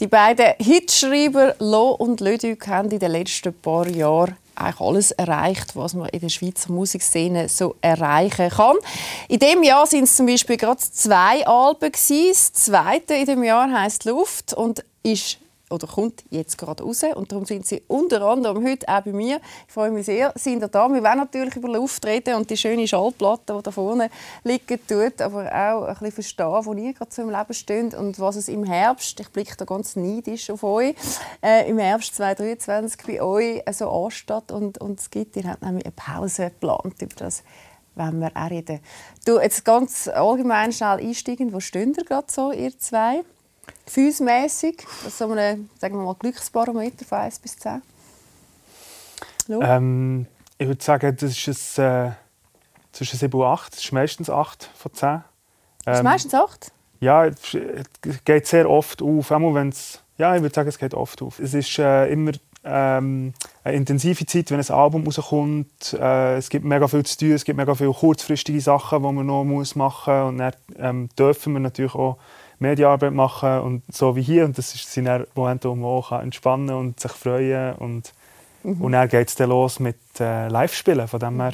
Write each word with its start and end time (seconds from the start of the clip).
Die 0.00 0.06
beiden 0.06 0.54
Hitschreiber 0.58 1.56
Lo 1.58 1.90
und 1.90 2.20
Leduc 2.20 2.66
haben 2.68 2.90
in 2.90 2.98
den 2.98 3.10
letzten 3.10 3.52
paar 3.52 3.86
Jahren 3.86 4.34
eigentlich 4.54 4.80
alles 4.80 5.10
erreicht, 5.10 5.76
was 5.76 5.92
man 5.92 6.08
in 6.08 6.20
der 6.20 6.30
Schweizer 6.30 6.72
Musikszene 6.72 7.50
so 7.50 7.76
erreichen 7.82 8.48
kann. 8.48 8.76
In 9.28 9.38
dem 9.38 9.62
Jahr 9.62 9.86
sind 9.86 10.04
es 10.04 10.16
zum 10.16 10.24
Beispiel 10.24 10.56
gerade 10.56 10.80
zwei 10.80 11.46
Alben 11.46 11.92
Das 11.92 12.52
zweite 12.54 13.12
in 13.12 13.26
dem 13.26 13.42
Jahr 13.42 13.70
heißt 13.70 14.06
Luft 14.06 14.54
und 14.54 14.82
ist 15.02 15.36
oder 15.70 15.86
kommt 15.86 16.24
jetzt 16.30 16.58
gerade 16.58 16.82
raus. 16.82 17.02
Und 17.14 17.30
darum 17.30 17.46
sind 17.46 17.66
Sie 17.66 17.82
unter 17.88 18.22
anderem 18.22 18.66
heute 18.66 18.88
auch 18.88 19.00
bei 19.00 19.12
mir. 19.12 19.40
Ich 19.66 19.72
freue 19.72 19.90
mich 19.90 20.06
sehr, 20.06 20.32
sind 20.34 20.62
ihr 20.62 20.68
da. 20.68 20.88
Wir 20.88 21.02
wollen 21.02 21.18
natürlich 21.18 21.56
über 21.56 21.68
Luft 21.68 22.04
reden 22.04 22.34
und 22.34 22.50
die 22.50 22.56
schöne 22.56 22.86
Schallplatte, 22.86 23.54
die 23.56 23.62
da 23.62 23.70
vorne 23.70 24.10
liegt, 24.44 24.88
tut, 24.88 25.20
aber 25.20 25.44
auch 25.46 25.86
ein 25.86 25.94
bisschen 25.94 26.12
verstehen, 26.12 26.64
wo 26.64 26.72
ihr 26.74 26.92
gerade 26.92 27.10
so 27.12 27.22
im 27.22 27.30
Leben 27.30 27.54
steht 27.54 27.94
und 27.94 28.18
was 28.18 28.36
es 28.36 28.48
im 28.48 28.64
Herbst, 28.64 29.18
ich 29.20 29.28
blicke 29.30 29.56
da 29.56 29.64
ganz 29.64 29.96
neidisch 29.96 30.50
auf 30.50 30.62
euch, 30.64 30.94
äh, 31.42 31.68
im 31.68 31.78
Herbst 31.78 32.16
2023 32.16 33.00
bei 33.06 33.22
euch 33.22 33.62
so 33.72 33.88
ansteht 33.90 34.52
und, 34.52 34.78
und 34.78 35.00
es 35.00 35.10
gibt. 35.10 35.36
Ihr 35.36 35.44
habt 35.44 35.62
nämlich 35.62 35.84
eine 35.84 35.92
Pause 35.92 36.44
geplant 36.50 37.00
über 37.00 37.14
das 37.16 37.42
wenn 37.96 38.20
wir 38.20 38.30
auch 38.34 38.50
reden. 38.50 38.80
Du, 39.26 39.38
jetzt 39.40 39.64
ganz 39.64 40.08
allgemein 40.08 40.72
schnell 40.72 41.00
einsteigen. 41.00 41.52
Wo 41.52 41.60
stehen 41.60 41.94
ihr 41.98 42.04
gerade 42.04 42.28
so, 42.30 42.52
ihr 42.52 42.78
zwei? 42.78 43.24
Gefühlsmässig? 43.90 44.86
Das 45.02 45.12
ist 45.12 45.18
so 45.18 45.30
ein 45.30 45.68
sagen 45.78 45.96
wir 45.96 46.04
mal, 46.04 46.14
Glücksbarometer 46.14 47.04
von 47.04 47.18
1 47.18 47.38
bis 47.40 47.56
10? 47.58 47.82
Ähm, 49.48 50.26
ich 50.58 50.66
würde 50.68 50.82
sagen, 50.82 51.16
das 51.18 51.46
ist 51.46 51.78
ein, 51.78 52.08
äh, 52.08 52.12
zwischen 52.92 53.18
7 53.18 53.40
und 53.40 53.46
8. 53.46 53.72
Das 53.72 53.84
ist 53.84 53.92
meistens 53.92 54.30
8 54.30 54.70
von 54.74 54.94
10. 54.94 55.08
Ähm, 55.08 55.22
das 55.84 55.98
ist 55.98 56.04
meistens 56.04 56.34
8? 56.34 56.72
Ja, 57.00 57.24
es 57.26 57.56
geht 58.24 58.46
sehr 58.46 58.68
oft 58.68 59.02
auf. 59.02 59.32
Einmal, 59.32 59.54
wenn's, 59.54 60.00
ja, 60.18 60.36
ich 60.36 60.42
würde 60.42 60.54
sagen, 60.54 60.68
es 60.68 60.78
geht 60.78 60.94
oft 60.94 61.22
auf. 61.22 61.38
Es 61.38 61.54
ist 61.54 61.78
äh, 61.78 62.12
immer 62.12 62.32
ähm, 62.62 63.32
eine 63.64 63.76
intensive 63.76 64.26
Zeit, 64.26 64.50
wenn 64.50 64.60
ein 64.60 64.70
Album 64.70 65.04
rauskommt. 65.04 65.94
Äh, 65.98 66.36
es 66.36 66.50
gibt 66.50 66.64
mega 66.64 66.86
viel 66.86 67.04
zu 67.04 67.16
tun, 67.16 67.32
es 67.32 67.44
gibt 67.44 67.56
mega 67.56 67.74
viele 67.74 67.92
kurzfristige 67.92 68.60
Sachen, 68.60 69.02
die 69.02 69.12
man 69.12 69.26
noch 69.26 69.44
muss 69.44 69.74
machen 69.74 70.14
muss. 70.14 70.28
Und 70.28 70.38
dann 70.38 70.52
ähm, 70.76 71.08
dürfen 71.18 71.54
wir 71.54 71.60
natürlich 71.60 71.94
auch 71.94 72.18
Medienarbeit 72.60 73.12
machen 73.12 73.60
und 73.60 73.82
so 73.92 74.14
wie 74.16 74.22
hier. 74.22 74.44
Und 74.44 74.56
das 74.56 74.70
sind 74.72 75.06
dann 75.06 75.26
Momente, 75.34 75.68
wo 75.68 75.74
man 75.74 75.90
auch 75.90 76.12
entspannen 76.12 76.74
und 76.74 77.00
sich 77.00 77.12
freuen 77.12 77.74
und 77.74 78.12
mhm. 78.62 78.80
und 78.80 78.92
dann 78.92 79.08
geht 79.08 79.28
es 79.28 79.34
dann 79.34 79.50
los 79.50 79.80
mit 79.80 79.98
äh, 80.20 80.48
Live-Spielen. 80.48 81.08
Von 81.08 81.20
dem 81.20 81.40
her 81.40 81.52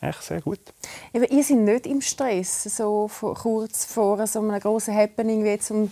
echt 0.00 0.22
sehr 0.22 0.40
gut. 0.40 0.60
Aber 1.14 1.30
ihr 1.30 1.42
seid 1.42 1.58
nicht 1.58 1.86
im 1.86 2.00
Stress, 2.00 2.64
so 2.64 3.10
kurz 3.20 3.84
vor 3.84 4.26
so 4.26 4.40
einem 4.40 4.58
großen 4.58 4.94
Happening 4.94 5.44
wie 5.44 5.58
zum 5.58 5.90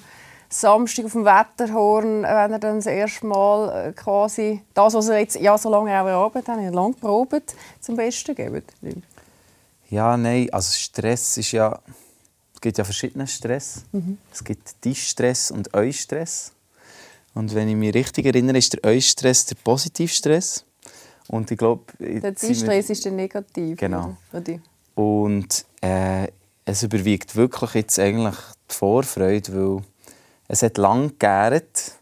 Samstag 0.53 1.05
auf 1.05 1.13
dem 1.13 1.25
Wetterhorn, 1.25 2.25
wenn 2.25 2.53
ihr 2.53 2.59
dann 2.59 2.77
das 2.77 2.87
erste 2.87 3.25
Mal 3.25 3.89
äh, 3.89 3.93
quasi 3.93 4.61
das, 4.75 4.95
was 4.95 5.09
ihr 5.09 5.21
jetzt 5.21 5.37
ja 5.37 5.57
so 5.57 5.71
lange 5.71 5.91
auch 5.93 6.07
erarbeitet 6.07 6.49
habt, 6.49 6.75
lange 6.75 6.95
probiert, 6.95 7.55
zum 7.81 7.95
Besten 7.95 8.35
geben? 8.35 8.63
Ja, 9.89 10.17
nein, 10.17 10.49
also 10.51 10.73
Stress 10.73 11.39
ist 11.39 11.53
ja 11.53 11.79
es 12.61 12.63
gibt 12.63 12.77
ja 12.77 12.85
verschiedene 12.85 13.27
Stress. 13.27 13.85
Mhm. 13.91 14.19
Es 14.31 14.45
gibt 14.45 14.83
Tischstress 14.83 15.51
und 15.51 15.73
Eustress. 15.73 16.53
Und 17.33 17.55
wenn 17.55 17.71
ich 17.71 17.75
mich 17.75 17.95
richtig 17.95 18.27
erinnere, 18.27 18.59
ist 18.59 18.75
der 18.75 18.85
Eustress 18.85 19.47
der 19.47 19.57
Positivstress. 19.65 20.67
Und 21.29 21.51
ich 21.51 21.57
glaube... 21.57 21.85
Der 21.99 22.35
Tischstress 22.35 22.91
ist 22.91 23.07
der 23.07 23.13
Negativ. 23.13 23.79
Genau. 23.79 24.15
Und 24.95 25.65
äh, 25.81 26.29
es 26.67 26.83
überwiegt 26.83 27.35
wirklich 27.35 27.73
jetzt 27.73 27.99
eigentlich 27.99 28.37
die 28.71 28.75
Vorfreude, 28.75 29.55
weil 29.55 29.83
es 30.49 30.63
hat 30.63 30.77
lang 30.77 31.09
gegärt. 31.09 31.95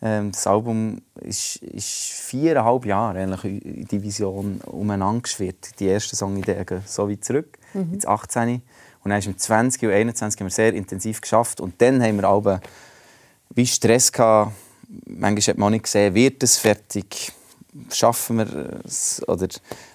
Ähm, 0.00 0.30
das 0.30 0.46
Album 0.46 1.02
ist, 1.16 1.56
ist 1.56 1.88
viereinhalb 1.88 2.86
Jahre 2.86 3.18
eigentlich 3.18 3.64
in 3.64 3.86
die 3.86 4.00
Vision 4.00 4.60
umeinander 4.66 5.22
geschwirrt. 5.22 5.80
Die 5.80 5.88
ersten 5.88 6.14
Songideen 6.14 6.64
gehen 6.64 6.82
so 6.86 7.10
weit 7.10 7.24
zurück, 7.24 7.58
mhm. 7.74 7.94
ins 7.94 8.06
18. 8.06 8.62
Und 9.06 9.10
dann 9.10 9.20
ist 9.20 9.26
im 9.26 9.38
20 9.38 9.84
und 9.84 9.92
21 9.92 10.40
haben 10.40 10.46
wir 10.48 10.50
sehr 10.50 10.74
intensiv 10.74 11.20
geschafft. 11.20 11.60
Und 11.60 11.80
dann 11.80 12.02
haben 12.02 12.16
wir 12.16 12.28
alle 12.28 12.60
wie 13.54 13.64
Stress 13.64 14.10
gehabt. 14.10 14.50
Manchmal 15.06 15.42
hat 15.42 15.58
man 15.58 15.66
auch 15.68 15.70
nicht 15.70 15.84
gesehen, 15.84 16.12
wird 16.12 16.42
es 16.42 16.58
fertig, 16.58 17.32
schaffen 17.92 18.38
wir 18.38 18.80
es 18.84 19.22
oder 19.28 19.46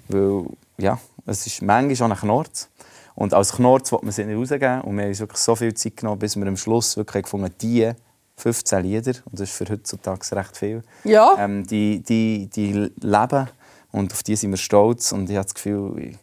weil, 0.08 0.46
ja, 0.78 0.98
es 1.26 1.46
ist 1.46 1.62
manchmal 1.62 2.10
auch 2.10 2.16
ein 2.16 2.22
Knorz. 2.22 2.70
Und 3.14 3.34
als 3.34 3.52
Knorz 3.52 3.92
wollte 3.92 4.06
man 4.06 4.14
sie 4.14 4.24
nicht 4.24 4.38
rausgeben. 4.38 4.80
Und 4.80 4.96
wir 4.96 5.04
haben 5.04 5.10
uns 5.10 5.20
wirklich 5.20 5.42
so 5.42 5.58
viel 5.58 5.74
Zeit 5.74 5.98
genommen, 5.98 6.20
bis 6.20 6.38
wir 6.38 6.48
am 6.48 6.56
Schluss 6.56 6.96
wirklich 6.96 7.24
gefunden 7.24 7.48
haben, 7.48 7.56
die 7.62 7.92
15 8.38 8.82
Lieder, 8.82 9.12
und 9.26 9.42
das 9.42 9.50
ist 9.50 9.58
für 9.58 9.66
heutzutage 9.70 10.38
recht 10.38 10.56
viel, 10.56 10.84
ja. 11.04 11.36
ähm, 11.38 11.68
die, 11.68 12.00
die, 12.00 12.48
die 12.48 12.90
leben 13.02 13.50
und 13.92 14.14
auf 14.14 14.24
die 14.24 14.38
sind 14.38 14.52
wir 14.52 14.58
stolz. 14.58 15.12
Und 15.12 15.30
ich 15.30 15.36
habe 15.36 15.44
das 15.44 15.54
Gefühl, 15.54 16.18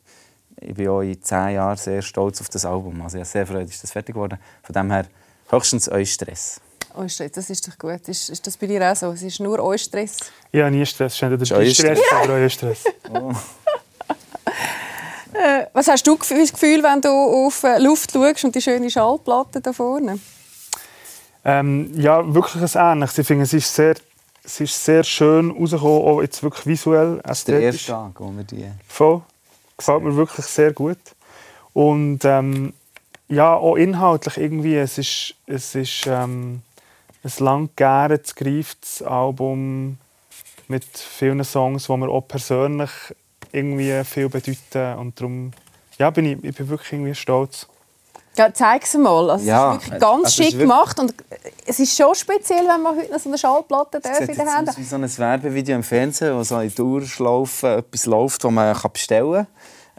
ich 0.60 0.74
bin 0.74 0.88
auch 0.88 1.00
in 1.00 1.20
zehn 1.22 1.54
Jahren 1.54 1.76
sehr 1.76 2.02
stolz 2.02 2.40
auf 2.40 2.48
das 2.48 2.64
Album. 2.64 3.00
Also 3.02 3.16
ich 3.16 3.20
habe 3.20 3.30
sehr 3.30 3.46
Freude, 3.46 3.64
ist 3.64 3.82
das 3.82 3.90
fertig 3.90 4.14
geworden. 4.14 4.38
Von 4.62 4.72
dem 4.72 4.90
her 4.90 5.06
höchstens 5.50 5.88
euer 5.88 6.04
Stress. 6.04 6.60
Euer 6.94 7.08
Stress, 7.08 7.32
das 7.32 7.50
ist 7.50 7.68
doch 7.68 7.78
gut. 7.78 8.08
Ist, 8.08 8.30
ist 8.30 8.46
das 8.46 8.56
bei 8.56 8.66
dir 8.66 8.90
auch 8.90 8.96
so? 8.96 9.12
Es 9.12 9.22
ist 9.22 9.40
nur 9.40 9.58
euer 9.60 9.78
Stress? 9.78 10.16
Ja, 10.52 10.70
nie 10.70 10.84
Stress. 10.84 11.12
Es 11.12 11.16
ist 11.16 11.22
entweder 11.22 11.46
Stress, 11.46 11.74
Stress 11.74 12.24
oder 12.24 12.34
euer 12.34 12.48
Stress. 12.48 12.84
Oh. 13.10 13.32
Äh, 15.32 15.66
was 15.72 15.88
hast 15.88 16.06
du 16.06 16.16
für 16.16 16.34
das 16.34 16.52
Gefühl, 16.52 16.82
wenn 16.82 17.00
du 17.00 17.08
auf 17.08 17.62
äh, 17.62 17.78
Luft 17.78 18.12
schaust 18.12 18.44
und 18.44 18.54
die 18.54 18.62
schöne 18.62 18.90
Schallplatte 18.90 19.60
da 19.60 19.72
vorne? 19.72 20.18
Ähm, 21.44 21.90
ja, 21.94 22.34
wirklich 22.34 22.62
ein 22.74 22.92
Ähnliches. 22.92 23.18
Ich 23.18 23.26
finde, 23.26 23.44
es 23.44 23.52
ist 23.52 23.72
sehr, 23.72 23.94
es 24.42 24.60
ist 24.60 24.84
sehr 24.84 25.04
schön 25.04 25.50
rausgekommen, 25.50 26.02
auch 26.02 26.22
jetzt 26.22 26.42
wirklich 26.42 26.66
visuell. 26.66 27.20
Das 27.24 27.38
ist 27.38 27.48
der 27.48 27.60
erste 27.60 27.92
Tag, 27.92 28.12
wo 28.18 28.30
wir 28.30 28.44
die... 28.44 28.66
Voll. 28.88 29.22
Gefällt 29.78 30.02
mir 30.02 30.16
wirklich 30.16 30.44
sehr 30.46 30.72
gut. 30.72 30.98
Und 31.72 32.24
ähm, 32.24 32.74
ja, 33.28 33.54
auch 33.54 33.76
inhaltlich 33.76 34.36
irgendwie, 34.36 34.76
es 34.76 34.98
ist, 34.98 35.34
es 35.46 35.74
ist 35.74 36.06
ähm, 36.06 36.62
ein 37.22 37.44
lang 37.44 37.70
gärendes, 37.76 38.34
greiftes 38.34 39.02
Album 39.02 39.98
mit 40.66 40.84
vielen 40.84 41.42
Songs, 41.44 41.86
die 41.86 41.96
mir 41.96 42.08
auch 42.08 42.26
persönlich 42.28 42.90
irgendwie 43.52 44.04
viel 44.04 44.28
bedeuten. 44.28 44.98
Und 44.98 45.20
darum 45.20 45.52
ja, 45.98 46.10
bin 46.10 46.26
ich, 46.26 46.44
ich 46.44 46.56
bin 46.56 46.68
wirklich 46.68 46.92
irgendwie 46.92 47.14
stolz. 47.14 47.66
Ja, 48.38 48.54
zeig 48.54 48.84
es 48.84 48.94
mal. 48.94 49.30
Also, 49.30 49.44
ja, 49.44 49.74
es 49.74 49.82
ist 49.82 49.90
wirklich 49.90 50.00
ganz 50.00 50.24
also 50.24 50.30
schick 50.30 50.52
wirklich... 50.52 50.60
gemacht. 50.60 50.98
Und 51.00 51.14
es 51.66 51.78
ist 51.80 51.96
schon 51.96 52.14
speziell, 52.14 52.66
wenn 52.68 52.82
man 52.82 52.96
heute 52.96 53.12
noch 53.12 53.18
so 53.18 53.28
eine 53.28 53.38
Schallplatte 53.38 53.98
in 53.98 54.02
der 54.36 54.54
Hand 54.54 54.68
hat. 54.68 54.78
wie 54.78 54.84
so 54.84 54.96
ein 54.96 55.18
Werbevideo 55.18 55.74
im 55.74 55.82
Fernsehen, 55.82 56.36
wo 56.36 56.42
so 56.44 56.60
in 56.60 56.72
Dauerschlaufe 56.72 57.78
etwas 57.78 58.06
läuft, 58.06 58.44
das 58.44 58.50
man 58.50 58.76
bestellen 58.92 59.34
kann. 59.34 59.46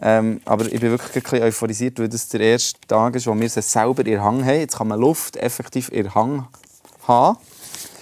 Ähm, 0.02 0.40
aber 0.46 0.64
ich 0.64 0.80
bin 0.80 0.90
wirklich 0.90 1.16
ein 1.16 1.22
bisschen 1.22 1.42
euphorisiert, 1.42 1.98
weil 1.98 2.08
das 2.08 2.28
der 2.28 2.40
erste 2.40 2.80
Tag 2.88 3.14
ist, 3.16 3.26
wo 3.26 3.38
wir 3.38 3.50
sie 3.50 3.60
selber 3.60 4.06
in 4.06 4.22
Hang 4.22 4.42
haben. 4.42 4.60
Jetzt 4.60 4.78
kann 4.78 4.88
man 4.88 4.98
Luft 4.98 5.36
effektiv 5.36 5.90
in 5.90 6.14
Hang 6.14 6.48
haben. 7.06 7.36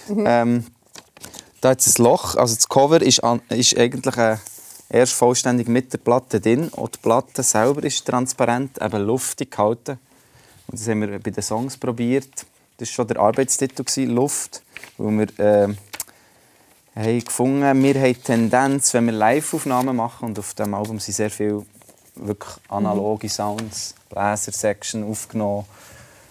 Mhm. 0.07 0.23
Ähm, 0.25 0.65
da 1.59 1.69
hat 1.71 1.81
es 1.81 1.99
ein 1.99 2.03
Loch. 2.03 2.35
Also 2.35 2.55
das 2.55 2.69
Cover 2.69 3.01
ist, 3.01 3.21
an, 3.21 3.41
ist 3.49 3.77
eigentlich 3.77 4.15
äh, 4.15 4.37
erst 4.89 5.13
vollständig 5.13 5.67
mit 5.67 5.91
der 5.91 5.97
Platte 5.97 6.39
drin. 6.39 6.69
Und 6.69 6.95
die 6.95 6.99
Platte 6.99 7.43
selber 7.43 7.83
ist 7.83 8.05
transparent, 8.05 8.81
eben 8.81 9.05
luftig 9.05 9.51
gehalten. 9.51 9.99
Und 10.69 10.79
das 10.79 10.87
haben 10.87 11.01
wir 11.01 11.19
bei 11.19 11.31
den 11.31 11.41
Songs 11.41 11.77
probiert. 11.77 12.45
Das 12.77 12.89
war 12.89 12.93
schon 12.93 13.07
der 13.07 13.19
Arbeitstitel, 13.19 13.83
Luft. 14.05 14.61
Weil 14.97 15.17
wir 15.17 15.39
äh, 15.39 15.75
haben 16.95 17.25
gefunden, 17.25 17.61
wir 17.61 17.69
haben 17.69 18.13
die 18.13 18.13
Tendenz, 18.13 18.93
wenn 18.93 19.07
wir 19.07 19.13
Live-Aufnahmen 19.13 19.95
machen, 19.95 20.29
und 20.29 20.39
auf 20.39 20.53
diesem 20.53 20.73
Album 20.75 20.99
sind 20.99 21.15
sehr 21.15 21.31
viele 21.31 21.65
wirklich 22.15 22.53
analoge 22.67 23.25
mhm. 23.25 23.31
Sounds, 23.31 23.95
Bläser-Section 24.09 25.09
aufgenommen, 25.09 25.65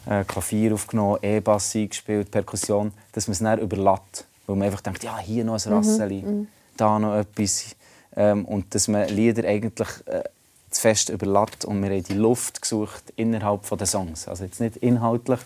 äh, 0.07 0.23
Klavier 0.25 0.75
aufgenommen, 0.75 1.19
E-Bass 1.21 1.75
eingespielt, 1.75 2.31
Perkussion, 2.31 2.93
dass 3.13 3.27
man 3.27 3.33
es 3.33 3.39
dann 3.41 3.59
überlässt. 3.59 4.27
Weil 4.47 4.57
man 4.57 4.67
einfach 4.67 4.83
denkt, 4.83 5.03
ja, 5.03 5.19
hier 5.19 5.45
noch 5.45 5.65
ein 5.65 5.73
Rasseli, 5.73 6.23
mhm. 6.23 6.31
mhm. 6.31 6.49
da 6.77 6.99
noch 6.99 7.17
etwas. 7.17 7.75
Ähm, 8.17 8.45
und 8.45 8.73
dass 8.75 8.87
man 8.87 9.09
Lieder 9.09 9.49
eigentlich 9.49 9.89
äh, 10.07 10.23
zu 10.71 10.81
fest 10.81 11.09
überlässt 11.09 11.65
und 11.65 11.83
wir 11.83 11.91
haben 11.91 12.03
die 12.03 12.15
Luft 12.15 12.63
gesucht 12.63 13.13
innerhalb 13.17 13.69
der 13.77 13.87
Songs. 13.87 14.29
Also 14.29 14.45
jetzt 14.45 14.61
nicht 14.61 14.77
inhaltlich 14.77 15.41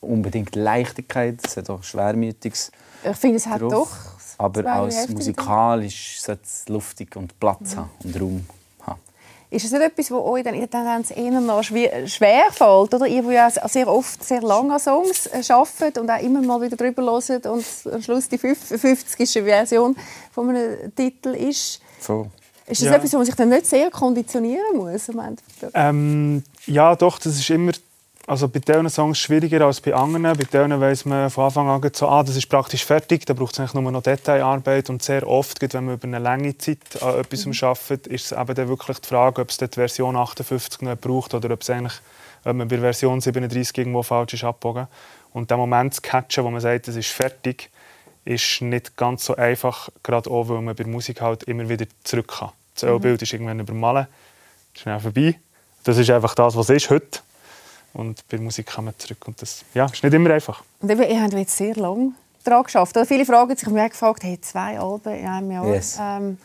unbedingt 0.00 0.56
Leichtigkeit, 0.56 1.38
es 1.44 1.56
hat 1.56 1.70
auch 1.70 1.82
Schwermütiges. 1.82 2.72
Ich 3.04 3.16
finde, 3.16 3.36
es 3.36 3.46
hat 3.46 3.60
drauf, 3.60 3.70
doch. 3.70 3.88
Aber 4.38 4.66
als 4.66 5.08
musikalisch 5.08 6.20
sollte 6.20 6.42
es 6.44 6.68
luftig 6.68 7.14
und 7.16 7.38
Platz 7.38 7.74
mhm. 7.74 7.76
haben 7.76 7.90
und 8.04 8.20
Raum 8.20 8.46
haben. 8.86 9.00
Ist 9.50 9.66
es 9.66 9.72
nicht 9.72 9.82
etwas, 9.82 10.10
was 10.10 10.20
euch 10.22 10.44
dann 10.44 10.54
in 10.54 10.60
der 10.60 10.70
Tendenz 10.70 11.10
eher 11.10 11.40
noch 11.40 11.62
schwer 11.62 12.50
fällt? 12.50 12.94
Oder 12.94 13.06
ihr, 13.06 13.22
die 13.22 13.34
ja 13.34 13.50
sehr 13.50 13.88
oft 13.88 14.24
sehr 14.24 14.40
lange 14.40 14.78
Songs 14.78 15.26
äh, 15.26 15.42
arbeitet 15.52 15.98
und 15.98 16.10
auch 16.10 16.22
immer 16.22 16.40
mal 16.40 16.60
wieder 16.62 16.76
drüber 16.76 17.02
hört 17.02 17.46
und 17.46 17.64
am 17.92 18.02
Schluss 18.02 18.28
die 18.28 18.38
50. 18.38 19.44
Version 19.44 19.96
von 20.32 20.48
einem 20.48 20.94
Titel 20.94 21.30
ist. 21.30 21.80
So. 22.00 22.28
Ist 22.70 22.82
das 22.82 22.88
ja. 22.88 22.94
etwas, 22.94 23.12
wo 23.12 23.16
man 23.18 23.26
sich 23.26 23.34
dann 23.34 23.48
nicht 23.48 23.66
sehr 23.66 23.90
konditionieren 23.90 24.76
muss? 24.76 25.10
Ähm, 25.74 26.42
ja, 26.66 26.94
doch, 26.94 27.18
das 27.18 27.36
ist 27.36 27.50
immer 27.50 27.72
also 28.30 28.46
bei 28.46 28.60
diesen 28.60 28.88
Songs 28.88 29.18
schwieriger 29.18 29.66
als 29.66 29.80
bei 29.80 29.92
anderen. 29.92 30.22
Bei 30.22 30.44
denen 30.44 30.80
weiss 30.80 31.04
man 31.04 31.30
von 31.30 31.46
Anfang 31.46 31.68
an 31.68 31.90
so, 31.92 32.06
ah, 32.06 32.22
das 32.22 32.36
ist 32.36 32.48
praktisch 32.48 32.84
fertig, 32.84 33.26
da 33.26 33.34
braucht 33.34 33.54
es 33.54 33.58
eigentlich 33.58 33.74
nur 33.74 33.90
noch 33.90 34.04
Detailarbeit. 34.04 34.88
Und 34.88 35.02
sehr 35.02 35.26
oft, 35.26 35.60
wenn 35.60 35.84
man 35.84 35.94
über 35.94 36.06
eine 36.06 36.20
lange 36.20 36.56
Zeit 36.56 36.78
an 37.02 37.18
etwas 37.18 37.46
mhm. 37.46 37.54
arbeitet, 37.60 38.06
ist 38.06 38.26
es 38.26 38.32
eben 38.32 38.54
dann 38.54 38.68
wirklich 38.68 39.00
die 39.00 39.08
Frage, 39.08 39.42
ob 39.42 39.50
es 39.50 39.56
die 39.56 39.66
Version 39.66 40.16
58 40.16 40.82
noch 40.82 40.96
braucht 40.96 41.34
oder 41.34 41.50
ob, 41.50 41.62
es 41.62 41.70
eigentlich, 41.70 42.00
ob 42.44 42.54
man 42.54 42.68
bei 42.68 42.78
Version 42.78 43.20
37 43.20 43.78
irgendwo 43.78 44.04
falsch 44.04 44.34
ist 44.34 44.44
abgebogen. 44.44 44.86
Und 45.32 45.50
der 45.50 45.56
Moment 45.56 45.94
zu 45.94 46.02
catchen, 46.02 46.44
wo 46.44 46.50
man 46.50 46.60
sagt, 46.60 46.86
es 46.86 46.94
ist 46.94 47.08
fertig, 47.08 47.68
ist 48.24 48.62
nicht 48.62 48.96
ganz 48.96 49.24
so 49.24 49.34
einfach, 49.34 49.88
gerade 50.04 50.30
auch, 50.30 50.48
weil 50.48 50.60
man 50.60 50.76
bei 50.76 50.84
Musik 50.84 51.20
halt 51.20 51.42
immer 51.44 51.68
wieder 51.68 51.86
zurück 52.04 52.28
kann. 52.38 52.50
Das 52.80 52.88
mhm. 52.88 52.94
Ölbild 52.94 53.22
ist 53.22 53.32
irgendwann 53.32 53.60
übermalen, 53.60 54.06
schnell 54.74 55.00
vorbei. 55.00 55.38
Das 55.84 55.98
ist 55.98 56.10
einfach 56.10 56.34
das, 56.34 56.56
was 56.56 56.70
ist 56.70 56.90
heute. 56.90 57.20
Und 57.92 58.26
bei 58.28 58.38
Musik 58.38 58.66
kann 58.66 58.84
man 58.84 58.94
zurück. 58.98 59.26
Und 59.26 59.40
das 59.42 59.64
ja, 59.74 59.86
ist 59.86 60.02
nicht 60.02 60.14
immer 60.14 60.30
einfach. 60.30 60.62
Und 60.80 60.90
eben, 60.90 61.02
ihr 61.02 61.22
habt 61.22 61.32
jetzt 61.32 61.56
sehr 61.56 61.74
lange 61.74 62.12
daran 62.44 62.62
geschafft. 62.62 62.96
Oder 62.96 63.06
viele 63.06 63.24
fragen 63.26 63.56
sich 63.56 63.68
mich 63.68 63.90
gefragt, 63.90 64.22
hey, 64.22 64.40
zwei 64.40 64.78
Alben 64.78 65.14
in 65.14 65.26
einem 65.26 65.50
Jahr. 65.50 65.66
Yes. 65.66 65.98
Ähm, 66.00 66.38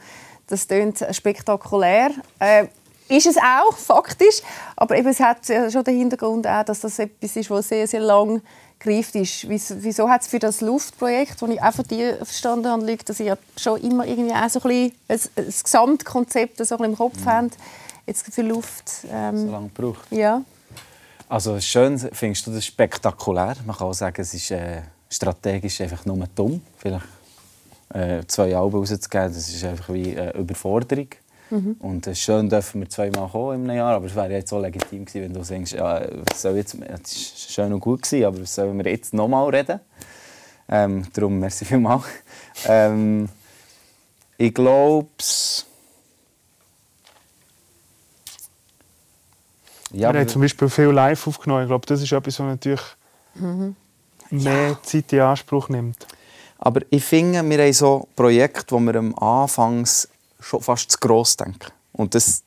das 0.47 0.67
klingt 0.67 1.05
spektakulär. 1.11 2.11
Äh, 2.39 2.65
ist 3.07 3.28
es 3.28 3.38
auch, 3.38 3.78
faktisch. 3.78 4.42
Aber 4.75 4.98
eben, 4.98 5.07
es 5.07 5.19
hat 5.19 5.46
schon 5.46 5.84
den 5.84 5.98
Hintergrund, 5.98 6.48
auch, 6.48 6.63
dass 6.63 6.81
das 6.81 7.00
etwas 7.00 7.36
ist, 7.36 7.50
was 7.50 7.69
sehr, 7.69 7.88
sehr 7.88 8.02
lang 8.02 8.42
greift 8.80 9.16
ist. 9.16 9.48
Wieso 9.48 10.10
hat 10.10 10.22
es 10.22 10.28
für 10.28 10.40
das 10.40 10.62
Luftprojekt, 10.62 11.42
das 11.42 11.50
ich 11.50 11.62
auch 11.62 11.74
von 11.74 11.86
dir 11.86 12.18
verstanden 12.18 12.68
habe, 12.68 12.86
liegt, 12.86 13.10
dass 13.10 13.19
ja 13.19 13.38
schon 13.57 13.81
immer 13.81 14.06
irgendwie 14.06 14.34
auch 14.34 14.50
so 14.50 14.60
ein, 14.63 14.92
bisschen 15.07 15.30
ein, 15.36 15.46
ein 15.46 15.54
Gesamtkonzept 15.63 16.57
so 16.57 16.63
ein 16.63 16.68
bisschen 16.68 16.86
im 16.86 16.98
Kopf 16.98 17.19
mhm. 17.19 17.25
habt, 17.25 17.57
jetzt 18.06 18.34
für 18.34 18.42
Luft... 18.42 18.92
Ähm, 19.12 19.38
so 19.38 19.52
lange 19.52 19.69
gebraucht. 19.69 20.06
Ja. 20.12 20.42
Also 21.28 21.60
schön 21.60 21.98
findest 21.98 22.46
du 22.46 22.52
das 22.52 22.66
spektakulär. 22.66 23.56
Man 23.66 23.75
kann 23.75 23.88
auch 23.88 23.94
sagen, 23.94 24.22
es 24.22 24.34
ist 24.34 24.52
äh, 24.52 24.81
strategisch 25.10 25.81
einfach 25.81 26.06
nur 26.06 26.24
dumm. 26.36 26.62
Vielleicht 26.78 27.06
äh, 27.90 28.24
zwei 28.28 28.56
Alben 28.56 28.78
rauszugeben, 28.78 29.34
das 29.34 29.50
ist 29.50 29.63
einfach 29.63 29.92
wie 29.94 30.18
eine 30.18 30.34
Überforderung. 30.34 31.07
Mhm. 31.50 31.75
Und 31.80 32.07
äh, 32.07 32.15
schön 32.15 32.50
dürfen 32.50 32.81
wir 32.81 32.89
zweimal 32.89 33.30
kommen 33.30 33.69
im 33.69 33.75
Jahr, 33.75 33.95
aber 33.95 34.07
es 34.07 34.15
wäre 34.15 34.31
jetzt 34.31 34.50
so 34.50 34.59
legitim 34.59 35.06
gewesen, 35.06 35.24
wenn 35.24 35.33
du 35.33 35.42
denkst, 35.42 35.74
ja, 35.74 36.01
was 36.30 36.42
soll 36.42 36.56
jetzt, 36.56 36.75
es 36.75 36.80
war 36.81 37.65
schön 37.65 37.74
und 37.74 37.80
gut, 37.80 38.01
gewesen, 38.01 38.25
aber 38.25 38.42
was 38.42 38.56
sollen 38.56 38.77
wir 38.77 38.92
jetzt 38.92 39.13
nochmal 39.13 39.50
reden? 39.50 39.80
Ähm, 40.68 41.06
darum 41.13 41.39
merci 41.39 41.65
vielmals. 41.65 42.03
ähm, 42.68 43.30
ich 44.38 44.53
glaube, 44.53 45.07
Ja, 49.95 50.12
wir 50.12 50.19
haben 50.19 50.27
zum 50.27 50.42
Beispiel 50.42 50.68
viel 50.69 50.88
live 50.88 51.25
aufgenommen. 51.25 51.63
Ich 51.63 51.69
glaube, 51.69 51.86
das 51.86 52.01
ist 52.01 52.12
etwas, 52.12 52.39
was 52.39 52.45
natürlich 52.45 52.81
mhm. 53.36 53.75
mehr 54.30 54.69
ja. 54.69 54.80
Zeit 54.83 55.13
in 55.13 55.21
Anspruch 55.21 55.69
nimmt. 55.69 56.06
Aber 56.57 56.81
ich 56.89 57.03
finde, 57.03 57.47
wir 57.50 57.63
haben 57.63 57.74
so 57.74 58.07
Projekte, 58.15 58.75
wo 58.75 58.80
wir 58.80 58.95
am 58.95 59.15
Anfang 59.15 59.88
schon 60.45 60.62
fast 60.62 60.92
zu 60.92 60.97
gross 61.00 61.36
denken. 61.36 61.71
Und 61.94 62.13
das 62.13 62.44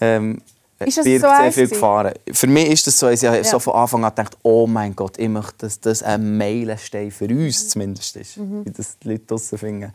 ähm, 0.00 0.40
das 0.78 0.96
birgt 0.96 1.22
so 1.22 1.28
sehr 1.28 1.52
viel 1.52 1.68
Gefahren. 1.68 2.14
Für 2.32 2.46
mich 2.46 2.68
ist 2.68 2.86
das 2.86 2.98
so, 2.98 3.08
ich 3.08 3.24
habe 3.24 3.36
ja. 3.36 3.44
so 3.44 3.58
von 3.58 3.74
Anfang 3.74 4.04
an 4.04 4.10
gedacht, 4.10 4.36
oh 4.42 4.66
mein 4.66 4.94
Gott, 4.94 5.18
ich 5.18 5.28
möchte, 5.28 5.54
dass 5.58 5.80
das 5.80 6.02
ein 6.02 6.36
Meilenstein 6.36 7.10
für 7.10 7.26
uns 7.26 7.68
zumindest 7.68 8.16
ist. 8.16 8.36
Mhm. 8.36 8.64
Wie 8.64 8.70
das 8.70 8.98
die 8.98 9.08
Leute 9.10 9.24
draussen 9.26 9.56
finden, 9.56 9.92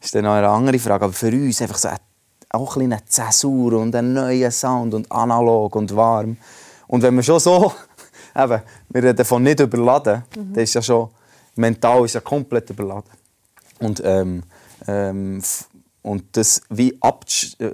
ist 0.00 0.14
dann 0.14 0.24
noch 0.24 0.32
eine 0.32 0.48
andere 0.48 0.78
Frage. 0.78 1.04
Aber 1.04 1.12
für 1.12 1.28
uns 1.28 1.60
einfach 1.60 1.78
so 1.78 1.88
ein 1.88 1.98
auch 2.48 2.76
ein 2.76 2.92
eine 2.92 3.04
Zäsur 3.06 3.72
und 3.74 3.94
einen 3.94 4.12
neuen 4.12 4.50
Sound 4.50 4.92
und 4.94 5.10
analog 5.10 5.74
und 5.74 5.94
warm. 5.96 6.36
Und 6.86 7.02
wenn 7.02 7.14
wir 7.14 7.22
schon 7.22 7.40
so, 7.40 7.72
eben, 8.36 8.62
wir 8.90 9.02
reden 9.02 9.16
davon 9.16 9.42
nicht 9.42 9.60
überladen, 9.60 10.22
mhm. 10.36 10.52
dann 10.52 10.62
ist 10.62 10.74
ja 10.74 10.82
schon, 10.82 11.08
mental 11.56 12.04
ist 12.04 12.14
ja 12.14 12.20
komplett 12.20 12.68
überladen. 12.68 13.10
Und, 13.80 14.02
ähm, 14.04 14.42
ähm, 14.86 15.42
und 16.02 16.24
das 16.32 16.62
wie 16.68 16.92
äh, 16.92 17.70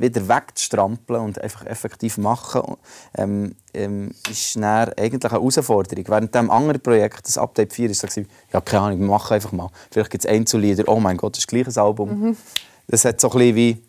wieder 0.00 0.28
wegzustrampeln 0.28 1.20
und 1.20 1.40
einfach 1.40 1.66
effektiv 1.66 2.16
machen, 2.16 2.76
ähm, 3.16 3.54
ähm, 3.74 4.12
ist 4.30 4.56
eigentlich 4.56 5.24
eine 5.24 5.32
Herausforderung. 5.32 6.04
Während 6.08 6.34
dem 6.34 6.50
anderen 6.50 6.80
Projekt, 6.80 7.26
das 7.26 7.36
Update 7.36 7.74
4, 7.74 7.90
ist 7.90 8.00
so, 8.10 8.22
ja, 8.52 8.60
keine 8.62 8.82
Ahnung, 8.84 9.00
wir 9.00 9.06
machen 9.08 9.34
einfach 9.34 9.52
mal. 9.52 9.70
Vielleicht 9.90 10.10
gibt 10.10 10.24
es 10.24 10.30
Einzellieder, 10.30 10.84
oh 10.88 10.98
mein 11.00 11.18
Gott, 11.18 11.34
das 11.34 11.40
ist 11.40 11.48
gleich 11.48 11.66
ein 11.66 11.76
Album. 11.76 12.20
Mhm. 12.20 12.36
Das 12.88 13.04
hat 13.04 13.20
so 13.20 13.30
ein 13.30 13.38
bisschen 13.38 13.56
wie 13.56 13.82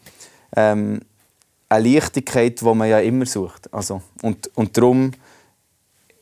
ähm, 0.56 1.00
eine 1.70 1.90
Leichtigkeit, 1.90 2.60
die 2.60 2.66
man 2.66 2.90
ja 2.90 3.00
immer 3.00 3.26
sucht. 3.26 3.74
Also, 3.74 4.02
und, 4.22 4.50
und 4.56 4.76
darum, 4.76 5.12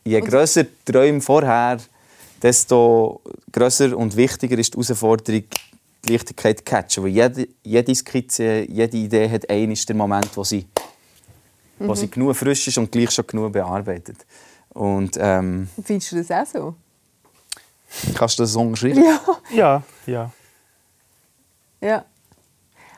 je 0.04 0.20
grösser 0.20 0.64
die 0.64 0.92
Träume 0.92 1.20
vorher, 1.20 1.78
desto 2.40 3.22
grösser 3.50 3.96
und 3.96 4.16
wichtiger 4.16 4.58
ist 4.58 4.74
die 4.74 4.76
Herausforderung, 4.76 5.44
die 6.06 6.12
Leichtigkeit 6.12 6.58
zu 6.58 6.64
catchen. 6.64 7.04
Weil 7.04 7.10
jede, 7.10 7.48
jede 7.62 7.94
Skizze, 7.94 8.66
jede 8.68 8.96
Idee 8.96 9.28
hat 9.28 9.48
einen 9.50 9.72
ist 9.72 9.88
der 9.88 9.96
Moment, 9.96 10.28
wo 10.34 10.44
sie, 10.44 10.66
mhm. 11.78 11.88
wo 11.88 11.94
sie 11.94 12.10
genug 12.10 12.36
frisch 12.36 12.68
ist 12.68 12.78
und 12.78 12.90
gleich 12.90 13.10
schon 13.10 13.26
genug 13.26 13.52
bearbeitet. 13.52 14.24
Und, 14.70 15.16
ähm, 15.18 15.68
Findest 15.82 16.12
du 16.12 16.16
das 16.16 16.30
auch 16.30 16.46
so? 16.46 16.74
Kannst 18.14 18.38
du 18.38 18.42
das 18.42 18.52
so 18.52 18.74
schreiben? 18.76 19.02
Ja. 19.04 19.20
Ja, 19.54 19.82
ja. 20.06 20.32
Ja. 21.80 22.04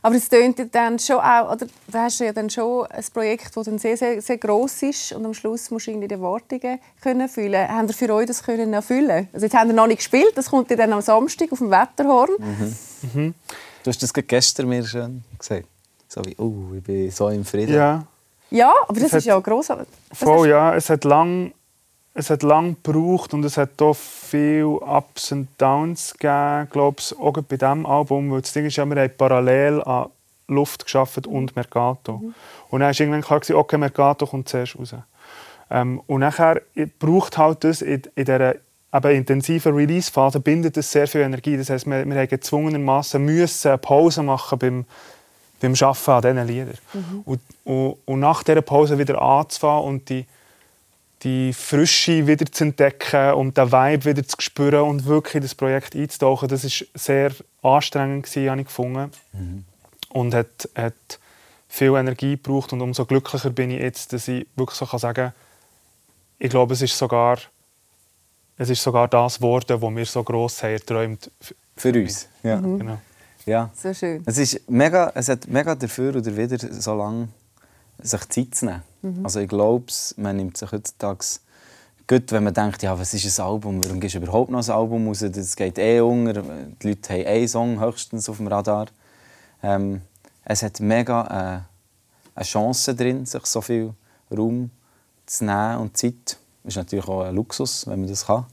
Aber 0.03 0.15
es 0.15 0.29
tönt 0.29 0.75
dann 0.75 0.99
schon 0.99 1.17
auch, 1.17 1.53
oder 1.53 1.67
da 1.89 2.05
hast 2.05 2.21
du 2.21 2.25
ja 2.25 2.33
dann 2.33 2.49
schon 2.51 2.87
ein 2.87 3.05
Projekt, 3.13 3.57
das 3.57 3.65
dann 3.65 3.79
sehr, 3.79 3.97
sehr, 3.97 4.23
sehr 4.23 4.39
gross 4.39 4.83
ist 4.83 5.13
und 5.13 5.25
am 5.25 5.35
Schluss 5.35 5.71
musst 5.71 5.87
du 5.87 5.91
irgendwie 5.91 6.09
die 6.09 6.15
Erwartungen 6.15 6.79
können 7.01 7.21
erfüllen. 7.23 7.69
Haben 7.69 7.89
ihr 7.89 7.95
für 7.95 8.15
euch 8.15 8.27
das 8.27 8.43
können 8.43 8.73
erfüllen? 8.73 9.29
Also 9.33 9.47
jetzt 9.47 9.57
haben 9.57 9.69
wir 9.69 9.75
noch 9.75 9.87
nicht 9.87 9.99
gespielt, 9.99 10.33
das 10.37 10.51
kommt 10.51 10.71
dann 10.71 10.93
am 10.93 11.01
Samstag 11.01 11.51
auf 11.53 11.59
dem 11.59 11.71
Wetterhorn. 11.71 12.31
Mhm. 12.39 12.77
Mhm. 13.15 13.35
Du 13.83 13.91
hast 13.91 14.03
das 14.03 14.13
gestern 14.13 14.69
mir 14.69 14.85
schon 14.85 15.25
gesagt. 15.39 15.67
So 16.09 16.25
wie, 16.25 16.35
oh, 16.39 16.75
ich 16.77 16.83
bin 16.83 17.11
so 17.11 17.29
im 17.29 17.45
Frieden. 17.45 17.75
Ja. 17.75 18.07
Ja, 18.51 18.73
aber 18.87 18.99
das 19.01 19.13
es 19.13 19.19
ist 19.19 19.25
ja 19.27 19.39
grossartig. 19.39 19.89
Voll, 20.13 20.49
ja. 20.49 20.75
Es 20.75 20.89
hat 20.89 21.05
lang 21.05 21.53
es 22.19 22.31
hat 22.31 22.43
lange 22.43 22.75
gebraucht 22.75 23.33
und 23.33 23.45
es 23.45 23.57
hat 23.57 23.81
auch 23.81 23.95
viele 23.95 24.67
Ups 24.67 25.31
und 25.31 25.49
Downs 25.57 26.15
gegeben, 26.15 26.69
glaube 26.69 26.97
ich, 26.99 27.17
auch 27.17 27.33
bei 27.33 27.57
diesem 27.57 27.87
Album. 27.87 28.33
Weil 28.33 28.41
das 28.41 28.53
Ding 28.53 28.67
ist 28.67 28.75
ja, 28.75 28.85
wir 28.85 29.01
haben 29.01 29.11
parallel 29.17 29.81
an 29.85 30.09
Luft 30.49 30.85
geschafft 30.85 31.29
und 31.29 31.55
Mercato. 31.55 32.15
Mhm. 32.15 32.35
Und 32.71 32.81
dann 32.81 32.89
war 32.89 33.01
irgendwann 33.01 33.23
klar, 33.23 33.57
okay, 33.57 33.79
Mercato 33.79 34.27
kommt 34.27 34.49
zuerst 34.49 34.77
raus. 34.77 34.95
Ähm, 35.71 36.03
und 36.09 36.21
nachher 36.21 36.61
braucht 36.99 37.39
halt 37.39 37.63
das 37.63 37.83
in, 37.83 38.03
in 38.17 38.25
dieser 38.25 38.57
eben 38.93 39.11
intensiven 39.11 39.75
Release-Phase 39.75 40.41
bindet 40.41 40.77
das 40.77 40.91
sehr 40.91 41.07
viel 41.07 41.21
Energie. 41.21 41.57
Das 41.57 41.71
heisst, 41.71 41.87
wir, 41.87 42.05
wir 42.05 42.19
haben 42.19 42.29
gezwungenermaßen 42.29 43.25
müssen 43.25 43.69
eine 43.69 43.79
Pause 43.79 44.25
machen 44.25 44.59
beim, 44.59 44.85
beim 45.61 45.75
Arbeiten 45.81 46.37
an 46.37 46.49
diesen 46.49 46.49
Liedern. 46.49 46.79
Mhm. 46.95 47.23
Und, 47.25 47.41
und, 47.63 47.97
und, 48.07 48.19
nach 48.19 48.43
dieser 48.43 48.63
Pause 48.63 48.99
wieder 48.99 49.23
anzufangen 49.23 49.85
und 49.85 50.09
die 50.09 50.27
die 51.23 51.53
Frische 51.53 52.27
wieder 52.27 52.47
zu 52.47 52.65
entdecken 52.65 53.33
und 53.35 53.57
den 53.57 53.73
Vibe 53.73 54.05
wieder 54.05 54.27
zu 54.27 54.37
spüren 54.39 54.83
und 54.83 55.07
wirklich 55.07 55.37
in 55.37 55.43
das 55.43 55.55
Projekt 55.55 55.97
einzutauchen, 55.97 56.49
das 56.49 56.65
ist 56.65 56.87
sehr 56.95 57.33
anstrengend 57.63 58.27
gewesen, 58.27 58.51
habe 58.51 58.61
ich 58.61 58.67
gefunden. 58.67 59.11
Mhm. 59.33 59.65
Und 60.11 60.35
hat, 60.35 60.69
hat 60.75 60.95
viel 61.69 61.95
Energie 61.97 62.37
gebraucht 62.37 62.73
und 62.73 62.81
umso 62.81 63.05
glücklicher 63.05 63.51
bin 63.51 63.71
ich 63.71 63.81
jetzt, 63.81 64.13
dass 64.13 64.29
ich 64.29 64.47
wirklich 64.57 64.79
so 64.79 64.87
kann 64.87 64.99
sagen 64.99 65.33
ich 66.39 66.51
glaube, 66.51 66.75
es 66.75 66.83
ist 66.83 66.97
sogar, 66.97 67.39
es 68.57 68.71
ist 68.71 68.83
sogar 68.83 69.09
das 69.09 69.37
geworden, 69.37 69.81
was 69.83 69.97
wir 69.97 70.07
so 70.07 70.23
gross 70.23 70.63
haben 70.63 70.73
erträumt. 70.73 71.31
Für 71.77 71.93
uns, 71.93 72.29
ja. 72.43 72.61
Mhm. 72.61 72.79
Genau. 72.79 72.99
Ja. 73.47 73.71
So 73.75 73.93
schön. 73.95 74.23
Es, 74.27 74.39
ist 74.39 74.69
mega, 74.69 75.11
es 75.15 75.29
hat 75.29 75.49
mega 75.49 75.75
dafür 75.75 76.15
oder 76.17 76.37
wieder 76.37 76.59
so 76.59 76.95
lange 76.95 77.29
sich 78.01 78.29
Zeit 78.29 78.55
zu 78.55 78.67
nehmen. 78.67 78.83
Mhm. 79.03 79.25
Also 79.25 79.41
ich 79.41 79.49
glaube, 79.49 79.87
man 80.17 80.37
nimmt 80.37 80.57
sich 80.57 80.71
heutzutage 80.71 81.25
gut, 82.07 82.33
wenn 82.33 82.45
man 82.45 82.55
denkt, 82.55 82.83
ja, 82.83 82.99
was 82.99 83.15
ist 83.15 83.39
ein 83.39 83.45
Album, 83.45 83.85
warum 83.85 84.01
gehst 84.01 84.15
du 84.15 84.19
überhaupt 84.19 84.51
noch 84.51 84.67
ein 84.67 84.75
Album 84.75 85.09
raus, 85.09 85.25
das 85.29 85.57
geht 85.57 85.79
eh 85.79 86.01
unter, 86.01 86.43
die 86.43 86.89
Leute 86.89 87.13
haben 87.13 87.27
einen 87.27 87.49
Song 87.49 87.81
höchstens 87.81 88.29
auf 88.29 88.39
dem 88.39 88.47
Radar. 88.47 88.87
Ähm, 89.63 90.01
es 90.45 90.63
hat 90.63 90.81
mega 90.81 91.23
äh, 91.25 92.39
eine 92.39 92.45
Chance 92.45 92.95
drin, 92.95 93.27
sich 93.27 93.45
so 93.47 93.61
viel 93.61 93.93
Raum 94.31 94.71
zu 95.27 95.45
nehmen 95.45 95.79
und 95.79 95.97
Zeit. 95.97 96.39
Das 96.63 96.75
ist 96.75 96.77
natürlich 96.77 97.09
auch 97.09 97.23
ein 97.23 97.35
Luxus, 97.35 97.87
wenn 97.87 98.01
man 98.01 98.09
das 98.09 98.27
kann. 98.27 98.47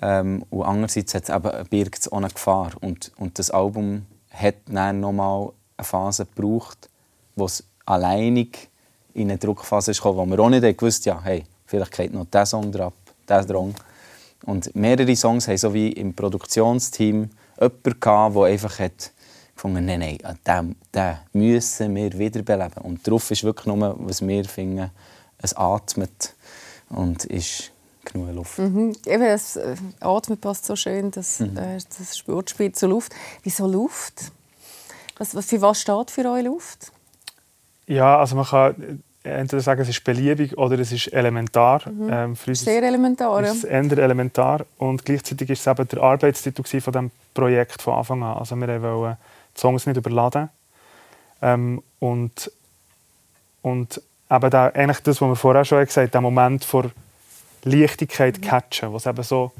Ähm, 0.00 0.44
und 0.50 0.62
andererseits 0.62 1.14
hat 1.14 1.24
es 1.24 1.30
eben, 1.30 1.68
birgt 1.68 1.98
es 2.00 2.12
auch 2.12 2.18
eine 2.18 2.28
Gefahr. 2.28 2.72
Und, 2.80 3.10
und 3.16 3.38
das 3.38 3.50
Album 3.50 4.06
hat 4.30 4.56
dann 4.66 5.00
nochmal 5.00 5.50
eine 5.76 5.84
Phase 5.84 6.26
gebraucht, 6.26 6.88
wo 7.34 7.46
es 7.46 7.64
alleinig 7.88 8.68
in 9.14 9.30
eine 9.30 9.38
Druckphase 9.38 9.92
gekommen, 9.92 10.18
wo 10.18 10.26
wir 10.26 10.38
auch 10.40 10.50
nicht 10.50 10.78
gewusst 10.78 11.06
ja, 11.06 11.20
hey, 11.22 11.44
vielleicht 11.66 11.92
geht 11.92 12.12
noch 12.12 12.26
dieser 12.26 12.46
Song 12.46 12.70
drauf, 12.70 12.92
dieser 13.28 13.44
Drang. 13.44 13.74
Und 14.44 14.74
mehrere 14.76 15.16
Songs 15.16 15.48
haben 15.48 15.56
so 15.56 15.74
wie 15.74 15.92
im 15.92 16.14
Produktionsteam 16.14 17.30
jemanden 17.58 18.00
gehabt, 18.00 18.36
der 18.36 18.42
einfach 18.44 18.78
hat 18.78 19.12
gefunden, 19.54 19.86
nein, 19.86 20.00
nein, 20.00 20.38
den, 20.46 20.76
den 20.94 21.16
müssen 21.32 21.94
wir 21.94 22.16
wiederbeleben. 22.16 22.82
Und 22.82 23.04
darauf 23.06 23.30
ist 23.30 23.42
wirklich 23.42 23.66
nur, 23.66 23.96
was 23.98 24.26
wir 24.26 24.44
finden, 24.44 24.90
es 25.38 25.56
atmet 25.56 26.34
und 26.90 27.24
ist 27.24 27.72
genug 28.04 28.34
Luft. 28.34 28.58
Mhm. 28.58 28.94
Eben, 29.06 29.24
das 29.24 29.56
äh, 29.56 29.76
Atmen 30.00 30.38
passt 30.38 30.66
so 30.66 30.76
schön, 30.76 31.10
das, 31.10 31.40
mhm. 31.40 31.56
äh, 31.56 31.78
das 31.98 32.16
Sportspiel 32.16 32.72
zur 32.72 32.90
Luft. 32.90 33.12
Wieso 33.42 33.66
Luft? 33.66 34.30
Was, 35.18 35.34
was, 35.34 35.46
für 35.46 35.60
was 35.60 35.80
steht 35.80 36.10
für 36.10 36.30
euch 36.30 36.44
Luft? 36.44 36.92
Ja, 37.88 38.18
also 38.18 38.36
man 38.36 38.44
kann 38.44 39.02
entweder 39.22 39.62
sagen, 39.62 39.80
es 39.80 39.88
ist 39.88 40.04
beliebig 40.04 40.56
oder 40.56 40.78
es 40.78 40.92
ist 40.92 41.12
elementar. 41.12 41.82
Mhm. 41.88 42.08
Ähm, 42.10 42.36
für 42.36 42.50
uns 42.50 42.60
Sehr 42.60 42.82
elementar, 42.82 43.42
ist 43.42 43.56
es 43.56 43.64
eher 43.64 43.98
elementar. 43.98 44.64
Und 44.78 45.04
gleichzeitig 45.04 45.50
ist 45.50 45.60
es 45.60 45.66
eben 45.66 45.88
der 45.88 46.02
Arbeitstitel 46.02 46.62
von 46.62 46.92
diesem 46.92 47.10
Projekt 47.34 47.82
von 47.82 47.94
Anfang 47.94 48.22
an. 48.22 48.38
Also 48.38 48.56
wir 48.56 48.82
wollten 48.82 49.16
die 49.56 49.60
Songs 49.60 49.86
nicht 49.86 49.96
überladen. 49.96 50.50
Ähm, 51.40 51.82
und, 51.98 52.50
und 53.62 54.00
eben 54.30 54.50
da, 54.50 54.66
eigentlich 54.68 55.00
das, 55.00 55.20
was 55.20 55.28
wir 55.28 55.36
vorher 55.36 55.64
schon 55.64 55.84
gesagt 55.84 55.96
haben, 56.06 56.10
der 56.10 56.20
Moment 56.20 56.64
vor 56.64 56.90
Leichtigkeit 57.64 58.38
mhm. 58.38 58.42
catchen, 58.42 58.92
was 58.92 59.06
eben 59.06 59.22
so 59.22 59.52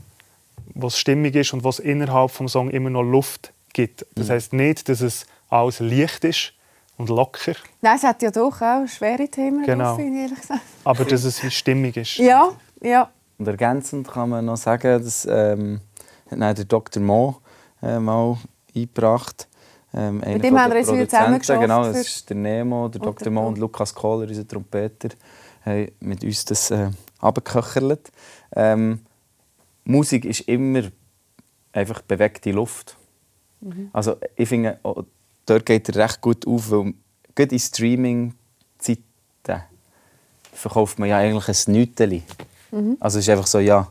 was 0.75 0.99
stimmig 0.99 1.35
ist 1.35 1.53
und 1.53 1.65
was 1.65 1.79
innerhalb 1.79 2.37
des 2.37 2.53
Songs 2.53 2.73
immer 2.73 2.91
noch 2.91 3.03
Luft 3.03 3.53
gibt. 3.73 4.07
Das 4.15 4.29
mhm. 4.29 4.33
heißt 4.33 4.53
nicht, 4.53 4.89
dass 4.89 5.01
es 5.01 5.27
alles 5.49 5.81
leicht 5.81 6.25
ist, 6.25 6.53
und 6.99 7.09
locker. 7.09 7.55
Nein, 7.81 7.97
es 7.97 8.03
hat 8.03 8.23
ja 8.23 8.31
doch 8.31 8.61
auch 8.61 8.87
schwere 8.87 9.29
Themen, 9.29 9.65
genau. 9.65 9.97
drauf, 9.97 9.99
ehrlich 10.01 10.41
gesagt. 10.41 10.61
Aber 10.85 11.05
dass 11.05 11.25
es 11.25 11.43
wie 11.43 11.51
stimmig 11.51 11.97
ist. 11.97 12.19
Ja, 12.19 12.51
ja. 12.83 13.11
Und 13.39 13.49
ergänzend 13.49 14.09
kann 14.09 14.29
man 14.29 14.45
noch 14.45 14.57
sagen, 14.57 15.03
dass 15.03 15.27
ähm, 15.31 15.81
der 16.31 16.55
Dr. 16.55 17.03
Mo 17.03 17.37
äh, 17.83 17.99
mal 17.99 18.37
eingebracht 18.75 19.49
ähm, 19.95 20.19
Mit 20.19 20.45
dem 20.45 20.59
haben 20.59 20.73
wir 20.73 20.79
uns 20.81 21.11
zusammen 21.11 21.39
geschafft. 21.39 21.61
Genau, 21.61 21.85
das 21.85 21.97
ist 21.97 22.29
der 22.29 22.37
Nemo, 22.37 22.89
der 22.89 23.01
Dr. 23.01 23.33
Mo 23.33 23.49
und 23.49 23.59
Lukas 23.59 23.95
Kohler, 23.95 24.29
unser 24.29 24.47
Trompeter, 24.47 25.09
haben 25.65 25.89
mit 26.01 26.23
uns 26.23 26.45
das 26.45 26.71
äh, 26.71 26.91
abgeköchert. 27.21 28.13
Ähm, 28.55 29.01
Musik 29.85 30.25
ist 30.27 30.41
immer 30.41 30.83
einfach 31.73 32.03
bewegte 32.03 32.53
Luft. 32.53 32.97
Mhm. 33.61 33.89
Also 33.93 34.17
ich 34.37 34.49
finde, 34.49 34.79
dort 35.49 35.67
geht 35.67 35.89
er 35.89 35.97
recht 35.97 36.21
gut 36.21 36.47
auf, 36.47 36.71
weil 36.71 36.95
gerade 37.35 37.55
in 37.55 37.59
Streaming-Zeiten 37.59 39.03
verkauft 40.53 40.99
man 40.99 41.09
ja 41.09 41.19
eigentlich 41.19 41.49
ein 41.49 41.73
Nüteli. 41.73 42.23
Mhm. 42.71 42.97
Also 43.01 43.19
es 43.19 43.27
ist 43.27 43.31
einfach 43.31 43.47
so, 43.47 43.59
ja... 43.59 43.89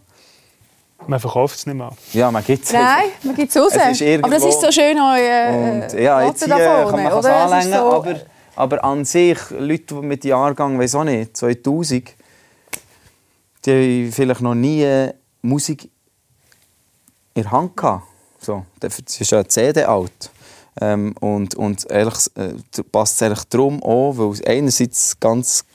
Man 1.06 1.20
verkauft 1.20 1.56
es 1.56 1.66
nicht 1.66 1.76
mehr. 1.76 1.92
Ja, 2.12 2.32
man 2.32 2.44
gibt 2.44 2.66
es 2.66 2.74
Nein, 2.74 3.06
man 3.24 3.36
gibt 3.36 3.56
es 3.56 3.62
raus. 3.62 3.72
Aber 3.74 4.30
das 4.30 4.44
ist 4.44 4.62
so 4.62 4.72
schön, 4.72 4.98
euer 4.98 5.88
äh, 5.94 6.04
Ja, 6.04 6.24
jetzt 6.24 6.44
hier 6.44 6.56
kann 6.56 7.04
man 7.04 7.20
es 7.20 7.26
anlängen, 7.26 7.72
so 7.72 7.92
aber, 7.92 8.22
aber 8.56 8.84
an 8.84 9.06
sich, 9.06 9.38
Leute 9.52 9.96
mit 9.96 10.26
Jahrgang, 10.26 10.78
weiß 10.78 10.96
auch 10.96 11.04
nicht, 11.04 11.38
2000, 11.38 12.14
die 13.64 13.72
haben 13.72 14.12
vielleicht 14.12 14.42
noch 14.42 14.56
nie 14.56 15.12
Musik 15.44 15.90
in 17.36 17.44
der 17.44 17.52
Hand 17.52 17.78
gehabt. 17.78 18.04
So, 18.40 18.66
das 18.80 19.00
ist 19.00 19.32
ja 19.32 19.40
eine 19.40 19.48
CD 19.48 19.84
alt. 19.84 20.32
Ähm, 20.80 21.16
und 21.20 21.56
und 21.56 21.90
ehrlich, 21.90 22.30
äh, 22.36 22.54
passt 22.92 23.16
es 23.16 23.24
eigentlich 23.24 23.44
darum 23.46 23.82
auch, 23.84 24.14
weil 24.18 24.32
es 24.32 24.44
einerseits 24.46 25.20
ganz 25.20 25.66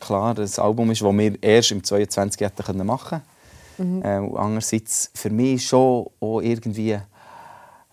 klar 0.00 0.34
das 0.34 0.58
Album 0.58 0.90
ist, 0.90 1.02
das 1.02 1.12
wir 1.12 1.42
erst 1.42 1.70
im 1.70 1.84
22 1.84 2.40
hätten 2.40 2.86
machen 2.86 3.20
können. 3.76 3.96
Mhm. 3.96 4.02
Ähm, 4.04 4.36
andererseits 4.36 5.10
für 5.14 5.30
mich 5.30 5.66
schon 5.66 6.06
auch 6.20 6.40
irgendwie 6.40 6.98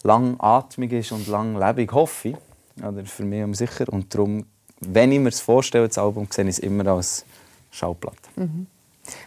langatmig 0.03 0.93
ist 0.93 1.11
und 1.11 1.27
langlebig, 1.27 1.91
hoffe 1.91 2.29
ich. 2.29 2.35
Oder 2.83 3.05
für 3.05 3.23
mich 3.23 3.57
sicher. 3.57 3.85
Und 3.89 4.13
darum, 4.13 4.45
wenn 4.81 5.11
ich 5.11 5.19
mir 5.19 5.29
das 5.29 5.39
vorstelle, 5.39 5.87
das 5.87 5.97
Album, 5.97 6.27
sehe 6.29 6.45
ich 6.45 6.51
es 6.51 6.59
immer 6.59 6.87
als 6.87 7.25
Schallplatte. 7.71 8.17
Mhm. 8.35 8.67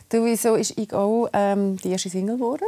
Du, 0.08 0.24
wieso 0.24 0.54
ist 0.54 0.76
«Ich 0.76 0.92
auch» 0.92 1.28
ähm, 1.32 1.76
die 1.76 1.90
erste 1.90 2.10
Single 2.10 2.36
geworden? 2.36 2.66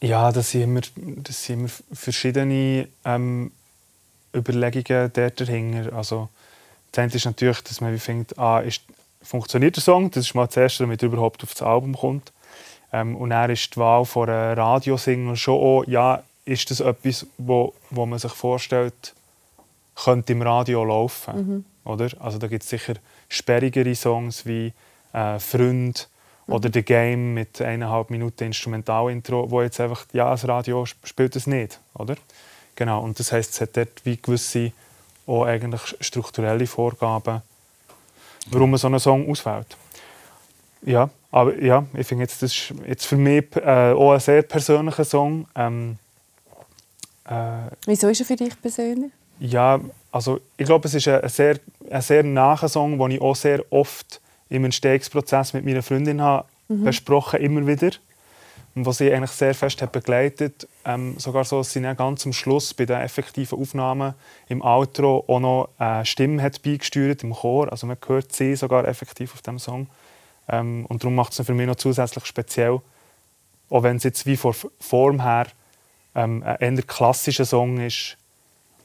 Ja, 0.00 0.30
das 0.30 0.50
sind 0.50 0.62
immer, 0.62 0.80
das 0.96 1.44
sind 1.44 1.60
immer 1.60 1.70
verschiedene 1.92 2.88
ähm, 3.04 3.50
Überlegungen 4.34 5.12
dahinter. 5.12 5.92
Also, 5.92 6.28
das 6.92 7.02
eine 7.02 7.12
ist 7.12 7.24
natürlich, 7.24 7.62
dass 7.62 7.80
man 7.80 7.98
findet, 7.98 8.38
ah, 8.38 8.60
ist, 8.60 8.82
funktioniert 9.22 9.76
der 9.76 9.82
Song? 9.82 10.10
Das 10.10 10.26
ist 10.26 10.34
mal 10.34 10.46
das 10.46 10.56
Erste, 10.56 10.84
damit 10.84 11.02
er 11.02 11.06
überhaupt 11.06 11.42
auf 11.42 11.52
das 11.52 11.62
Album 11.62 11.96
kommt. 11.96 12.32
Ähm, 12.92 13.16
und 13.16 13.30
dann 13.30 13.50
ist 13.50 13.74
die 13.74 13.80
Wahl 13.80 14.04
von 14.04 14.28
einer 14.28 14.56
Radiosingle 14.56 15.36
schon 15.36 15.60
auch, 15.60 15.84
ja, 15.86 16.22
ist 16.44 16.70
das 16.70 16.80
etwas, 16.80 17.26
wo, 17.36 17.74
wo 17.90 18.06
man 18.06 18.18
sich 18.18 18.32
vorstellt, 18.32 19.14
könnte 19.94 20.32
im 20.32 20.42
Radio 20.42 20.84
laufen. 20.84 21.36
Mhm. 21.36 21.64
Oder? 21.84 22.08
Also 22.20 22.38
da 22.38 22.46
gibt 22.46 22.62
es 22.62 22.70
sicher 22.70 22.94
sperrigere 23.28 23.94
Songs 23.94 24.46
wie 24.46 24.72
äh, 25.12 25.38
«Freund», 25.38 26.08
oder 26.48 26.70
The 26.72 26.82
Game 26.82 27.34
mit 27.34 27.60
eineinhalb 27.60 28.10
Minuten 28.10 28.44
Instrumentalintro, 28.44 29.50
wo 29.50 29.62
jetzt 29.62 29.80
einfach, 29.80 30.06
ja, 30.12 30.30
das 30.30 30.48
Radio 30.48 30.84
spielt 30.86 31.36
es 31.36 31.46
nicht, 31.46 31.78
oder? 31.94 32.16
Genau, 32.74 33.02
und 33.02 33.18
das 33.18 33.32
heißt, 33.32 33.52
es 33.52 33.60
hat 33.60 33.76
dort 33.76 34.04
wie 34.04 34.16
gewisse 34.16 34.72
auch 35.26 35.44
eigentlich 35.44 35.96
strukturelle 36.00 36.66
Vorgaben, 36.66 37.42
warum 38.46 38.70
man 38.70 38.78
so 38.78 38.86
einen 38.86 38.98
Song 38.98 39.30
auswählt. 39.30 39.76
Ja, 40.82 41.10
aber 41.30 41.60
ja, 41.60 41.84
ich 41.94 42.06
finde 42.06 42.24
jetzt, 42.24 42.42
das 42.42 42.52
ist 42.52 42.74
jetzt 42.86 43.04
für 43.04 43.16
mich 43.16 43.44
äh, 43.56 43.92
auch 43.92 44.12
ein 44.12 44.20
sehr 44.20 44.42
persönlicher 44.42 45.04
Song. 45.04 45.46
Ähm, 45.54 45.98
äh, 47.28 47.68
Wieso 47.84 48.08
ist 48.08 48.20
er 48.20 48.26
für 48.26 48.36
dich 48.36 48.60
persönlich? 48.60 49.10
Ja, 49.40 49.80
also 50.10 50.40
ich 50.56 50.64
glaube, 50.64 50.88
es 50.88 50.94
ist 50.94 51.08
ein 51.08 51.28
sehr, 51.28 51.58
ein 51.90 52.00
sehr 52.00 52.22
naher 52.22 52.68
Song, 52.68 52.98
den 52.98 53.10
ich 53.10 53.20
auch 53.20 53.36
sehr 53.36 53.62
oft 53.70 54.20
im 54.48 54.64
Entstehungsprozess 54.64 55.52
mit 55.52 55.64
meiner 55.64 55.82
Freundin 55.82 56.20
habe 56.20 56.46
mhm. 56.68 56.84
besprochen, 56.84 57.40
immer 57.40 57.66
wieder. 57.66 57.90
Und 58.74 58.86
was 58.86 58.98
sie 58.98 59.12
eigentlich 59.12 59.30
sehr 59.30 59.54
fest 59.54 59.82
hat 59.82 59.92
begleitet, 59.92 60.68
ähm, 60.84 61.18
sogar 61.18 61.44
so, 61.44 61.58
dass 61.58 61.72
sie 61.72 61.82
dann 61.82 61.96
ganz 61.96 62.24
am 62.26 62.32
Schluss 62.32 62.74
bei 62.74 62.86
den 62.86 63.00
effektiven 63.00 63.58
Aufnahmen 63.58 64.14
im 64.48 64.62
Outro 64.62 65.24
auch 65.26 65.40
noch 65.40 65.68
eine 65.78 66.04
Stimme 66.06 66.42
hat 66.42 66.62
beigesteuert 66.62 67.24
im 67.24 67.32
Chor. 67.32 67.72
Also 67.72 67.86
man 67.86 67.96
hört 68.06 68.32
sie 68.32 68.54
sogar 68.54 68.86
effektiv 68.86 69.34
auf 69.34 69.42
dem 69.42 69.58
Song. 69.58 69.88
Ähm, 70.48 70.86
und 70.86 71.02
darum 71.02 71.14
macht 71.14 71.38
es 71.38 71.44
für 71.44 71.54
mich 71.54 71.66
noch 71.66 71.76
zusätzlich 71.76 72.24
speziell, 72.26 72.80
auch 73.70 73.82
wenn 73.82 73.96
es 73.96 74.04
jetzt 74.04 74.26
wie 74.26 74.36
von 74.36 74.54
Form 74.78 75.22
her 75.22 75.46
ähm, 76.14 76.42
ein 76.44 76.76
eher 76.76 76.82
klassischer 76.82 77.44
Song 77.44 77.80
ist. 77.80 78.16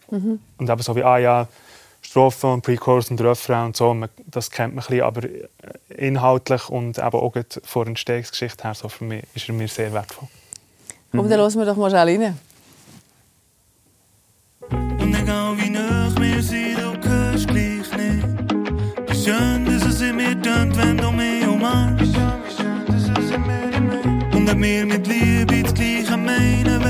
Mhm. 0.10 0.39
Und 0.58 0.70
eben 0.70 0.82
so 0.82 0.96
wie, 0.96 1.03
ah 1.03 1.17
ja, 1.17 1.48
Strophen 2.03 2.51
und 2.51 2.62
Pre-Chorus 2.62 3.10
und 3.10 3.22
Refrain 3.22 3.67
und 3.67 3.77
so, 3.77 3.95
das 4.27 4.51
kennt 4.51 4.75
man 4.75 4.83
ein 4.83 4.88
bisschen, 4.88 5.03
aber 5.03 5.24
äh, 5.24 5.48
inhaltlich 5.95 6.69
und 6.69 6.98
eben 6.98 7.07
auch 7.07 7.33
von 7.63 7.83
der 7.83 7.89
Entstehungsgeschichte 7.89 8.63
her, 8.63 8.75
so 8.75 8.89
für 8.89 9.05
mich, 9.05 9.24
ist 9.33 9.48
er 9.48 9.55
mir 9.55 9.67
sehr 9.67 9.91
wertvoll. 9.93 10.27
Komm, 11.12 11.29
dann 11.29 11.39
hören 11.39 11.53
wir 11.55 11.65
doch 11.65 11.77
mal 11.77 11.89
schnell 11.89 12.22
rein. 12.22 12.39
Und 14.69 15.15
egal 15.15 15.57
wie 15.57 15.69
nah 15.69 16.12
wir 16.19 16.41
sind, 16.41 16.77
du 16.77 17.10
hörst 17.10 17.48
gleich 17.48 17.98
nicht. 17.98 18.27
Wie 19.07 19.24
schön, 19.24 19.65
dass 19.65 19.86
es 19.86 20.01
in 20.01 20.15
mir 20.15 20.39
tönt, 20.41 20.77
wenn 20.77 20.98
du 20.98 21.12
mich 21.12 21.48
umarmst. 21.48 22.15
Und 24.33 24.50
ob 24.50 24.60
wir 24.60 24.86
mit 24.86 25.07
Liebe 25.07 25.63
das 25.63 25.74
Gleiche 25.74 26.17
meinen, 26.17 26.81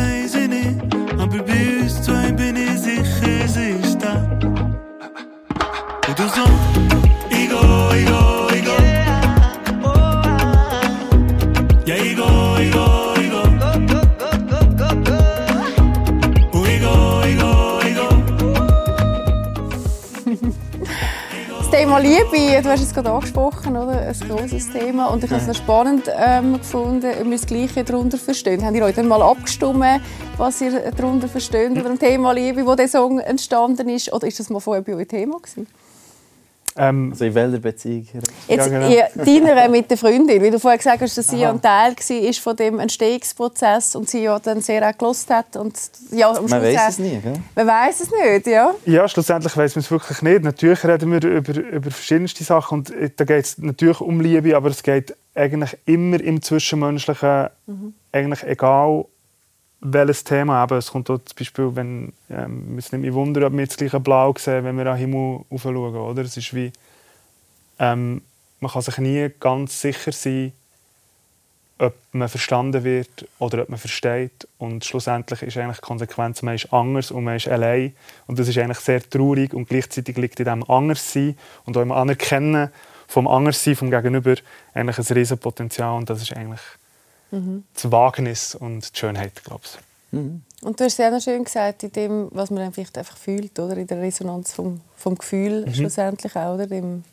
du 22.61 22.69
hast 22.69 22.83
es 22.83 22.93
gerade 22.93 23.09
angesprochen, 23.09 23.75
oder? 23.75 23.99
ein 23.99 24.19
großes 24.27 24.71
Thema. 24.71 25.07
Und 25.07 25.23
ich 25.23 25.31
habe 25.31 25.41
es 25.41 25.47
noch 25.47 25.55
spannend 25.55 26.09
ähm, 26.15 26.53
gefunden, 26.53 27.11
ob 27.19 27.25
wir 27.25 27.31
das 27.31 27.47
Gleiche 27.47 27.83
darunter 27.83 28.17
verstehen. 28.17 28.63
Habt 28.63 28.75
ihr 28.75 28.83
euch 28.83 28.95
dann 28.95 29.07
mal 29.07 29.21
abgestimmt, 29.21 29.83
was 30.37 30.61
ihr 30.61 30.91
darunter 30.91 31.27
versteht, 31.27 31.71
oder 31.71 31.89
ein 31.89 31.97
Thema 31.97 32.31
Liebe, 32.33 32.65
wo 32.65 32.75
der 32.75 32.87
Song 32.87 33.19
entstanden 33.19 33.89
ist? 33.89 34.13
Oder 34.13 34.27
ist 34.27 34.39
das 34.39 34.49
mal 34.49 34.59
vorher 34.59 34.83
bei 34.83 34.93
euch 34.93 35.07
Thema 35.07 35.37
gewesen? 35.37 35.67
Ähm, 36.75 37.09
also 37.11 37.25
in 37.25 37.35
welcher 37.35 37.59
Beziehung? 37.59 38.07
Jetzt, 38.47 38.67
ja, 38.67 38.67
genau. 38.67 38.89
ja, 38.89 39.07
deiner 39.15 39.69
mit 39.69 39.89
der 39.89 39.97
Freundin, 39.97 40.41
weil 40.41 40.51
du 40.51 40.59
vorher 40.59 40.77
gesagt 40.77 41.01
hast, 41.01 41.17
dass 41.17 41.27
sie 41.27 41.37
ja 41.37 41.51
ein 41.51 41.61
Teil 41.61 41.95
war 41.95 42.33
von 42.33 42.55
dem 42.55 42.79
Entstehungsprozess 42.79 43.95
und 43.95 44.09
sie 44.09 44.23
ja 44.23 44.39
dann 44.39 44.61
sehr 44.61 44.87
auch 44.87 44.97
gelost 44.97 45.29
hat 45.29 45.55
und 45.55 45.73
ja, 46.11 46.31
am 46.31 46.45
Man 46.47 46.61
weiß 46.61 46.89
es 46.89 46.99
nie, 46.99 47.19
gell? 47.19 47.33
Man 47.55 47.67
weiß 47.67 48.01
es 48.01 48.11
nicht, 48.11 48.47
ja. 48.47 48.73
Ja, 48.85 49.07
schlussendlich 49.07 49.55
weiß 49.55 49.75
man 49.75 49.83
es 49.83 49.91
wirklich 49.91 50.21
nicht. 50.21 50.43
Natürlich 50.43 50.83
reden 50.83 51.11
wir 51.11 51.23
über, 51.23 51.55
über 51.55 51.91
verschiedenste 51.91 52.43
Sachen 52.43 52.79
und 52.79 52.93
da 53.17 53.25
geht 53.25 53.45
es 53.45 53.57
natürlich 53.59 54.01
um 54.01 54.19
Liebe, 54.19 54.55
aber 54.55 54.69
es 54.69 54.81
geht 54.81 55.15
eigentlich 55.35 55.77
immer 55.85 56.19
im 56.19 56.41
Zwischenmenschlichen, 56.41 57.49
mhm. 57.67 57.93
eigentlich 58.11 58.43
egal 58.43 59.05
welches 59.83 60.23
Thema. 60.23 60.63
Eben, 60.63 60.77
es 60.77 60.91
kommt 60.91 61.09
auch 61.09 61.19
zum 61.19 61.35
Beispiel, 61.37 61.75
wenn 61.75 62.13
ähm, 62.29 62.77
es 62.77 62.91
nicht 62.91 63.01
mehr 63.01 63.13
wundern, 63.13 63.43
ob 63.43 63.53
wir 63.53 63.65
das 63.65 63.77
gleiche 63.77 63.99
Blau 63.99 64.33
sehen, 64.37 64.63
wenn 64.63 64.77
wir 64.77 64.87
an 64.87 64.97
den 64.97 65.11
Himmel 65.11 65.41
schauen. 65.59 65.95
Oder? 65.95 66.21
Es 66.21 66.37
ist 66.37 66.53
wie, 66.55 66.71
ähm, 67.79 68.21
man 68.59 68.71
kann 68.71 68.81
sich 68.81 68.97
nie 68.97 69.29
ganz 69.39 69.81
sicher 69.81 70.11
sein, 70.11 70.53
ob 71.79 71.93
man 72.13 72.29
verstanden 72.29 72.83
wird 72.83 73.27
oder 73.39 73.63
ob 73.63 73.69
man 73.69 73.79
versteht. 73.79 74.47
Und 74.57 74.85
schlussendlich 74.85 75.41
ist 75.41 75.57
eigentlich 75.57 75.79
die 75.79 75.87
Konsequenz, 75.87 76.41
man 76.41 76.55
ist 76.55 76.71
anders 76.71 77.11
und 77.11 77.25
man 77.25 77.35
ist 77.35 77.47
allein. 77.49 77.93
Und 78.27 78.39
das 78.39 78.47
ist 78.47 78.57
eigentlich 78.57 78.79
sehr 78.79 79.07
traurig 79.07 79.53
und 79.53 79.67
gleichzeitig 79.67 80.15
liegt 80.17 80.39
in 80.39 80.45
dem 80.45 80.69
Anderssein 80.69 81.37
und 81.65 81.75
auch 81.75 81.81
im 81.81 81.91
Anerkennen 81.91 82.69
vom 83.07 83.27
Anderssein, 83.27 83.75
vom 83.75 83.91
Gegenüber, 83.91 84.35
eigentlich 84.73 84.97
ein 84.97 85.13
riesen 85.13 85.37
Potenzial. 85.37 85.97
Und 85.97 86.09
das 86.09 86.21
ist 86.21 86.33
eigentlich 86.33 86.61
das 87.73 87.91
Wagnis 87.91 88.55
und 88.55 88.93
die 88.95 88.99
Schönheit, 88.99 89.43
glaube 89.43 89.63
ich. 89.65 89.77
Und 90.61 90.79
du 90.79 90.83
hast 90.83 90.99
noch 90.99 91.19
schön 91.21 91.43
gesagt, 91.43 91.83
in 91.83 91.91
dem, 91.91 92.27
was 92.31 92.51
man 92.51 92.59
dann 92.63 92.73
vielleicht 92.73 92.97
einfach 92.97 93.17
fühlt, 93.17 93.57
oder? 93.59 93.75
in 93.77 93.87
der 93.87 93.99
Resonanz 93.99 94.53
vom, 94.53 94.79
vom 94.95 95.17
Gefühl 95.17 95.65
Mhm. 95.65 95.73
schlussendlich 95.73 96.35
auch, 96.35 96.53
oder? 96.53 96.67
Dem, 96.67 97.03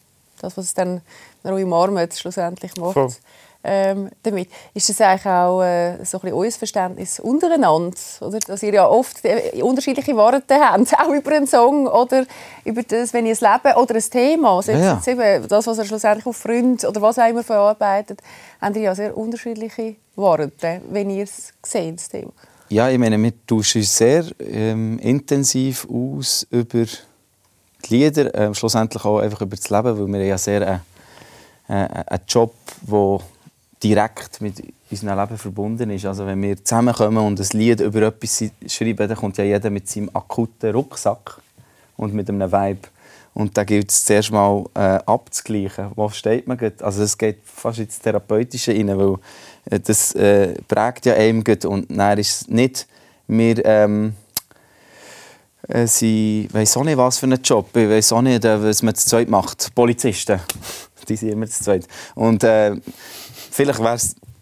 das, 0.40 0.56
was 0.56 0.66
es 0.66 0.74
dann 0.74 1.00
noch 1.42 1.56
im 1.56 1.72
Armen 1.72 2.08
schlussendlich 2.12 2.76
macht. 2.76 2.92
Voll. 2.94 3.10
Ähm, 3.62 4.08
damit. 4.22 4.48
Ist 4.72 4.88
das 4.88 5.00
eigentlich 5.02 5.26
auch 5.26 5.62
äh, 5.62 6.02
so 6.04 6.16
ein 6.16 6.22
bisschen 6.22 6.38
euer 6.38 6.50
Verständnis 6.50 7.20
untereinander? 7.20 7.96
Oder? 8.22 8.38
Dass 8.38 8.62
ihr 8.62 8.72
ja 8.72 8.88
oft 8.88 9.22
äh, 9.22 9.60
unterschiedliche 9.62 10.16
Worte 10.16 10.42
habt, 10.58 10.94
auch 10.98 11.12
über 11.12 11.32
einen 11.32 11.46
Song 11.46 11.86
oder 11.86 12.24
über 12.64 12.82
das, 12.82 13.12
wenn 13.12 13.26
ihr 13.26 13.32
es 13.32 13.42
Leben 13.42 13.76
oder 13.76 13.94
ein 13.94 14.02
Thema, 14.02 14.62
selbst 14.62 15.06
Ja, 15.06 15.12
ja. 15.12 15.12
eben 15.12 15.46
das, 15.48 15.66
was 15.66 15.76
ihr 15.76 15.84
schlussendlich 15.84 16.26
auf 16.26 16.38
Freunde 16.38 16.88
oder 16.88 17.02
was 17.02 17.18
auch 17.18 17.28
immer 17.28 17.42
verarbeitet, 17.42 18.22
habt 18.62 18.76
ihr 18.76 18.82
ja 18.82 18.94
sehr 18.94 19.14
unterschiedliche 19.14 19.96
Worte, 20.16 20.50
wenn 20.88 21.10
ihr 21.10 21.24
es 21.24 21.52
seht, 21.62 21.98
das 21.98 22.08
Thema. 22.08 22.32
Ja, 22.70 22.88
ich 22.88 22.98
meine, 22.98 23.20
wir 23.20 23.32
tauschen 23.46 23.80
uns 23.80 23.96
sehr 23.96 24.24
ähm, 24.38 24.98
intensiv 25.00 25.86
aus 25.90 26.46
über 26.50 26.84
die 27.84 27.96
Lieder, 27.96 28.34
ähm, 28.34 28.54
schlussendlich 28.54 29.04
auch 29.04 29.18
einfach 29.18 29.40
über 29.42 29.56
das 29.56 29.68
Leben, 29.68 29.98
weil 29.98 30.06
wir 30.06 30.24
ja 30.24 30.38
sehr 30.38 30.62
äh, 30.62 30.78
äh, 31.68 32.04
einen 32.06 32.22
Job, 32.28 32.54
der 32.82 33.20
direkt 33.82 34.40
mit 34.40 34.62
unserem 34.90 35.18
Leben 35.18 35.38
verbunden 35.38 35.90
ist. 35.90 36.06
Also 36.06 36.26
wenn 36.26 36.42
wir 36.42 36.62
zusammenkommen 36.62 37.18
und 37.18 37.40
ein 37.40 37.58
Lied 37.58 37.80
über 37.80 38.02
etwas 38.02 38.44
schreiben, 38.66 39.08
dann 39.08 39.16
kommt 39.16 39.38
ja 39.38 39.44
jeder 39.44 39.70
mit 39.70 39.88
seinem 39.88 40.10
akuten 40.12 40.72
Rucksack 40.72 41.40
und 41.96 42.14
mit 42.14 42.28
einem 42.28 42.50
Vibe. 42.50 42.88
Und 43.32 43.56
da 43.56 43.64
gilt 43.64 43.90
es 43.90 44.04
zuerst 44.04 44.32
mal 44.32 44.64
äh, 44.74 44.98
abzugleichen. 45.06 45.92
Wo 45.94 46.08
steht 46.08 46.48
man 46.48 46.58
gerade? 46.58 46.84
Also 46.84 47.02
es 47.04 47.16
geht 47.16 47.38
fast 47.44 47.78
ins 47.78 48.00
Therapeutische 48.00 48.72
rein, 48.72 48.88
weil 48.98 49.16
äh, 49.70 49.78
das 49.78 50.14
äh, 50.14 50.54
prägt 50.66 51.06
ja 51.06 51.14
einem 51.14 51.44
gut. 51.44 51.64
Und 51.64 51.86
dann 51.96 52.18
ist 52.18 52.42
es 52.42 52.48
nicht, 52.48 52.88
wir 53.28 53.64
ähm, 53.64 54.14
äh, 55.68 55.86
sie 55.86 56.48
weiß 56.52 56.76
auch 56.76 56.84
nicht, 56.84 56.96
was 56.96 57.18
für 57.18 57.26
einen 57.26 57.40
Job. 57.42 57.74
Ich 57.76 57.88
weiß 57.88 58.12
auch 58.12 58.22
nicht, 58.22 58.44
äh, 58.44 58.62
was 58.62 58.82
man 58.82 58.94
zu 58.94 59.06
zweit 59.06 59.28
macht. 59.28 59.74
Polizisten, 59.74 60.40
die 61.08 61.16
sind 61.16 61.30
immer 61.30 61.46
zu 61.46 61.62
zweit. 61.62 61.86
Und 62.14 62.42
äh, 62.44 62.74
vielleicht 63.50 63.80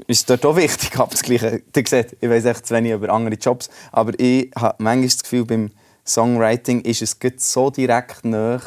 ist 0.07 0.21
es 0.21 0.25
dort 0.27 0.45
auch 0.47 0.57
wichtig 0.57 0.97
abzugleichen. 0.99 1.63
Ihr 1.75 1.85
seht, 1.87 2.17
ich 2.21 2.29
weiß 2.29 2.45
echt 2.45 2.67
zu 2.67 2.75
wenig 2.75 2.93
über 2.93 3.11
andere 3.11 3.35
Jobs, 3.35 3.69
aber 3.93 4.13
ich 4.19 4.51
habe 4.57 4.77
manchmal 4.83 5.09
das 5.09 5.23
Gefühl, 5.23 5.45
beim 5.45 5.71
Songwriting 6.07 6.81
ist 6.83 7.03
es 7.03 7.17
so 7.53 7.71
direkt 7.71 8.25
nah 8.25 8.61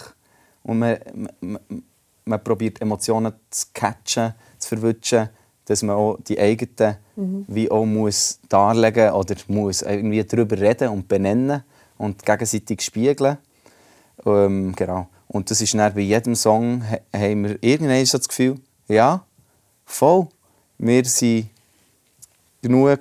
und 0.63 0.79
man, 0.79 0.98
man, 1.39 1.60
man 2.25 2.43
probiert 2.43 2.81
Emotionen 2.81 3.33
zu 3.50 3.65
catchen, 3.74 4.33
zu 4.60 4.69
verwutschen, 4.69 5.29
dass 5.65 5.81
man 5.83 5.95
auch 5.95 6.17
die 6.27 6.39
eigenen 6.39 6.98
wie 7.48 7.69
auch 7.71 7.86
muss 7.86 8.39
darlegen 8.50 9.12
oder 9.12 9.36
muss 9.48 9.81
irgendwie 9.83 10.24
darüber 10.24 10.57
reden 10.60 10.89
und 10.89 11.07
benennen 11.07 11.63
und 11.98 12.25
gegenseitig 12.25 12.81
spiegeln. 12.81 13.38
Ähm, 14.25 14.74
genau. 14.75 15.07
Und 15.27 15.50
das 15.50 15.62
ist 15.62 15.74
dann 15.74 15.93
bei 15.93 16.01
jedem 16.01 16.36
Song 16.36 16.83
ha- 16.89 17.00
haben 17.17 17.43
wir 17.43 17.57
irgendwann 17.62 18.05
so 18.05 18.17
das 18.17 18.27
Gefühl, 18.27 18.55
ja, 18.88 19.24
voll, 19.91 20.27
wir 20.77 21.06
sind 21.06 21.49
genug 22.62 22.99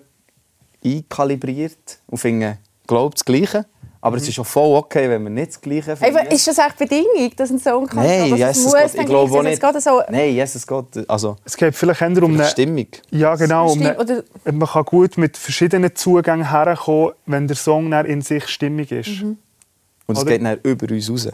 einkalibriert 0.85 2.01
und 2.07 2.19
finden, 2.19 2.59
glaube 2.87 3.15
das 3.15 3.25
Gleiche. 3.25 3.67
Aber 4.03 4.17
es 4.17 4.27
ist 4.27 4.39
auch 4.39 4.47
voll 4.47 4.79
okay, 4.79 5.11
wenn 5.11 5.23
wir 5.25 5.31
nicht 5.31 5.49
das 5.49 5.61
Gleiche 5.61 5.95
finden. 5.95 6.17
Aber 6.17 6.33
ist 6.33 6.47
das 6.47 6.57
echt 6.57 6.79
Bedingung, 6.79 7.31
dass 7.37 7.51
ein 7.51 7.59
Song 7.59 7.87
kann? 7.87 8.07
Nein, 8.07 8.35
Jesus 8.35 8.57
es 8.57 8.65
muss 8.65 8.73
Gott, 8.73 8.95
ich 8.95 9.07
glaube 9.07 9.39
auch 9.39 9.43
nicht. 9.43 9.63
Es 9.63 9.73
geht 9.73 9.83
so, 9.83 10.03
Nein, 10.11 10.35
Jesus 10.35 10.67
Gott, 10.67 10.87
also 11.07 11.37
Es 11.45 11.55
geht 11.55 11.75
vielleicht 11.75 12.01
eher 12.01 12.23
um 12.23 12.33
eine 12.33 12.47
Stimmung. 12.47 12.87
Ja, 13.11 13.35
genau. 13.35 13.73
Um 13.73 13.83
eine, 13.83 14.25
man 14.51 14.69
kann 14.69 14.85
gut 14.85 15.19
mit 15.19 15.37
verschiedenen 15.37 15.95
Zugängen 15.95 16.51
herkommen, 16.51 17.13
wenn 17.27 17.47
der 17.47 17.57
Song 17.57 17.93
in 17.93 18.23
sich 18.23 18.49
stimmig 18.49 18.91
ist. 18.91 19.23
Mhm. 19.23 19.37
Und 20.07 20.17
es 20.17 20.23
Oder? 20.23 20.31
geht 20.31 20.45
dann 20.47 20.59
über 20.63 20.95
uns 20.95 21.11
raus. 21.11 21.29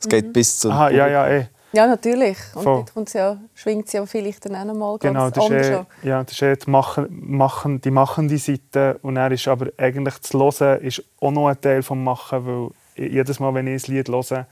Es 0.00 0.08
geht 0.08 0.32
bis 0.32 0.58
zu 0.58 0.70
Aha, 0.72 0.90
ja, 0.90 1.08
ja, 1.08 1.28
eh. 1.28 1.46
Ja, 1.72 1.86
natürlich. 1.86 2.38
Und 2.54 2.62
Voll. 2.62 2.76
dort 2.76 2.94
kommt's 2.94 3.12
ja, 3.12 3.36
schwingt 3.54 3.86
es 3.86 3.92
ja 3.92 4.06
vielleicht 4.06 4.44
dann 4.44 4.56
auch 4.56 4.64
noch 4.64 4.74
mal 4.74 4.98
Genau, 4.98 5.30
ganz 5.30 5.34
das 5.34 5.44
ist, 5.44 5.50
anders 5.50 5.66
eh, 5.68 5.74
an. 5.74 5.86
ja, 6.02 6.24
das 6.24 6.32
ist 6.32 6.42
eh 6.42 6.56
die, 6.56 6.70
machen, 6.70 7.06
machen, 7.10 7.80
die 7.80 7.90
machende 7.90 8.38
Seite. 8.38 8.98
Und 9.02 9.16
er 9.16 9.30
ist 9.30 9.48
aber 9.48 9.68
eigentlich 9.76 10.14
das 10.18 10.32
Hören 10.32 10.80
ist 10.80 11.02
auch 11.20 11.30
noch 11.30 11.48
ein 11.48 11.60
Teil 11.60 11.82
vom 11.82 12.02
Machen, 12.02 12.46
weil 12.46 12.70
jedes 13.08 13.38
Mal, 13.40 13.52
wenn 13.54 13.66
ich 13.66 13.88
ein 13.88 13.94
Lied 13.94 14.08
höre, 14.08 14.46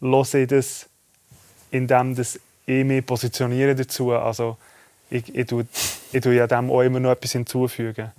höre 0.00 0.34
ich 0.34 0.46
das, 0.48 0.86
indem 1.70 2.14
das 2.14 2.38
ich 2.66 2.84
mich 2.84 3.04
positioniere 3.04 3.74
dazu. 3.74 4.12
Also 4.12 4.56
ich, 5.10 5.34
ich, 5.34 5.46
tue, 5.46 5.66
ich 6.12 6.20
tue 6.20 6.34
ja 6.34 6.46
dem 6.46 6.70
auch 6.70 6.82
immer 6.82 7.00
noch 7.00 7.10
etwas 7.10 7.32
hinzufügen. 7.32 8.12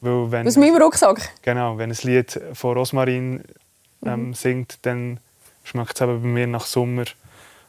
Weil 0.00 0.30
wenn, 0.30 0.46
Aus 0.46 0.56
meinem 0.56 0.80
Rucksack. 0.80 1.30
Genau, 1.42 1.76
wenn 1.78 1.90
ein 1.90 1.98
Lied 2.02 2.40
von 2.54 2.76
Rosmarin 2.76 3.42
ähm, 4.06 4.34
singt, 4.34 4.78
dann 4.82 5.18
schmeckt 5.64 5.96
es 5.96 6.00
eben 6.00 6.22
bei 6.22 6.28
mir 6.28 6.46
nach 6.46 6.64
Sommer 6.64 7.04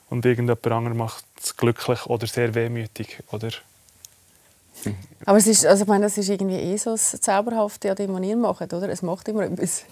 und 0.10 0.26
irgendjemand 0.26 0.67
anderes 0.67 0.98
macht 0.98 1.26
es 1.41 1.56
glücklich 1.58 2.06
oder 2.08 2.28
sehr 2.28 2.54
wehmütig. 2.56 3.19
Oder 3.32 3.50
Aber 5.26 5.38
es 5.38 5.48
ist, 5.48 5.65
also 5.65 5.84
ich 5.84 5.88
meine, 5.89 6.06
das 6.06 6.17
ist 6.17 6.30
irgendwie 6.30 6.56
eh 6.56 6.78
so 6.78 6.91
das 6.91 7.12
Zauberhafte 7.19 7.89
an 7.91 7.95
dem, 7.98 8.13
was 8.13 8.22
ihr 8.24 8.38
macht, 8.38 8.74
oder? 8.74 8.89
Es 8.89 9.02
macht 9.02 9.28
immer 9.28 9.43
etwas. 9.43 9.84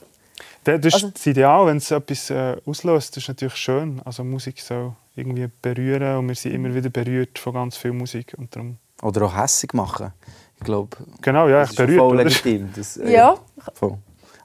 das 0.64 0.80
ist 0.86 0.94
Also- 0.94 1.10
das 1.10 1.26
Ideal, 1.26 1.66
wenn 1.68 1.78
es 1.78 1.92
etwas 1.92 2.30
äh, 2.30 2.56
auslöst. 2.66 3.16
Das 3.16 3.24
ist 3.24 3.28
natürlich 3.28 3.56
schön. 3.56 4.02
Also 4.06 4.24
Musik 4.24 4.60
soll 4.62 4.94
irgendwie 5.16 5.50
berühren 5.62 6.18
und 6.18 6.28
wir 6.30 6.36
sind 6.36 6.54
immer 6.54 6.74
wieder 6.74 6.90
berührt 6.90 7.38
von 7.40 7.54
ganz 7.54 7.76
viel 7.78 7.92
Musik. 7.94 8.34
Und 8.38 8.56
darum, 8.56 8.78
Oder 9.02 9.24
auch 9.26 9.36
hässig 9.36 9.74
machen. 9.74 10.14
Ich 10.60 10.64
glaube, 10.64 10.98
genau, 11.22 11.48
ja, 11.50 11.62
das 11.62 11.72
ich 11.72 11.76
berührt. 11.78 12.00
voll 12.00 12.18
legitim. 12.18 12.70
Das, 12.76 12.98
äh, 12.98 13.12
Ja. 13.12 13.38
Voll. 13.74 13.98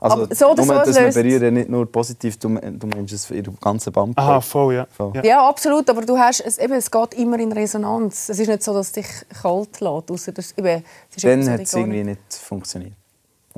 Also, 0.02 0.22
Aber 0.24 0.34
so 0.34 0.46
oder 0.50 0.64
nur, 0.64 0.74
so, 0.74 0.80
es 0.80 0.86
dass 0.86 0.96
wir 0.96 1.02
löst- 1.06 1.14
berühren, 1.14 1.54
nicht 1.54 1.68
nur 1.68 1.86
positiv, 1.90 2.36
du, 2.36 2.48
du 2.48 2.86
meinst 2.88 3.12
es 3.14 3.24
für 3.26 3.36
ihre 3.36 3.52
ganze 3.52 3.92
Bandbreite. 3.92 4.28
Aha, 4.28 4.40
voll, 4.40 4.74
ja. 4.74 4.86
Voll. 4.90 5.12
ja. 5.14 5.24
Ja, 5.24 5.48
absolut. 5.48 5.88
Aber 5.88 6.02
du 6.02 6.18
hast, 6.18 6.40
es, 6.40 6.58
eben, 6.58 6.72
es 6.72 6.90
geht 6.90 7.14
immer 7.14 7.38
in 7.38 7.52
Resonanz. 7.52 8.28
Es 8.28 8.38
ist 8.40 8.48
nicht 8.48 8.64
so, 8.64 8.74
dass 8.74 8.88
es 8.88 8.92
dich 8.92 9.06
kalt 9.40 9.80
lässt. 9.80 10.10
Ausser, 10.10 10.32
dass, 10.32 10.52
eben, 10.58 10.82
es 11.08 11.16
ist 11.16 11.24
Dann 11.24 11.48
hat 11.48 11.60
es 11.60 11.72
irgendwie 11.74 12.02
nicht- 12.02 12.34
funktioniert. 12.34 12.94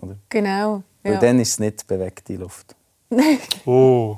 Oder? 0.02 0.16
Genau. 0.28 0.82
Weil 1.02 1.14
Ja. 1.14 1.18
dann 1.20 1.40
ist 1.40 1.48
es 1.52 1.58
nicht 1.60 1.86
bewegt, 1.86 2.28
die 2.28 2.36
Luft. 2.36 2.76
Oh, 3.66 4.16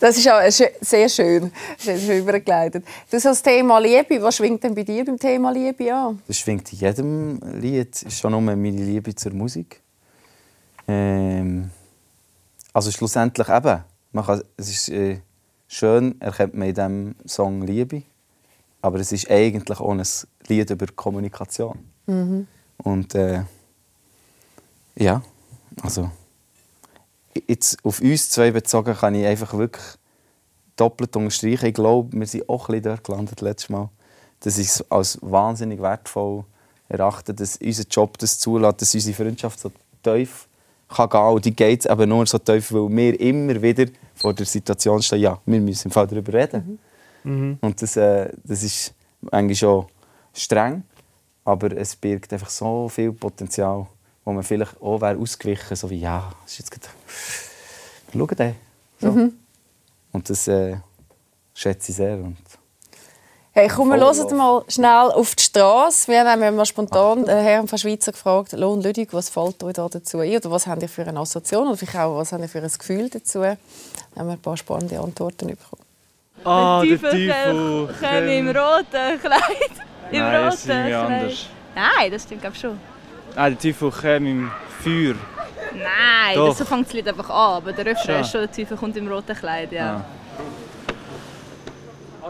Das 0.00 0.16
ist 0.16 0.28
auch 0.28 0.40
sehr 0.50 1.08
schön, 1.08 1.52
sehr 1.78 1.98
schön 1.98 2.18
übergeleitet. 2.18 2.84
Das 3.10 3.24
als 3.26 3.40
Thema 3.42 3.78
Liebe, 3.78 4.20
was 4.22 4.36
schwingt 4.36 4.62
denn 4.64 4.74
bei 4.74 4.82
dir 4.82 5.04
beim 5.04 5.18
Thema 5.18 5.50
Liebe 5.52 5.94
an? 5.94 6.20
Das 6.26 6.38
schwingt 6.38 6.72
in 6.72 6.78
jedem 6.80 7.40
Lied. 7.60 8.02
ist 8.02 8.18
schon 8.18 8.32
nur 8.32 8.40
meine 8.40 8.70
Liebe 8.70 9.14
zur 9.14 9.32
Musik. 9.32 9.80
Ähm, 10.88 11.70
also 12.72 12.90
schlussendlich 12.90 13.48
eben. 13.48 13.84
Man 14.12 14.24
kann, 14.24 14.42
es 14.56 14.70
ist 14.70 14.88
äh, 14.88 15.20
schön, 15.68 16.20
erkennt 16.20 16.54
man 16.54 16.68
in 16.68 16.74
diesem 16.74 17.14
Song 17.26 17.62
Liebe. 17.62 18.02
Aber 18.80 18.98
es 18.98 19.12
ist 19.12 19.30
eigentlich 19.30 19.78
auch 19.78 19.90
ein 19.90 20.02
Lied 20.48 20.70
über 20.70 20.86
Kommunikation. 20.86 21.78
Und 22.78 23.14
äh, 23.14 23.44
ja, 24.96 25.22
also 25.82 26.10
jetzt 27.46 27.82
auf 27.84 28.00
uns 28.00 28.30
zwei 28.30 28.50
bezogen 28.50 28.94
kann 28.94 29.14
ich 29.14 29.24
einfach 29.24 29.54
wirklich 29.54 29.84
doppelt 30.76 31.14
unterstreichen. 31.16 31.66
Ich 31.66 31.74
glaube, 31.74 32.12
wir 32.18 32.26
sind 32.26 32.48
auch 32.48 32.68
ein 32.68 32.72
bisschen 32.72 32.82
dort 32.82 33.04
gelandet 33.04 33.40
letztes 33.40 33.70
Mal. 33.70 33.88
Dass 34.40 34.58
ich 34.58 34.66
es 34.68 34.90
als 34.90 35.18
wahnsinnig 35.22 35.80
wertvoll 35.80 36.44
erachte, 36.88 37.32
dass 37.32 37.56
unser 37.56 37.84
Job 37.84 38.18
das 38.18 38.38
zulässt, 38.38 38.82
dass 38.82 38.94
unsere 38.94 39.16
Freundschaft 39.16 39.60
so 39.60 39.70
tief 40.02 40.48
kann 40.92 41.10
gehen 41.10 41.20
Und 41.20 41.44
die 41.44 41.54
geht 41.54 41.86
eben 41.86 42.08
nur 42.08 42.26
so 42.26 42.38
tief, 42.38 42.72
weil 42.72 42.88
wir 42.88 43.20
immer 43.20 43.60
wieder 43.60 43.86
vor 44.14 44.34
der 44.34 44.46
Situation 44.46 45.02
stehen, 45.02 45.20
ja, 45.20 45.38
wir 45.44 45.60
müssen 45.60 45.88
im 45.88 45.92
Fall 45.92 46.06
darüber 46.06 46.32
reden. 46.32 46.78
Und 47.60 47.82
das, 47.82 47.96
äh, 47.96 48.30
das 48.44 48.62
ist 48.62 48.94
eigentlich 49.30 49.58
schon 49.58 49.86
streng, 50.32 50.82
aber 51.44 51.76
es 51.76 51.94
birgt 51.96 52.32
einfach 52.32 52.50
so 52.50 52.88
viel 52.88 53.12
Potenzial, 53.12 53.86
wo 54.24 54.32
man 54.32 54.42
vielleicht 54.42 54.80
auch 54.80 55.00
wäre 55.00 55.18
ausgewichen 55.18 55.76
so 55.76 55.88
wie, 55.90 56.00
ja, 56.00 56.32
das 56.42 56.52
ist 56.52 56.58
jetzt 56.58 56.70
gerade... 56.70 56.88
Schau 58.12 58.26
den. 58.26 58.54
So. 59.00 59.30
Und 60.12 60.28
das 60.28 60.48
äh, 60.48 60.76
schätze 61.54 61.92
ich 61.92 61.96
sehr. 61.96 62.16
Und 62.18 62.36
Hey, 63.54 63.68
komm, 63.68 63.90
wir 63.90 64.00
hören 64.00 64.36
mal 64.38 64.64
schnell 64.66 65.10
auf 65.12 65.34
die 65.34 65.42
Straße. 65.42 66.10
Wir 66.10 66.24
haben 66.24 66.56
mal 66.56 66.64
spontan 66.64 67.26
den 67.26 67.38
Herrn 67.38 67.68
von 67.68 67.76
Schweizer 67.76 68.12
gefragt, 68.12 68.52
Lohn 68.52 68.80
Lüdig, 68.80 69.12
was 69.12 69.28
fällt 69.28 69.62
euch 69.62 69.74
da 69.74 69.86
dazu 69.90 70.20
ein? 70.20 70.34
Oder 70.34 70.50
was 70.50 70.66
habt 70.66 70.80
ihr 70.80 70.88
für 70.88 71.02
eine 71.02 71.20
Assoziation? 71.20 71.68
Oder 71.68 71.76
vielleicht 71.76 71.98
auch, 71.98 72.16
was 72.16 72.32
habt 72.32 72.40
ihr 72.40 72.48
für 72.48 72.62
ein 72.62 72.70
Gefühl 72.72 73.10
dazu? 73.10 73.40
Da 73.42 73.56
haben 74.16 74.28
wir 74.28 74.32
ein 74.32 74.38
paar 74.38 74.56
spannende 74.56 74.98
Antworten 74.98 75.48
bekommen. 75.48 75.82
Ah, 76.44 76.82
der 76.82 76.98
Teufel 76.98 77.88
kommt 78.00 78.30
im 78.30 78.48
roten 78.48 79.20
Kleid. 79.20 79.72
Im 80.10 80.18
Nein, 80.18 80.44
roten 80.44 80.64
Kleid. 80.64 80.94
anders. 80.94 81.46
Nein, 81.74 82.10
das 82.10 82.22
stimmt 82.22 82.40
glaube 82.40 82.56
ich 82.56 82.60
schon. 82.62 82.80
Ah, 83.36 83.50
der 83.50 83.58
Teufel 83.58 83.90
kommt 83.90 84.28
im 84.28 84.50
Feuer. 84.82 85.14
Nein, 85.74 86.36
Doch. 86.36 86.48
das, 86.48 86.56
so 86.56 86.64
fängt 86.64 86.86
das 86.86 86.94
Lied 86.94 87.06
einfach 87.06 87.28
an. 87.28 87.56
Aber 87.56 87.72
der 87.74 87.84
Refrain 87.84 88.22
ist 88.22 88.30
schon, 88.30 88.40
der 88.40 88.50
Teufel 88.50 88.78
kommt 88.78 88.96
im 88.96 89.08
roten 89.08 89.36
Kleid, 89.36 89.72
ja. 89.72 89.96
Ah. 89.96 90.21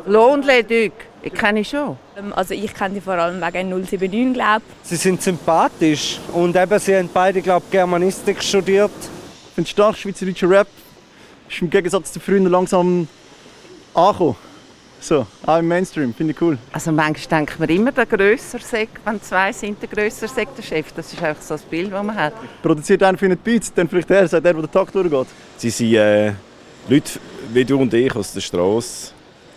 Lo 0.07 0.33
und 0.33 0.45
Leduc, 0.45 0.93
ich 1.23 1.33
kenne 1.33 1.61
ich 1.61 1.69
schon. 1.69 1.97
Ähm, 2.17 2.33
Also 2.35 2.55
ich 2.55 2.75
kenne 2.75 2.95
die 2.95 3.01
vor 3.01 3.15
allem 3.15 3.41
wegen 3.41 3.69
079, 3.71 4.35
glaube 4.35 4.63
Sie 4.83 4.97
sind 4.97 5.23
sympathisch 5.23 6.19
und 6.33 6.57
eben, 6.57 6.79
sie 6.79 6.97
haben 6.97 7.11
beide, 7.13 7.41
glaube 7.41 7.67
Germanistik 7.71 8.43
studiert. 8.43 8.91
Ich 9.49 9.55
finde 9.55 9.71
stark 9.71 9.97
schweizerdeutscher 9.97 10.51
Rap 10.51 10.69
ist 11.49 11.63
im 11.63 11.71
Gegensatz 11.71 12.13
zu 12.13 12.21
früher 12.21 12.41
langsam 12.41 13.07
angekommen. 13.95 14.37
So, 15.01 15.27
auch 15.47 15.59
im 15.59 15.67
Mainstream, 15.67 16.15
finde 16.15 16.33
ich 16.33 16.41
cool. 16.41 16.57
Also 16.73 16.93
manchmal 16.93 17.41
denkt 17.41 17.59
man 17.59 17.69
immer, 17.69 17.91
der 17.91 18.07
grösser 18.07 18.61
sei, 18.61 18.87
wenn 19.05 19.21
zwei 19.21 19.53
sind, 19.53 19.83
der 19.83 19.89
grösser 19.89 20.29
sei 20.29 20.47
der 20.57 20.63
Chef. 20.63 20.93
Das 20.93 21.13
ist 21.13 21.21
einfach 21.21 21.43
so 21.43 21.55
das 21.55 21.63
Bild, 21.63 21.93
das 21.93 22.05
man 22.05 22.15
hat. 22.15 22.33
Produziert 22.63 23.03
einer 23.03 23.19
für 23.19 23.27
einen 23.27 23.37
Beats, 23.37 23.73
dann 23.75 23.89
vielleicht 23.89 24.09
der, 24.11 24.29
sagt 24.29 24.45
der, 24.45 24.53
der 24.55 24.63
den 24.63 24.71
Takt 24.71 24.95
durchgeht. 24.95 25.27
Sie 25.57 25.71
sind 25.71 25.95
äh, 25.95 26.33
Leute 26.89 27.19
wie 27.53 27.65
du 27.65 27.81
und 27.81 27.93
ich 27.93 28.15
aus 28.15 28.33
der 28.33 28.41
Straße. 28.41 29.11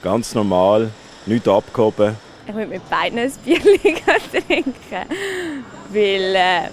Ganz 0.05 0.35
normal, 0.35 0.91
nichts 1.25 1.47
abgehoben. 1.47 2.15
Ich 2.47 2.53
würde 2.53 2.67
mit 2.67 2.87
beiden 2.91 3.17
ein 3.17 3.31
Bierchen 3.43 3.71
trinken. 4.47 4.75
Weil, 5.89 6.35
äh, 6.35 6.69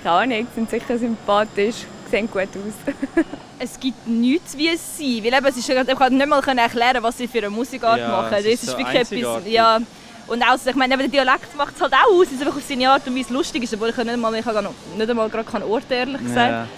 keine 0.00 0.14
Ahnung, 0.16 0.46
sind 0.54 0.70
sicher 0.70 0.96
sympathisch, 0.96 1.74
sehen 2.08 2.30
gut 2.30 2.42
aus. 2.42 2.94
es 3.58 3.80
gibt 3.80 4.06
nichts 4.06 4.56
wie 4.56 4.68
es 4.68 4.96
sein. 4.96 5.18
Weil 5.24 5.34
eben, 5.34 5.46
es 5.46 5.56
ist, 5.56 5.68
ich 5.68 5.98
kann 5.98 6.16
nicht 6.16 6.28
mal 6.28 6.40
erklären, 6.40 7.02
was 7.02 7.18
sie 7.18 7.26
für 7.26 7.38
eine 7.38 7.50
Musikart 7.50 7.98
Ja, 7.98 8.06
machen. 8.06 8.34
es 8.34 8.44
Das 8.44 8.52
ist 8.52 8.62
ist 8.62 8.70
so 8.70 8.78
wirklich 8.78 9.00
etwas. 9.00 9.42
Ja. 9.48 9.80
Und 10.28 10.42
auch, 10.44 10.56
ich 10.64 10.74
meine, 10.76 10.94
eben, 10.94 11.10
der 11.10 11.24
Dialekt 11.24 11.56
macht 11.56 11.74
es 11.74 11.82
halt 11.82 11.92
auch 11.92 12.12
aus, 12.12 12.26
dass 12.26 12.34
es 12.34 12.40
einfach 12.42 12.56
auf 12.56 12.62
seine 12.62 12.88
Art 12.88 13.04
und 13.04 13.18
Weise 13.18 13.32
lustig 13.34 13.64
ist, 13.64 13.74
obwohl 13.74 13.88
ich 13.88 13.96
nicht 13.96 14.16
mal, 14.16 14.32
ich 14.32 14.44
kann 14.44 14.64
nicht 14.96 15.10
einmal 15.10 15.28
gerade 15.28 15.50
kann 15.50 15.64
orten, 15.64 15.92
ehrlich 15.92 16.22
gesagt. 16.22 16.50
Ja. 16.52 16.68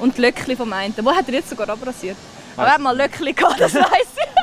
Und 0.00 0.16
die 0.16 0.22
Löckli 0.22 0.56
vom 0.56 0.72
einen. 0.72 0.92
Wo 1.02 1.12
hat 1.14 1.28
er 1.28 1.34
jetzt 1.34 1.50
sogar 1.50 1.68
abrasiert? 1.68 2.16
Aber 2.56 2.66
er 2.66 2.74
hat 2.74 2.80
mal 2.80 2.96
Löckli 2.96 3.32
gehabt, 3.32 3.60
das 3.60 3.74
weiss 3.76 3.86
ich. 4.16 4.39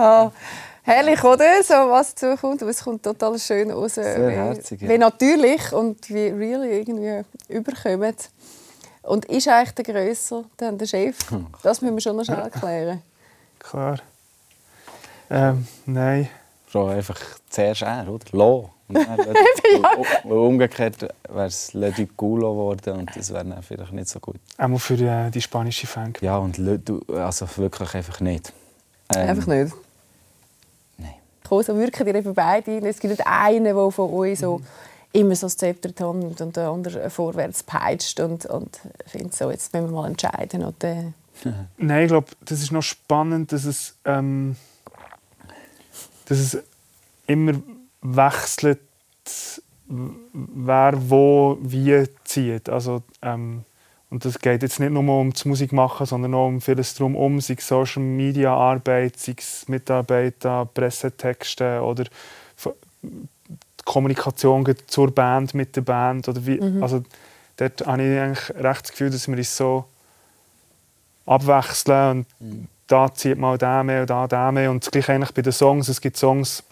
Ah, 0.00 0.30
herrlich, 0.82 1.22
oder? 1.24 1.62
So 1.62 1.74
was 1.74 2.14
zukommt, 2.14 2.62
aber 2.62 2.70
es 2.70 2.82
kommt 2.82 3.02
total 3.02 3.38
schön 3.38 3.70
raus. 3.70 3.94
Sehr 3.94 4.28
wie, 4.28 4.32
herzig, 4.32 4.80
ja. 4.82 4.88
wie 4.88 4.98
natürlich 4.98 5.72
und 5.72 6.08
wie 6.08 6.28
real 6.28 6.64
irgendwie 6.64 7.24
überkommt. 7.48 8.30
Und 9.02 9.24
ist 9.24 9.48
eigentlich 9.48 9.72
der 9.72 9.84
grösser 9.84 10.44
denn 10.60 10.78
der 10.78 10.86
Chef? 10.86 11.16
Das 11.62 11.80
müssen 11.80 11.96
wir 11.96 12.00
schon 12.00 12.16
noch 12.16 12.24
schnell 12.24 12.38
erklären. 12.40 13.02
Klar. 13.58 13.98
Ähm, 15.30 15.66
nein. 15.86 16.28
Frau 16.66 16.88
einfach 16.88 17.18
zuerst 17.48 17.82
er, 17.82 18.08
oder? 18.08 18.26
Lo. 18.32 18.70
Umgekehrt 20.24 21.02
wäre 21.28 21.46
es 21.46 21.74
Le 21.74 21.92
Duc 21.92 22.16
Gulo 22.16 22.52
geworden 22.52 23.00
und 23.00 23.10
das 23.14 23.32
wäre 23.32 23.44
dann 23.44 23.62
vielleicht 23.62 23.92
nicht 23.92 24.08
so 24.08 24.18
gut. 24.18 24.36
Einmal 24.56 24.78
für 24.78 24.94
äh, 24.94 25.30
die 25.30 25.42
spanische 25.42 25.86
Fans. 25.86 26.18
Ja, 26.20 26.38
und 26.38 26.56
Le 26.58 26.78
Duc, 26.78 27.08
also 27.10 27.46
wirklich 27.56 27.94
einfach 27.94 28.20
nicht. 28.20 28.52
Ähm, 29.14 29.28
Einfach 29.28 29.46
nicht. 29.46 29.74
Nein. 30.98 31.14
So 31.48 31.76
wirken 31.76 32.06
die 32.06 32.12
eben 32.12 32.34
beide. 32.34 32.78
Es 32.86 32.98
gibt 32.98 33.12
nicht 33.12 33.26
einen, 33.26 33.64
der 33.64 33.90
von 33.90 34.10
euch 34.12 34.38
so 34.38 34.60
immer 35.12 35.34
so 35.34 35.46
das 35.46 35.56
Zepter 35.56 35.90
die 35.90 36.02
und 36.02 36.56
der 36.56 36.68
andere 36.68 37.10
vorwärts 37.10 37.62
peitscht 37.62 38.20
und, 38.20 38.46
und 38.46 38.80
findet 39.06 39.34
so, 39.34 39.50
jetzt 39.50 39.72
müssen 39.72 39.90
wir 39.90 39.92
mal 39.92 40.08
entscheiden. 40.08 40.64
Und, 40.64 40.84
äh, 40.84 41.12
Nein, 41.76 42.02
ich 42.02 42.08
glaube, 42.08 42.28
das 42.44 42.60
ist 42.60 42.72
noch 42.72 42.82
spannend, 42.82 43.52
dass 43.52 43.64
es, 43.64 43.94
ähm, 44.04 44.56
dass 46.26 46.38
es 46.38 46.58
immer 47.26 47.54
wechselt, 48.02 48.80
wer 49.84 50.92
wo 51.10 51.58
wie 51.60 52.06
zieht. 52.24 52.68
Also, 52.68 53.02
ähm, 53.22 53.64
und 54.10 54.24
das 54.24 54.38
geht 54.38 54.62
jetzt 54.62 54.80
nicht 54.80 54.90
nur 54.90 55.02
um 55.02 55.32
das 55.32 55.44
Musikmachen, 55.44 56.06
sondern 56.06 56.34
auch 56.34 56.46
um 56.46 56.60
vieles 56.60 56.94
drumherum, 56.94 57.40
sei 57.40 57.56
es 57.58 57.68
Social 57.68 58.02
Media 58.02 58.54
Arbeit, 58.54 59.18
sei 59.18 59.34
es 59.36 59.68
Mitarbeit 59.68 60.44
an 60.46 60.68
Pressetexten 60.72 61.80
oder 61.80 62.04
die 63.02 63.18
Kommunikation 63.84 64.66
zur 64.86 65.14
Band 65.14 65.52
mit 65.54 65.76
der 65.76 65.82
Band. 65.82 66.28
Oder 66.28 66.46
wie, 66.46 66.58
Also 66.80 67.02
dort 67.56 67.86
habe 67.86 68.02
ich 68.02 68.18
eigentlich 68.18 68.50
recht 68.56 68.84
das 68.84 68.90
Gefühl, 68.92 69.10
dass 69.10 69.28
wir 69.28 69.36
uns 69.36 69.56
so 69.56 69.84
abwechseln 71.26 72.24
und 72.40 72.68
da 72.86 73.12
zieht 73.12 73.38
mal 73.38 73.58
der 73.58 73.84
mehr 73.84 74.00
und 74.00 74.10
da 74.10 74.26
der 74.26 74.50
mehr. 74.50 74.70
Und 74.70 74.84
das 74.84 74.90
gleiche 74.90 75.12
eigentlich 75.12 75.34
bei 75.34 75.42
den 75.42 75.52
Songs. 75.52 75.88
Es 75.88 76.00
gibt 76.00 76.16
Songs, 76.16 76.64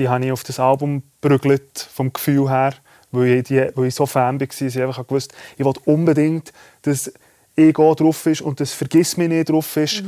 die 0.00 0.08
habe 0.08 0.24
ich 0.24 0.32
auf 0.32 0.42
das 0.42 0.58
Album 0.58 1.02
geprügelt, 1.20 1.78
vom 1.92 2.12
Gefühl 2.12 2.48
her, 2.50 2.72
weil 3.12 3.28
ich, 3.38 3.44
die, 3.44 3.70
weil 3.74 3.86
ich 3.86 3.94
so 3.94 4.06
Fan 4.06 4.40
war, 4.40 4.46
dass 4.46 4.60
ich 4.60 4.82
einfach 4.82 5.06
gewusst 5.06 5.32
ich 5.56 5.64
will 5.64 5.74
unbedingt, 5.84 6.52
dass 6.82 7.12
Ego 7.54 7.94
drauf 7.94 8.24
ist 8.26 8.40
und 8.40 8.58
das 8.60 8.72
«Vergiss 8.72 9.16
mich 9.16 9.28
nicht» 9.28 9.50
drauf 9.50 9.76
ist. 9.76 10.02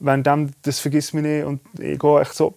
Wenn 0.00 0.22
dem 0.22 0.50
das 0.62 0.80
«Vergiss 0.80 1.12
mich 1.12 1.22
nicht» 1.22 1.44
und 1.44 1.60
Ego 1.78 2.18
echt 2.18 2.34
so 2.34 2.54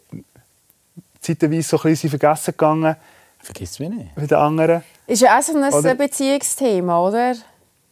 zeitweise 1.21 1.61
so 1.61 1.77
ein 1.77 1.83
bisschen 1.83 2.09
vergessen 2.09 2.51
gegangen 2.51 2.95
Vergiss 3.41 3.79
mich 3.79 3.89
nicht. 3.89 4.09
wie 4.15 4.27
die 4.27 4.35
anderen. 4.35 4.83
ist 5.07 5.21
ja 5.21 5.37
auch 5.37 5.41
so 5.43 5.55
ein 5.57 5.73
Oder- 5.73 5.95
Beziehungsthema, 5.95 6.99
oder? 7.07 7.35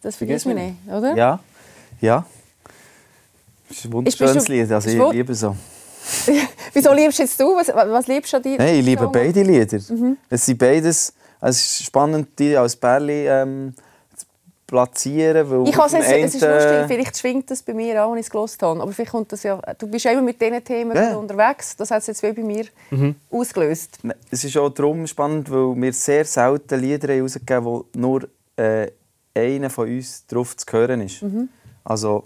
Das 0.02 0.16
Vergiss 0.16 0.46
man 0.46 0.56
mich 0.56 0.64
nicht, 0.66 0.78
oder? 0.92 1.16
Ja. 1.16 1.40
Ja. 2.02 2.26
Das 3.70 3.78
ist 3.78 3.86
ein 3.86 3.94
wunderschönes 3.94 4.48
Lied, 4.48 4.72
also 4.72 4.90
ist 4.90 4.96
ich 4.96 5.12
liebe 5.14 5.36
so. 5.36 5.56
Wieso 6.74 6.94
liebst 6.94 7.20
jetzt 7.20 7.40
du? 7.40 7.56
Was, 7.56 7.68
was 7.70 8.08
liebst 8.08 8.34
du 8.34 8.38
an 8.38 8.44
dir? 8.44 8.58
Nein, 8.58 8.76
ich 8.80 8.86
liebe 8.86 9.08
beide 9.08 9.42
Lieder. 9.42 9.80
Mhm. 9.90 10.18
Es 10.30 10.46
sind 10.46 10.58
beides, 10.58 11.14
also 11.40 11.56
es 11.58 11.80
ist 11.80 11.84
spannend, 11.86 12.30
die 12.40 12.56
als 12.56 12.76
Bärli 12.76 13.28
ähm, 13.28 13.74
zu 14.16 14.26
platzieren, 14.66 15.50
weil 15.50 15.68
Ich 15.68 15.76
dem 15.76 15.84
es, 15.86 15.94
es 15.94 16.36
ist 16.36 16.42
lustig, 16.42 16.86
vielleicht 16.88 17.18
schwingt 17.18 17.52
das 17.52 17.62
bei 17.64 17.74
mir 17.74 18.04
auch, 18.04 18.12
wenn 18.12 18.20
ich 18.20 18.26
es 18.26 18.30
gehört 18.30 18.58
habe. 18.62 18.82
Aber 18.82 18.92
vielleicht 18.92 19.12
kommt 19.12 19.32
das 19.32 19.44
ja, 19.44 19.60
du 19.78 19.88
bist 19.88 20.06
ja 20.06 20.12
immer 20.12 20.22
mit 20.22 20.42
diesen 20.42 20.64
Themen 20.64 20.96
Ja. 20.96 21.16
unterwegs. 21.16 21.76
Das 21.76 21.92
hat 21.92 22.00
es 22.02 22.08
jetzt 22.08 22.24
wie 22.24 22.32
bei 22.32 22.44
mir 22.44 22.66
ausgelöst. 23.32 24.00
Nein, 24.04 24.18
Es 24.32 24.44
ist 24.44 24.58
auch 24.58 24.70
darum 24.70 25.06
spannend, 25.08 25.50
weil 25.52 25.76
wir 25.76 25.94
sehr 25.94 26.26
selten 26.26 26.80
Lieder 26.80 27.14
haben 27.14 27.22
rausgegeben 27.22 27.66
wo 27.66 27.86
nur 27.96 28.28
äh, 28.56 28.88
einer 29.36 29.70
von 29.70 29.88
uns 29.88 30.26
drauf 30.28 30.58
zu 30.58 30.66
hören 30.72 31.02
ist. 31.02 31.24
Also, 31.84 32.24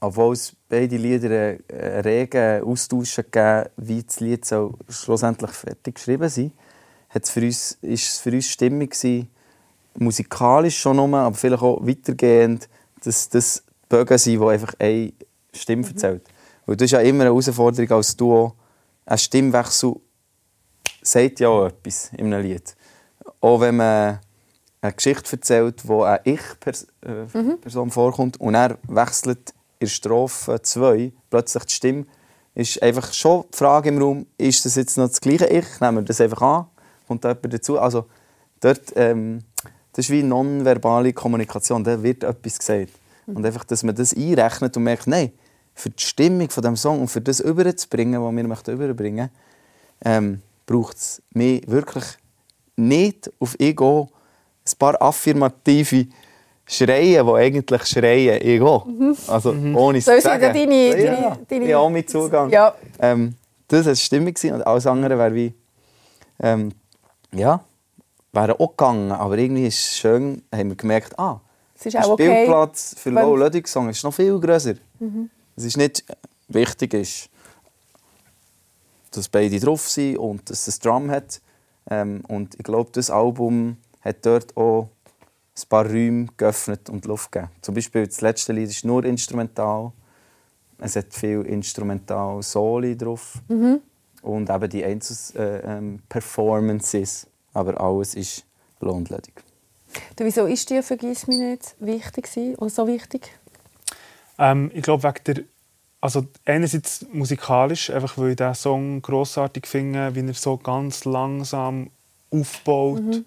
obwohl 0.00 0.34
es 0.34 0.54
beide 0.68 0.96
Lieder 0.96 1.30
einen 1.30 1.64
einen 1.70 2.00
regen 2.00 2.64
Austausch 2.64 3.16
gegeben 3.16 3.68
wie 3.76 4.02
das 4.02 4.20
Lied 4.20 4.44
soll 4.44 4.74
schlussendlich 4.88 5.52
fertig 5.52 5.96
geschrieben 5.96 6.28
sein 6.28 6.52
hat's 7.14 7.30
für 7.30 7.42
uns, 7.42 7.78
ist 7.80 8.12
es 8.12 8.18
für 8.18 8.32
uns 8.32 8.48
stimmig 8.48 8.90
gewesen, 8.90 9.30
musikalisch 9.96 10.78
schon 10.78 10.96
nur, 10.96 11.16
aber 11.16 11.36
vielleicht 11.36 11.62
auch 11.62 11.86
weitergehend, 11.86 12.68
dass 13.04 13.28
das 13.28 13.62
Bögen 13.88 14.18
sind, 14.18 14.40
die 14.40 14.46
einfach 14.46 14.74
eine 14.78 15.12
Stimme 15.52 15.86
erzählt. 15.86 16.26
Weil 16.66 16.76
das 16.76 16.86
ist 16.86 16.90
ja 16.92 17.00
immer 17.00 17.24
eine 17.24 17.30
Herausforderung 17.30 17.90
als 17.92 18.16
Duo. 18.16 18.54
Ein 19.06 19.18
Stimmwechsel 19.18 19.94
sagt 21.02 21.40
ja 21.40 21.48
auch 21.48 21.66
etwas 21.66 22.10
in 22.16 22.32
einem 22.32 22.42
Lied. 22.42 22.74
Auch 23.40 23.60
wenn 23.60 23.76
man 23.76 24.18
eine 24.80 24.92
Geschichte 24.92 25.36
erzählt, 25.36 25.86
wo 25.86 26.02
eine 26.02 26.20
Ich-Person 26.24 27.90
vorkommt 27.90 28.40
und 28.40 28.54
er 28.54 28.78
wechselt 28.88 29.53
in 29.78 29.88
Strophe 29.88 30.60
2 30.62 31.12
plötzlich 31.30 31.64
die 31.64 31.74
Stimme, 31.74 32.06
ist 32.54 32.82
einfach 32.82 33.12
schon 33.12 33.44
die 33.52 33.56
Frage 33.56 33.88
im 33.88 33.98
Raum, 33.98 34.26
ist 34.38 34.64
das 34.64 34.76
jetzt 34.76 34.96
noch 34.96 35.08
das 35.08 35.20
gleiche 35.20 35.46
Ich? 35.46 35.80
Nehmen 35.80 35.98
wir 35.98 36.02
das 36.02 36.20
einfach 36.20 36.42
an? 36.42 36.66
Kommt 37.08 37.24
da 37.24 37.30
jemand 37.30 37.52
dazu? 37.52 37.78
Also 37.78 38.06
dort, 38.60 38.92
ähm, 38.96 39.40
das 39.92 40.06
ist 40.06 40.10
wie 40.10 40.22
nonverbale 40.22 41.12
Kommunikation, 41.12 41.82
da 41.82 42.02
wird 42.02 42.24
etwas 42.24 42.58
gesagt. 42.58 42.92
Und 43.26 43.44
einfach, 43.44 43.64
dass 43.64 43.82
man 43.82 43.94
das 43.94 44.14
einrechnet 44.14 44.76
und 44.76 44.82
merkt, 44.84 45.06
nein, 45.06 45.32
für 45.74 45.90
die 45.90 46.02
Stimmung 46.02 46.50
von 46.50 46.62
dem 46.62 46.76
Song 46.76 47.00
und 47.00 47.08
für 47.08 47.20
das 47.20 47.40
überzubringen, 47.40 48.22
was 48.22 48.34
wir 48.34 48.44
möchten 48.44 48.72
überbringen, 48.72 49.30
ähm, 50.04 50.42
braucht 50.66 50.96
es 50.96 51.22
mich 51.32 51.66
wirklich 51.68 52.04
nicht 52.76 53.30
auf 53.40 53.58
Ego 53.58 54.10
ein 54.66 54.78
paar 54.78 55.00
affirmative 55.00 56.06
Schreien, 56.66 57.26
die 57.26 57.32
eigentlich 57.32 57.84
schreien, 57.84 58.40
Ego. 58.40 58.86
Also 59.28 59.50
ohne 59.74 59.98
es 59.98 60.04
So 60.06 60.12
zu 60.12 60.16
ist 60.18 60.24
ja 60.24 60.30
sagen. 60.40 60.54
deine- 60.54 60.74
ja, 61.04 61.20
deine- 61.30 61.38
deine- 61.48 61.66
ja, 61.68 61.88
mit 61.88 62.08
Zugang. 62.08 62.50
Ja. 62.50 62.74
Ähm, 62.98 63.34
das 63.68 63.86
war 63.86 63.94
stimmig 63.94 64.36
gewesen 64.36 64.54
und 64.56 64.62
alles 64.66 64.86
andere 64.86 65.18
wäre 65.18 65.34
wie... 65.34 65.54
Ähm, 66.40 66.72
ja, 67.32 67.62
wäre 68.32 68.58
auch 68.58 68.70
gegangen, 68.70 69.12
aber 69.12 69.36
irgendwie 69.38 69.66
ist 69.66 69.78
es 69.78 69.96
schön, 69.98 70.42
haben 70.52 70.70
wir 70.70 70.76
gemerkt, 70.76 71.18
ah, 71.18 71.40
Es 71.74 71.86
ist 71.86 71.92
der 71.94 72.04
auch 72.06 72.10
okay. 72.10 72.24
Spielplatz 72.32 72.94
für 72.98 73.10
Low 73.10 73.36
Ludwig 73.36 73.68
Song 73.68 73.88
ist 73.88 74.02
noch 74.02 74.14
viel 74.14 74.38
grösser. 74.40 74.74
Es 75.56 75.64
ist 75.64 75.76
nicht 75.76 76.04
wichtig, 76.48 76.94
ist, 76.94 77.28
dass 79.12 79.28
beide 79.28 79.58
drauf 79.60 79.88
sind 79.88 80.18
und 80.18 80.48
dass 80.50 80.66
es 80.66 80.78
Drum 80.78 81.10
hat. 81.10 81.40
Ähm, 81.90 82.22
und 82.28 82.54
ich 82.56 82.64
glaube, 82.64 82.90
das 82.92 83.10
Album 83.10 83.76
hat 84.00 84.16
dort 84.22 84.56
auch 84.56 84.88
ein 85.56 85.68
paar 85.68 85.86
Räume 85.86 86.26
geöffnet 86.36 86.90
und 86.90 87.04
Luft 87.06 87.30
gegeben. 87.32 87.50
Zum 87.60 87.74
Beispiel 87.74 88.06
das 88.06 88.20
letzte 88.20 88.52
Lied 88.52 88.70
ist 88.70 88.84
nur 88.84 89.04
instrumental. 89.04 89.92
es 90.78 90.96
hat 90.96 91.14
viel 91.14 91.42
instrumental 91.42 92.42
Soli 92.42 92.96
drauf 92.96 93.34
Mhm. 93.48 93.80
und 94.22 94.50
eben 94.50 94.68
die 94.68 94.84
Einzel 94.84 95.16
äh, 95.40 95.58
ähm, 95.78 96.00
Performances. 96.08 97.26
Aber 97.52 97.80
alles 97.80 98.14
ist 98.16 98.44
lohnledig. 98.80 99.32
Du, 100.16 100.24
Wieso 100.24 100.46
ist 100.46 100.68
dir 100.70 100.82
«Vergiss 100.82 101.28
mich 101.28 101.38
nicht» 101.38 101.76
wichtig 101.78 102.28
oder 102.58 102.68
so 102.70 102.86
wichtig? 102.88 103.30
Ähm, 104.38 104.70
ich 104.74 104.82
glaube, 104.82 105.04
wegen 105.04 105.24
der. 105.26 105.44
Also, 106.00 106.26
einerseits 106.44 107.06
musikalisch, 107.12 107.88
einfach 107.88 108.18
weil 108.18 108.30
ich 108.30 108.36
diesen 108.36 108.54
Song 108.54 109.00
grossartig 109.00 109.66
finde, 109.66 110.14
wie 110.14 110.26
er 110.26 110.34
so 110.34 110.58
ganz 110.58 111.04
langsam 111.06 111.88
aufbaut 112.30 113.00
Mhm. 113.00 113.24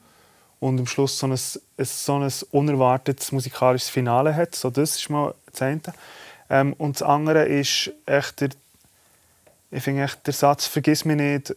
Und 0.59 0.79
am 0.79 0.87
Schluss 0.87 1.19
so 1.19 1.27
ein, 1.27 1.37
so 1.37 2.15
ein 2.15 2.31
unerwartetes 2.51 3.31
musikalisches 3.31 3.89
Finale 3.89 4.35
hat. 4.35 4.55
So, 4.55 4.69
das 4.69 4.97
ist 4.97 5.09
mal 5.09 5.33
das 5.51 5.61
eine. 5.61 5.81
Ähm, 6.49 6.73
und 6.73 6.95
das 6.95 7.03
andere 7.03 7.45
ist 7.45 7.91
echt 8.05 8.41
der, 8.41 8.49
ich 9.71 9.83
finde 9.83 10.03
echt 10.03 10.25
der 10.25 10.33
Satz 10.33 10.65
«Vergiss 10.65 11.05
mich 11.05 11.17
nicht», 11.17 11.55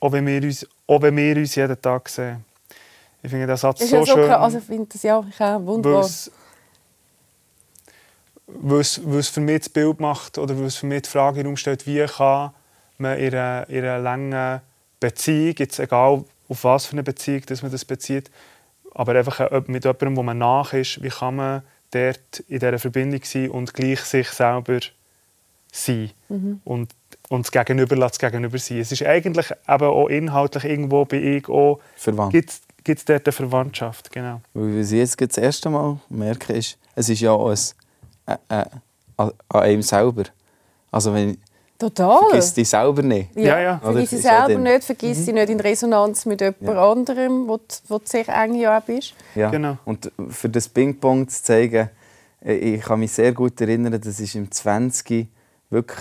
auch 0.00 0.12
wenn 0.12 0.26
wir 0.26 0.42
uns, 0.42 0.66
auch 0.86 1.00
wenn 1.02 1.16
wir 1.16 1.36
uns 1.36 1.54
jeden 1.54 1.80
Tag 1.80 2.08
sehen. 2.08 2.44
Ich 3.22 3.30
finde 3.30 3.46
den 3.46 3.56
Satz 3.56 3.80
Ist 3.80 3.90
so 3.90 4.04
so 4.04 4.14
schön. 4.14 4.26
krass. 4.26 4.42
Also, 4.42 4.58
ich 4.58 4.64
finde 4.64 4.86
das 4.92 5.02
ja 5.02 5.16
auch 5.16 5.24
wunderbar. 5.64 6.08
Weil 8.46 8.80
es, 8.80 9.28
für 9.28 9.40
mich 9.40 9.60
das 9.60 9.68
Bild 9.68 10.00
macht 10.00 10.36
oder 10.38 10.54
es 10.60 10.76
für 10.76 10.86
mich 10.86 11.02
die 11.02 11.08
Frage 11.08 11.38
in 11.38 11.44
den 11.44 11.46
Raum 11.46 11.56
stellt, 11.56 11.86
wie 11.86 12.04
kann 12.04 12.50
man 12.98 13.16
in 13.16 13.34
einer, 13.34 13.68
in 13.68 13.84
einer 13.84 13.98
langen 13.98 14.60
Beziehung, 15.00 15.54
jetzt 15.58 15.78
egal 15.78 16.24
auf 16.52 16.64
was 16.64 16.86
für 16.86 16.92
eine 16.92 17.02
Beziehung 17.02 17.42
dass 17.46 17.62
man 17.62 17.72
das 17.72 17.84
bezieht, 17.84 18.30
aber 18.94 19.14
einfach 19.14 19.40
mit 19.66 19.84
jemandem, 19.84 20.16
wo 20.16 20.22
man 20.22 20.38
nach 20.38 20.72
ist, 20.74 21.02
wie 21.02 21.08
kann 21.08 21.36
man 21.36 21.62
dort 21.90 22.40
in 22.48 22.58
dieser 22.58 22.78
Verbindung 22.78 23.20
sein 23.24 23.50
und 23.50 23.74
gleich 23.74 24.00
sich 24.00 24.28
selber 24.28 24.80
sein 25.72 26.10
Mhm. 26.28 26.60
und, 26.64 26.94
und 27.30 27.46
das 27.46 27.50
Gegenüber 27.50 27.96
lässt 27.96 28.22
das 28.22 28.30
Gegenüber 28.30 28.58
sein. 28.58 28.78
Es 28.80 28.92
ist 28.92 29.02
eigentlich 29.04 29.50
eben 29.50 29.84
auch 29.84 30.08
inhaltlich 30.08 30.64
irgendwo 30.64 31.04
bei 31.06 31.16
ich 31.16 31.48
auch, 31.48 31.80
Verwandt. 31.96 32.32
gibt 32.32 32.50
es 32.98 33.04
dort 33.06 33.26
eine 33.26 33.32
Verwandtschaft, 33.32 34.12
genau. 34.12 34.40
Weil 34.52 34.80
was 34.80 34.92
ich 34.92 34.98
jetzt 34.98 35.18
das 35.20 35.38
erste 35.38 35.70
Mal 35.70 35.98
merke, 36.10 36.52
ist, 36.52 36.78
es 36.94 37.08
ist 37.08 37.20
ja 37.20 37.32
auch 37.32 37.48
ein, 37.48 37.58
äh, 38.26 38.60
äh, 38.60 38.66
an 39.16 39.32
an 39.48 39.60
einem 39.60 39.82
selber. 39.82 40.24
Also 40.90 41.14
wenn 41.14 41.38
Total. 41.88 42.20
vergiss 42.30 42.54
dich 42.54 42.68
selber 42.68 43.02
nicht. 43.02 43.36
Ja, 43.36 43.80
Oder? 43.82 43.92
Vergiss 43.92 44.24
auch 44.26 44.46
selber 44.46 44.60
nicht, 44.60 44.84
vergiss 44.84 45.24
sie 45.24 45.32
nicht 45.32 45.50
in 45.50 45.58
Resonanz 45.60 46.24
mit 46.26 46.40
jemand 46.40 46.78
anderem, 46.78 47.48
wo, 47.48 47.56
du- 47.56 47.64
wo 47.88 47.98
du 47.98 48.04
sehr 48.06 48.28
eng 48.28 48.54
ja 48.54 48.78
bist. 48.80 49.14
Ja. 49.34 49.50
Genau. 49.50 49.78
Und 49.84 50.10
für 50.28 50.48
das 50.48 50.68
Ping-Pong 50.68 51.28
zu 51.28 51.42
zeigen, 51.42 51.90
äh, 52.44 52.54
ich 52.54 52.82
kann 52.82 53.00
mich 53.00 53.12
sehr 53.12 53.32
gut 53.32 53.60
erinnern, 53.60 54.00
das 54.00 54.20
ist 54.20 54.34
im 54.34 54.50
20. 54.50 55.26
wirklich 55.70 56.00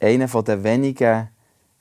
einer 0.00 0.26
der 0.26 0.62
wenigen 0.64 1.28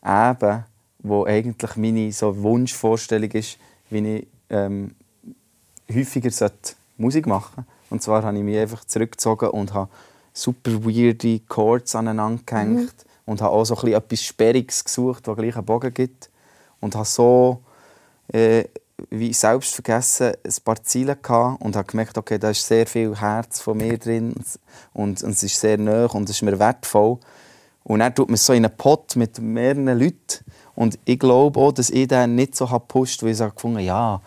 Eben, 0.03 0.63
wo 0.99 1.25
eigentlich 1.25 1.75
meine 1.75 2.11
so 2.11 2.35
Wunschvorstellung 2.41 3.31
ist, 3.31 3.57
wie 3.89 4.17
ich 4.17 4.27
ähm, 4.49 4.95
häufiger 5.93 6.51
Musik 6.97 7.27
machen 7.27 7.53
sollte. 7.65 7.69
Und 7.89 8.01
zwar 8.01 8.23
habe 8.23 8.37
ich 8.37 8.43
mich 8.43 8.57
einfach 8.57 8.85
zurückgezogen 8.85 9.49
und 9.49 9.73
habe 9.73 9.89
super 10.33 10.83
weirde 10.83 11.39
Chords 11.41 11.95
aneinander 11.95 12.41
gehängt 12.45 13.05
und 13.25 13.41
habe 13.41 13.53
auch 13.53 13.65
so 13.65 13.75
ein 13.75 13.81
bisschen 13.81 13.97
etwas 13.97 14.23
Sperriges 14.23 14.83
gesucht, 14.83 15.27
das 15.27 15.37
gleich 15.37 15.55
einen 15.55 15.65
Bogen 15.65 15.93
gibt. 15.93 16.29
Und 16.79 16.95
habe 16.95 17.05
so 17.05 17.61
äh, 18.33 18.65
wie 19.09 19.33
selbst 19.33 19.73
vergessen 19.73 20.33
ein 20.43 20.63
paar 20.63 20.81
Ziele 20.83 21.15
gehabt 21.15 21.61
und 21.61 21.75
habe 21.75 21.87
gemerkt, 21.87 22.17
okay, 22.17 22.37
da 22.37 22.49
ist 22.51 22.65
sehr 22.65 22.85
viel 22.85 23.15
Herz 23.15 23.59
von 23.61 23.77
mir 23.77 23.97
drin 23.97 24.33
und, 24.93 25.23
und 25.23 25.31
es 25.31 25.43
ist 25.43 25.59
sehr 25.59 25.77
nah 25.77 26.05
und 26.05 26.29
es 26.29 26.37
ist 26.37 26.41
mir 26.41 26.57
wertvoll. 26.59 27.17
Und 27.83 27.99
dann 27.99 28.13
tut 28.13 28.27
man 28.27 28.35
es 28.35 28.45
so 28.45 28.53
in 28.53 28.65
einen 28.65 28.75
Pot 28.75 29.15
mit 29.15 29.39
mehreren 29.39 29.97
Leuten 29.97 30.45
und 30.75 30.99
ich 31.05 31.19
glaube 31.19 31.59
auch, 31.59 31.71
dass 31.71 31.89
ich 31.89 32.07
den 32.07 32.35
nicht 32.35 32.55
so 32.55 32.67
gepusht 32.67 33.21
habe, 33.21 33.27
weil 33.27 33.35
ich 33.35 33.41
habe 33.41 33.53
gefunden 33.53 33.79
ja, 33.79 34.21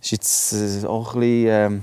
ist 0.00 0.10
jetzt 0.10 0.52
äh, 0.52 0.86
auch 0.86 1.14
ein 1.14 1.20
bisschen, 1.20 1.46
ähm, 1.48 1.82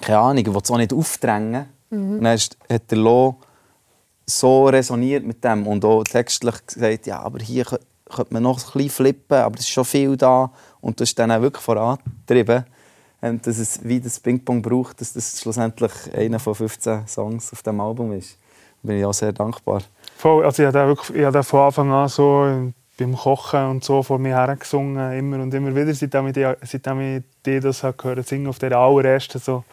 keine 0.00 0.18
Ahnung, 0.18 0.38
ich 0.38 0.46
will 0.46 0.60
es 0.62 0.70
auch 0.70 0.76
nicht 0.78 0.92
aufdrängen. 0.92 1.66
Mhm. 1.90 2.22
Dann 2.22 2.34
ist- 2.34 2.56
hat 2.70 2.90
der 2.90 2.98
Lo 2.98 3.36
so 4.26 4.66
resoniert 4.66 5.24
mit 5.24 5.42
dem 5.42 5.66
und 5.66 5.84
auch 5.84 6.04
textlich 6.04 6.54
gesagt, 6.66 7.06
ja, 7.06 7.20
aber 7.20 7.40
hier 7.40 7.64
kö- 7.64 7.80
könnte 8.08 8.32
man 8.34 8.42
noch 8.44 8.58
ein 8.58 8.72
bisschen 8.72 8.90
flippen, 8.90 9.38
aber 9.38 9.54
es 9.56 9.60
ist 9.62 9.70
schon 9.70 9.84
viel 9.84 10.16
da 10.16 10.50
und 10.80 11.00
das 11.00 11.10
ist 11.10 11.18
dann 11.18 11.30
auch 11.32 11.40
wirklich 11.40 11.62
vorangetrieben, 11.64 12.64
ähm, 13.22 13.40
dass 13.42 13.58
es 13.58 13.80
wie 13.82 14.00
das 14.00 14.20
Ping-Pong 14.20 14.62
braucht, 14.62 15.00
dass 15.00 15.12
das 15.12 15.40
schlussendlich 15.40 15.92
einer 16.14 16.38
von 16.38 16.54
15 16.54 17.06
Songs 17.08 17.52
auf 17.52 17.62
dem 17.62 17.80
Album 17.80 18.12
ist. 18.12 18.38
Da 18.82 18.86
bin 18.88 18.98
ich 18.98 19.04
auch 19.04 19.12
sehr 19.14 19.32
dankbar. 19.32 19.82
Voll, 20.16 20.44
also 20.44 20.62
ich 20.62 20.66
habe 20.68 20.86
wirklich, 20.88 21.16
ich 21.18 21.24
habe 21.24 21.42
von 21.42 21.60
Anfang 21.60 21.92
an 21.92 22.08
so 22.08 22.72
beim 23.00 23.16
Kochen 23.16 23.64
und 23.66 23.84
so 23.84 24.02
vor 24.02 24.18
mir 24.18 24.36
hergesungen, 24.36 25.12
immer 25.18 25.42
und 25.42 25.52
immer 25.54 25.74
wieder, 25.74 25.92
seitdem 25.94 26.28
ich, 26.28 26.34
die, 26.34 26.46
seitdem 26.62 27.00
ich 27.00 27.22
die 27.46 27.58
das 27.58 27.82
habe 27.82 27.96
gehört 27.96 28.28
singen, 28.28 28.46
auf 28.46 28.58
der 28.58 28.76
allerersten 28.76 29.38
so, 29.38 29.64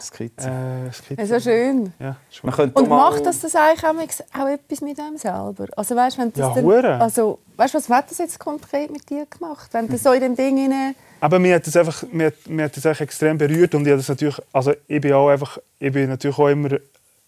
Skizze. 0.00 0.48
äh, 0.48 0.92
Skizze. 0.92 1.20
Also 1.20 1.40
schön. 1.40 1.92
Ja, 1.98 2.16
könnte 2.52 2.80
Und 2.80 2.88
macht 2.88 3.26
das, 3.26 3.40
das 3.40 3.54
eigentlich 3.56 3.84
auch, 3.84 4.40
auch 4.40 4.48
etwas 4.48 4.80
mit 4.80 4.98
einem 5.00 5.18
selber? 5.18 5.66
Also 5.76 5.96
weißt, 5.96 6.18
wenn 6.18 6.32
das 6.32 6.56
Ja, 6.56 6.82
dann, 6.82 7.02
also 7.02 7.40
weißt, 7.56 7.74
was 7.74 7.88
hat 7.88 8.10
das 8.10 8.18
jetzt 8.18 8.38
konkret 8.38 8.90
mit 8.90 9.10
dir 9.10 9.26
gemacht? 9.26 9.68
Wenn 9.72 9.88
du 9.88 9.98
so 9.98 10.12
in 10.12 10.20
dem 10.20 10.36
Ding 10.36 10.58
rein, 10.58 10.94
Aber 11.20 11.40
mir 11.40 11.56
hat 11.56 11.66
das 11.66 11.76
einfach 11.76 12.04
mir 12.12 12.26
hat, 12.26 12.46
mir 12.46 12.64
hat 12.64 12.76
das 12.76 12.86
einfach 12.86 13.00
extrem 13.00 13.36
berührt 13.36 13.74
und 13.74 13.82
ich 13.82 13.88
habe 13.88 13.98
das 13.98 14.08
natürlich, 14.08 14.40
also 14.52 14.72
ich 14.86 15.00
bin 15.00 15.12
auch 15.12 15.28
einfach, 15.28 15.58
ich 15.80 15.92
bin 15.92 16.08
natürlich 16.08 16.38
auch 16.38 16.48
immer 16.48 16.70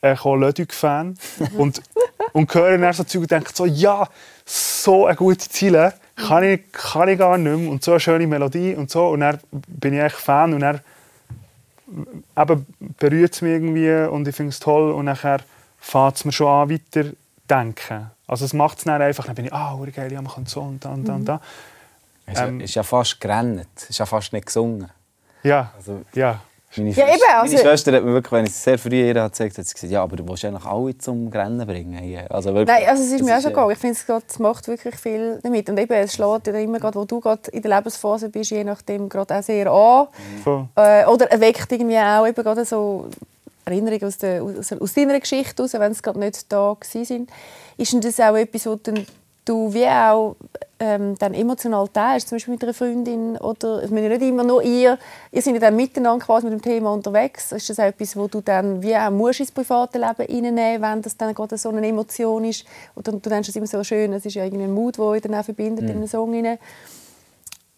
äh, 0.03 0.17
auch 0.17 0.37
Lödük-Fan 0.37 1.17
und, 1.57 1.83
und 2.33 2.55
höre 2.55 2.79
dann 2.79 2.93
so 2.93 3.05
Zeug 3.05 3.23
und 3.23 3.31
denke 3.31 3.51
so, 3.55 3.67
ja, 3.67 4.09
so 4.45 5.07
eine 5.07 5.17
gute 5.17 5.49
Ziele 5.49 5.95
kann 6.17 6.45
ich, 6.45 6.73
kann 6.73 7.09
ich 7.09 7.19
gar 7.19 7.39
nicht 7.39 7.59
mehr. 7.59 7.71
Und 7.71 7.83
so 7.83 7.93
eine 7.93 8.01
schöne 8.01 8.27
Melodie 8.27 8.75
und 8.75 8.91
so. 8.91 9.09
Und 9.09 9.21
dann 9.21 9.39
bin 9.51 9.95
ich 9.95 10.01
echt 10.01 10.17
Fan. 10.17 10.53
Und 10.53 10.61
dann 10.61 10.81
eben 12.37 12.67
berührt 12.99 13.35
es 13.35 13.43
mich 13.43 13.53
irgendwie 13.53 14.09
und 14.09 14.27
ich 14.29 14.35
finde 14.37 14.51
es 14.51 14.61
toll. 14.61 14.93
Und 14.93 15.07
nachher 15.07 15.41
fängt 15.79 16.17
es 16.17 16.25
mir 16.25 16.33
schon 16.33 16.49
an, 16.49 16.71
weiter 16.71 17.11
denken. 17.49 18.11
Also 18.27 18.45
es 18.45 18.53
macht 18.53 18.79
es 18.79 18.85
dann 18.85 19.03
einfach, 19.03 19.27
dann 19.27 19.35
bin 19.35 19.47
ich, 19.47 19.53
ah, 19.53 19.75
hure 19.77 19.91
geil, 19.91 20.13
ja, 20.13 20.23
man 20.23 20.33
kann 20.33 20.47
so 20.47 20.61
und 20.61 20.85
da 20.85 20.91
und 20.91 21.05
da 21.05 21.15
und 21.15 21.25
da. 21.25 21.41
Es 22.27 22.35
ist, 22.35 22.41
Ähm, 22.47 22.61
ist 22.61 22.75
ja 22.75 22.83
fast 22.85 23.21
gerannt, 23.21 23.67
es 23.75 23.91
ist 23.91 23.99
ja 23.99 24.07
fast 24.07 24.33
nicht 24.33 24.47
gesungen. 24.47 24.89
Ja, 25.43 25.73
Also, 25.77 26.03
ja. 26.13 26.41
Meine, 26.77 26.91
Ja, 26.91 26.95
Schwester- 26.95 27.15
eben, 27.15 27.23
also- 27.41 27.53
meine 27.57 27.69
Schwester 27.69 27.93
hat 27.97 28.05
mir 28.05 28.13
wirklich, 28.13 28.33
wenn 28.33 28.45
ich 28.45 28.51
es 28.53 28.63
sehr 28.63 28.79
früh 28.79 28.95
ihr 28.95 29.21
hat 29.23 29.33
gesagt, 29.33 29.59
hat 29.59 29.67
sie 29.67 29.75
gesagt, 29.75 29.93
ja, 29.93 30.03
aber 30.05 30.15
du 30.17 30.29
willst 30.29 30.45
eigentlich 30.45 30.65
alle 30.65 30.97
zum 30.99 31.27
Rennen 31.29 31.67
bringen. 31.67 32.27
Also 32.31 32.55
wirklich, 32.55 32.69
Nein, 32.79 32.89
also 32.89 33.03
es 33.03 33.11
ist 33.13 33.25
mir 33.25 33.37
auch 33.37 33.41
schon 33.41 33.51
gegangen. 33.51 33.71
Ich 33.73 33.79
finde, 33.79 33.97
es 34.09 34.25
es 34.29 34.39
macht 34.39 34.69
wirklich 34.69 34.95
viel 34.95 35.41
damit. 35.43 35.69
Und 35.69 35.79
eben, 35.79 35.93
es 35.93 36.15
schlägt 36.15 36.47
dir 36.47 36.55
immer, 36.61 36.79
gerade, 36.79 36.97
wo 37.01 37.05
du 37.05 37.19
gerade 37.19 37.51
in 37.51 37.63
der 37.63 37.77
Lebensphase 37.77 38.29
bist, 38.29 38.53
je 38.53 38.63
nachdem 38.63 39.09
gerade 39.09 39.37
auch 39.39 39.43
sehr 39.43 39.69
an. 39.71 40.07
Voll. 40.45 40.69
Äh, 40.77 41.07
oder 41.07 41.31
erweckt 41.33 41.73
irgendwie 41.73 41.99
auch 41.99 42.25
eben 42.27 42.41
gerade 42.43 42.65
so 42.65 43.09
Erinnerungen 43.65 44.05
aus, 44.05 44.19
der, 44.19 44.41
aus, 44.43 44.73
aus 44.73 44.95
deiner 44.95 45.19
Geschichte 45.19 45.63
raus, 45.63 45.73
wenn 45.75 45.93
sie 45.93 46.03
gerade 46.03 46.21
nicht 46.21 46.53
da 46.53 46.77
gewesen 46.79 47.05
sind. 47.05 47.31
Ist 47.79 47.93
denn 47.93 48.01
das 48.01 48.21
auch 48.21 48.37
etwas, 48.37 48.67
wo 48.67 48.77
dann 48.77 49.07
du 49.45 49.75
wie 49.75 49.87
auch 49.89 50.37
ähm, 50.83 51.15
dann 51.19 51.35
emotional 51.35 51.87
teilst, 51.89 52.29
zum 52.29 52.37
Beispiel 52.37 52.55
mit 52.55 52.63
einer 52.65 52.73
Freundin 52.75 53.37
oder 53.37 53.83
ich 53.83 53.91
meine 53.91 54.09
nicht 54.09 54.23
immer 54.23 54.43
nur 54.45 54.63
ihr, 54.63 54.99
ihr 55.31 55.43
seid 55.43 55.55
ja 55.55 55.61
dann 55.61 55.77
miteinander 55.77 56.25
quasi 56.25 56.47
mit 56.47 56.55
dem 56.55 56.63
Thema 56.63 56.93
unterwegs. 56.93 57.53
Ist 57.53 57.69
das 57.69 57.79
auch 57.79 57.85
etwas, 57.85 58.17
wo 58.17 58.27
du 58.29 58.41
dann 58.41 58.83
wie 58.83 58.97
auch 58.97 59.11
musst 59.11 59.41
ins 59.41 59.53
private 59.53 59.99
Leben 59.99 60.15
reinnehmen, 60.47 60.81
wenn 60.83 61.03
das 61.03 61.17
dann 61.17 61.35
gerade 61.35 61.59
so 61.59 61.69
eine 61.69 61.87
Emotion 61.87 62.45
ist 62.45 62.65
oder 62.97 63.13
du 63.13 63.19
denkst 63.19 63.51
es 63.51 63.57
immer 63.57 63.67
so 63.67 63.85
schön, 63.85 64.13
es 64.15 64.25
ist 64.25 64.35
ja 64.35 64.45
irgendwie 64.45 64.65
ein 64.65 64.73
Mut, 64.73 64.97
der 64.97 65.05
euch 65.05 65.21
dann 65.23 65.35
auch 65.35 65.45
verbindet 65.45 65.85
in 65.91 65.97
einen 65.97 66.09
Song 66.09 66.35
rein. 66.35 66.59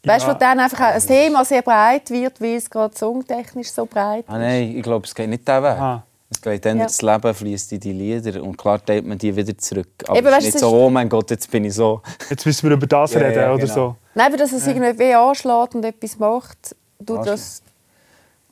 Weißt 0.04 0.24
du, 0.24 0.30
Ja. 0.30 0.34
wo 0.34 0.38
dann 0.38 0.60
einfach 0.60 0.80
auch 0.80 0.94
ein 0.94 1.06
Thema 1.06 1.44
sehr 1.44 1.62
breit 1.62 2.10
wird, 2.10 2.40
weil 2.40 2.56
es 2.56 2.68
gerade 2.70 2.96
songtechnisch 2.96 3.70
so 3.70 3.86
breit 3.86 4.24
Ah, 4.28 4.38
nein, 4.38 4.76
ich 4.76 4.82
glaube, 4.82 5.06
es 5.06 5.14
geht 5.14 5.28
nicht 5.28 5.46
diesen 5.46 5.62
Weg. 5.62 5.70
Ah. 5.78 6.02
Es 6.34 6.40
geht 6.40 6.64
dann, 6.64 6.78
Ja. 6.78 6.84
das 6.84 7.02
Leben 7.02 7.34
fließt 7.34 7.72
in 7.72 7.80
die 7.80 7.92
Lieder 7.92 8.42
und 8.42 8.56
klar 8.56 8.84
teilt 8.84 9.06
man 9.06 9.18
die 9.18 9.34
wieder 9.36 9.56
zurück. 9.58 9.88
Aber 10.06 10.18
Eben, 10.18 10.26
es 10.28 10.32
weißt, 10.34 10.46
nicht 10.46 10.58
so, 10.58 10.66
ist- 10.66 10.72
oh 10.72 10.90
mein 10.90 11.08
Gott, 11.08 11.30
jetzt 11.30 11.50
bin 11.50 11.64
ich 11.64 11.74
so. 11.74 12.00
Jetzt 12.30 12.46
müssen 12.46 12.68
wir 12.68 12.76
über 12.76 12.86
das 12.86 13.12
Ja, 13.14 13.20
reden 13.20 13.40
ja, 13.40 13.52
oder 13.52 13.62
genau. 13.62 13.74
so. 13.74 13.96
Nein, 14.14 14.26
aber 14.28 14.36
dass 14.38 14.52
es 14.52 14.66
irgendwie 14.66 14.98
weh 14.98 15.14
anschlägt 15.14 15.74
und 15.74 15.84
etwas 15.84 16.18
macht, 16.18 16.76
durch, 16.98 17.24
das, 17.24 17.62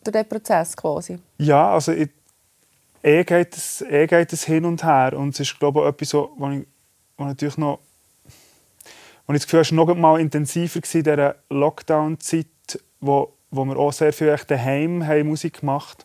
durch 0.04 0.12
den 0.12 0.28
Prozess 0.28 0.76
quasi. 0.76 1.18
Ja, 1.38 1.72
also 1.72 1.92
ich, 1.92 2.10
eh, 3.02 3.24
geht 3.24 3.56
es, 3.56 3.82
eh 3.82 4.06
geht 4.06 4.32
es 4.32 4.44
hin 4.44 4.64
und 4.64 4.82
her. 4.84 5.14
Und 5.16 5.30
es 5.34 5.40
ist, 5.40 5.58
glaube 5.58 5.80
ich, 5.80 5.84
auch 5.86 5.88
etwas, 5.88 6.08
so, 6.10 6.30
wo 6.36 6.50
ich, 6.50 6.66
wo 7.16 7.24
natürlich 7.24 7.56
noch 7.56 7.78
wo 9.26 9.34
ich 9.34 9.40
das 9.40 9.46
Gefühl 9.46 9.60
es 9.60 9.70
war 9.70 9.86
noch 9.86 9.94
mal 9.94 10.20
intensiver 10.20 10.80
in 10.92 11.02
dieser 11.04 11.36
Lockdown-Zeit, 11.50 12.46
wo, 13.00 13.32
wo 13.52 13.64
wir 13.64 13.76
auch 13.76 13.92
sehr 13.92 14.12
viel 14.12 14.28
echt 14.28 14.50
daheim 14.50 15.06
haben 15.06 15.28
Musik 15.28 15.60
gemacht 15.60 16.04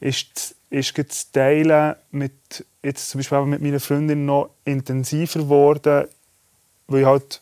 ist, 0.00 0.54
ist 0.70 0.96
das 0.98 1.30
Teilen 1.32 1.96
mit, 2.10 2.64
jetzt 2.82 3.10
zum 3.10 3.18
Beispiel 3.18 3.40
mit 3.46 3.62
meiner 3.62 3.80
Freundin 3.80 4.26
noch 4.26 4.50
intensiver 4.64 5.40
geworden, 5.40 6.06
weil 6.86 7.00
ich 7.00 7.06
halt, 7.06 7.40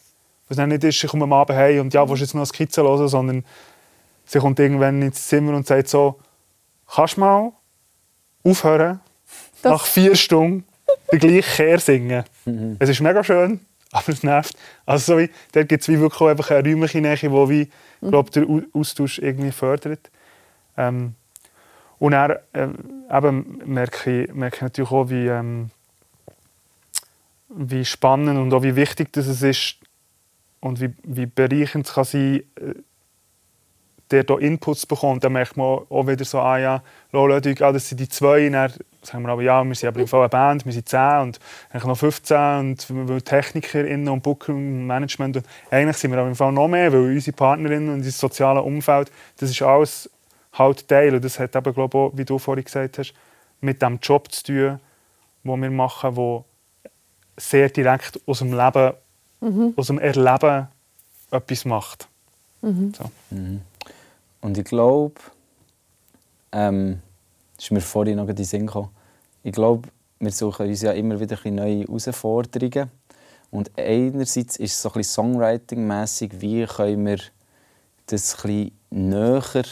was 0.49 0.59
nicht 0.59 0.85
ist, 0.85 1.03
ich 1.03 1.11
komme 1.11 1.25
am 1.25 1.33
Abend 1.33 1.57
heim 1.59 1.81
und 1.81 1.95
ja, 1.95 2.09
willst 2.09 2.23
jetzt 2.23 2.35
noch 2.35 2.40
eine 2.40 2.47
Skizze 2.47 2.83
hören, 2.83 3.09
sondern 3.09 3.45
sie 4.25 4.38
kommt 4.38 4.59
irgendwann 4.59 5.03
ins 5.03 5.27
Zimmer 5.29 5.55
und 5.57 5.66
sagt 5.66 5.88
so, 5.88 6.19
kannst 6.88 7.16
du 7.16 7.21
mal 7.21 7.53
aufhören, 8.45 9.01
Das- 9.62 9.73
nach 9.73 9.87
vier 9.87 10.14
Stunden, 10.14 10.64
den 11.12 11.19
gleichen 11.19 11.42
Kehr 11.57 11.79
singen. 11.81 12.25
Es 12.79 12.88
ist 12.88 13.01
mega 13.01 13.23
schön, 13.25 13.61
aber 13.92 14.09
es 14.09 14.23
nervt. 14.23 14.57
Also 14.85 15.12
so 15.14 15.19
wie, 15.19 15.31
dort 15.53 15.69
gibt 15.69 15.83
es 15.83 15.88
wie 15.88 15.99
wirklich 15.99 16.29
einfach 16.31 16.51
eine 16.53 16.69
räumliche 16.69 17.01
Nähe, 17.01 17.16
die 17.16 17.29
wie, 17.31 17.69
glaub, 18.01 18.31
den 18.31 18.49
Au- 18.49 18.79
Austausch 18.79 19.19
irgendwie 19.19 19.51
fördert. 19.51 20.11
Ähm, 20.77 21.14
und 21.99 22.13
dann 22.13 22.37
ähm, 22.55 22.75
eben 23.11 23.63
merke, 23.65 24.25
ich, 24.25 24.35
merke 24.35 24.57
ich 24.57 24.63
natürlich 24.63 24.91
auch, 24.91 25.09
wie, 25.09 25.27
ähm, 25.27 25.71
wie 27.49 27.85
spannend 27.85 28.39
und 28.39 28.53
auch 28.53 28.63
wie 28.63 28.77
wichtig 28.77 29.13
das 29.13 29.27
ist 29.27 29.77
und 30.61 30.81
wie, 30.81 30.95
wie 31.03 31.27
bereichernd 31.27 31.87
es 31.87 31.95
kann 31.95 32.05
sein 32.05 32.43
äh, 32.57 32.75
der 34.11 34.25
da 34.25 34.39
Inputs 34.39 34.87
bekommt, 34.87 35.25
dann 35.25 35.33
merkt 35.33 35.57
man 35.57 35.81
auch 35.89 36.07
wieder 36.07 36.25
so, 36.25 36.39
ah 36.39 36.59
ja, 36.59 36.83
Lola, 37.13 37.37
ah, 37.37 37.73
das 37.73 37.89
sind 37.89 37.99
die 37.99 38.09
zwei, 38.09 38.49
dann 38.49 38.73
sagen 39.03 39.25
wir 39.25 39.31
aber, 39.31 39.43
ja, 39.43 39.65
wir 39.65 39.75
sind 39.75 39.89
aber 39.89 40.01
im 40.01 40.07
Fall 40.07 40.21
eine 40.21 40.29
Band, 40.29 40.65
wir 40.65 40.73
sind 40.73 40.89
zehn 40.89 41.21
und 41.23 41.41
eigentlich 41.71 41.85
noch 41.85 41.99
15 41.99 42.37
und 42.59 43.09
wir 43.09 43.25
TechnikerInnen 43.25 44.09
und 44.09 44.23
Booker 44.23 44.53
und 44.53 44.87
Management 44.87 45.39
und 45.39 45.47
eigentlich 45.71 45.97
sind 45.97 46.13
wir 46.13 46.19
aber 46.19 46.29
im 46.29 46.37
Fall 46.37 46.53
noch 46.53 46.69
mehr, 46.69 46.93
weil 46.93 47.01
unsere 47.01 47.37
Partnerinnen 47.37 47.89
und 47.89 47.95
unser 47.97 48.11
soziales 48.11 48.65
Umfeld, 48.65 49.11
das 49.39 49.51
ist 49.51 49.63
alles 49.63 50.11
halt 50.59 50.88
Teil 50.88 51.14
und 51.14 51.25
das 51.25 51.38
hat 51.38 51.55
eben, 51.57 51.75
glaube 51.75 51.99
ich, 51.99 52.03
auch, 52.03 52.16
wie 52.16 52.25
du 52.25 52.38
vorhin 52.38 52.64
gesagt 52.64 52.99
hast, 52.99 53.14
mit 53.61 53.83
dem 53.83 53.99
Job 54.03 54.31
zu 54.33 54.42
tun, 54.45 54.81
den 55.45 55.62
wir 55.62 55.71
machen, 55.71 56.14
der 56.14 56.45
sehr 57.37 57.69
direkt 57.69 58.21
aus 58.27 58.38
dem 58.38 58.53
Leben, 58.53 58.92
Mhm. 59.40 59.75
aus 59.77 59.88
dem 59.88 59.99
Erleben 59.99 60.69
etwas 61.31 61.64
macht. 61.66 62.09
Mhm. 62.62 62.92
So. 62.95 63.11
Und 64.40 64.59
ich 64.59 64.64
glaube, 64.64 65.14
ähm, 66.53 67.03
das 67.57 67.66
ist 67.66 67.71
mir 67.71 67.81
vorhin 67.83 68.16
noch 68.16 68.29
in 68.29 68.37
den 68.37 68.45
Sinn 68.45 68.66
gekommen, 68.66 68.88
ich 69.42 69.53
glaube, 69.53 69.88
wir 70.19 70.33
suchen 70.33 70.66
uns 70.69 70.83
ja 70.83 70.92
immer 70.92 71.21
wieder 71.21 71.38
neue 71.45 71.81
Herausforderungen. 71.81 72.90
Und 73.51 73.71
einerseits 73.79 74.57
ist 74.57 74.73
es 74.73 74.83
so 74.83 74.88
ein 74.88 74.95
bisschen 74.95 75.35
Songwriting-mässig, 75.35 76.40
wie 76.40 76.64
können 76.66 77.07
wir 77.07 77.19
das 78.07 78.35
ein 78.37 78.42
bisschen 78.42 78.73
näher 78.90 79.64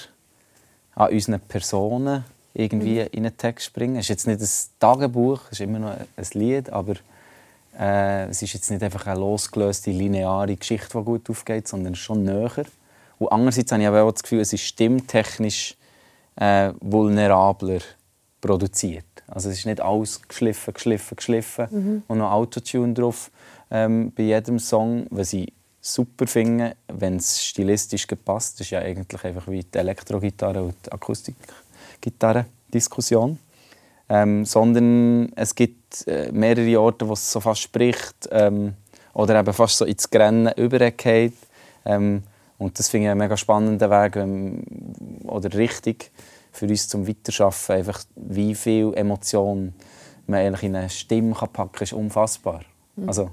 an 0.96 1.10
unseren 1.12 1.40
Personen 1.40 2.24
irgendwie 2.54 3.00
Mhm. 3.00 3.08
in 3.12 3.26
einen 3.26 3.36
Text 3.36 3.72
bringen. 3.72 3.96
Es 3.96 4.02
ist 4.04 4.08
jetzt 4.10 4.26
nicht 4.26 4.40
ein 4.40 4.48
Tagebuch, 4.78 5.40
es 5.46 5.52
ist 5.52 5.60
immer 5.60 5.78
noch 5.80 5.90
ein 5.90 6.26
Lied, 6.34 6.70
aber 6.70 6.94
äh, 7.78 8.26
es 8.28 8.42
ist 8.42 8.52
jetzt 8.52 8.70
nicht 8.70 8.82
einfach 8.82 9.06
eine 9.06 9.18
losgelöste, 9.18 9.90
lineare 9.90 10.54
Geschichte, 10.54 10.96
die 10.98 11.04
gut 11.04 11.28
aufgeht, 11.28 11.66
sondern 11.66 11.94
schon 11.96 12.22
näher. 12.22 12.64
Und 13.18 13.28
andererseits 13.32 13.72
habe 13.72 13.82
ich 13.82 13.88
aber 13.88 14.02
auch 14.04 14.12
das 14.12 14.22
Gefühl, 14.22 14.40
es 14.40 14.52
ist 14.52 14.62
stimmtechnisch 14.62 15.76
äh, 16.36 16.72
vulnerabler 16.80 17.80
produziert. 18.40 19.04
Also 19.26 19.48
es 19.50 19.58
ist 19.58 19.66
nicht 19.66 19.80
alles 19.80 20.20
geschliffen, 20.28 20.74
geschliffen, 20.74 21.16
geschliffen 21.16 21.66
Mhm. 21.70 22.02
und 22.08 22.18
noch 22.18 22.30
Autotune 22.32 22.92
drauf 22.92 23.30
ähm, 23.70 24.12
bei 24.14 24.24
jedem 24.24 24.58
Song, 24.58 25.06
was 25.10 25.32
ich 25.32 25.52
super 25.84 26.26
finde, 26.26 26.76
wenn 26.88 27.16
es 27.16 27.44
stilistisch 27.44 28.06
gepasst. 28.06 28.54
Das 28.54 28.62
ist 28.66 28.70
ja 28.70 28.78
eigentlich 28.80 29.22
einfach 29.22 29.46
wie 29.48 29.62
die 29.62 29.78
Elektrogitarre 29.78 30.62
und 30.62 30.74
die 30.86 30.92
Akustikgitarre-Diskussion. 30.92 33.38
Ähm, 34.08 34.46
sondern 34.46 35.30
es 35.34 35.54
gibt 35.54 36.06
äh, 36.06 36.30
mehrere 36.32 36.80
Orte, 36.80 37.06
wo 37.08 37.12
es 37.12 37.30
so 37.30 37.40
fast 37.40 37.60
spricht 37.62 38.28
ähm, 38.30 38.74
oder 39.14 39.38
eben 39.38 39.52
fast 39.52 39.76
so 39.78 39.84
ins 39.84 40.10
Grennen 40.10 40.52
übergeht. 40.56 41.36
Ähm, 41.84 42.22
und 42.58 42.76
das 42.78 42.88
finde 42.88 43.06
ich 43.06 43.10
einen 43.10 43.20
mega 43.20 43.36
spannenden 43.36 43.90
Weg 43.90 44.16
ähm, 44.16 44.62
oder 45.24 45.52
richtig 45.54 46.10
für 46.52 46.66
uns 46.66 46.88
zum 46.88 47.06
Weiterschaffen. 47.06 47.76
Einfach 47.76 48.02
wie 48.16 48.54
viel 48.54 48.94
Emotion 48.94 49.74
man 50.26 50.40
eigentlich 50.40 50.62
in 50.62 50.76
eine 50.76 50.88
Stimme 50.90 51.34
kann 51.34 51.50
packen 51.50 51.72
kann, 51.72 51.84
ist 51.84 51.92
unfassbar. 51.92 52.62
Mhm. 52.96 53.08
Also, 53.08 53.30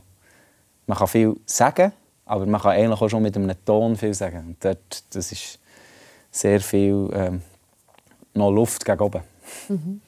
man 0.87 0.97
kann 0.97 1.07
viel 1.07 1.37
sagen, 1.45 1.93
aber 2.31 2.45
man 2.45 2.61
kann 2.61 2.71
eigentlich 2.71 3.01
auch 3.01 3.09
schon 3.09 3.23
mit 3.23 3.35
einem 3.35 3.53
Ton 3.65 3.97
viel 3.97 4.13
sagen. 4.13 4.37
Und 4.47 4.63
dort, 4.63 5.03
das 5.13 5.33
ist 5.33 5.59
sehr 6.31 6.61
viel 6.61 7.09
ähm, 7.11 7.41
noch 8.33 8.51
Luft 8.51 8.85
gegen 8.85 9.01
oben. 9.01 9.21
Mhm. 9.67 10.01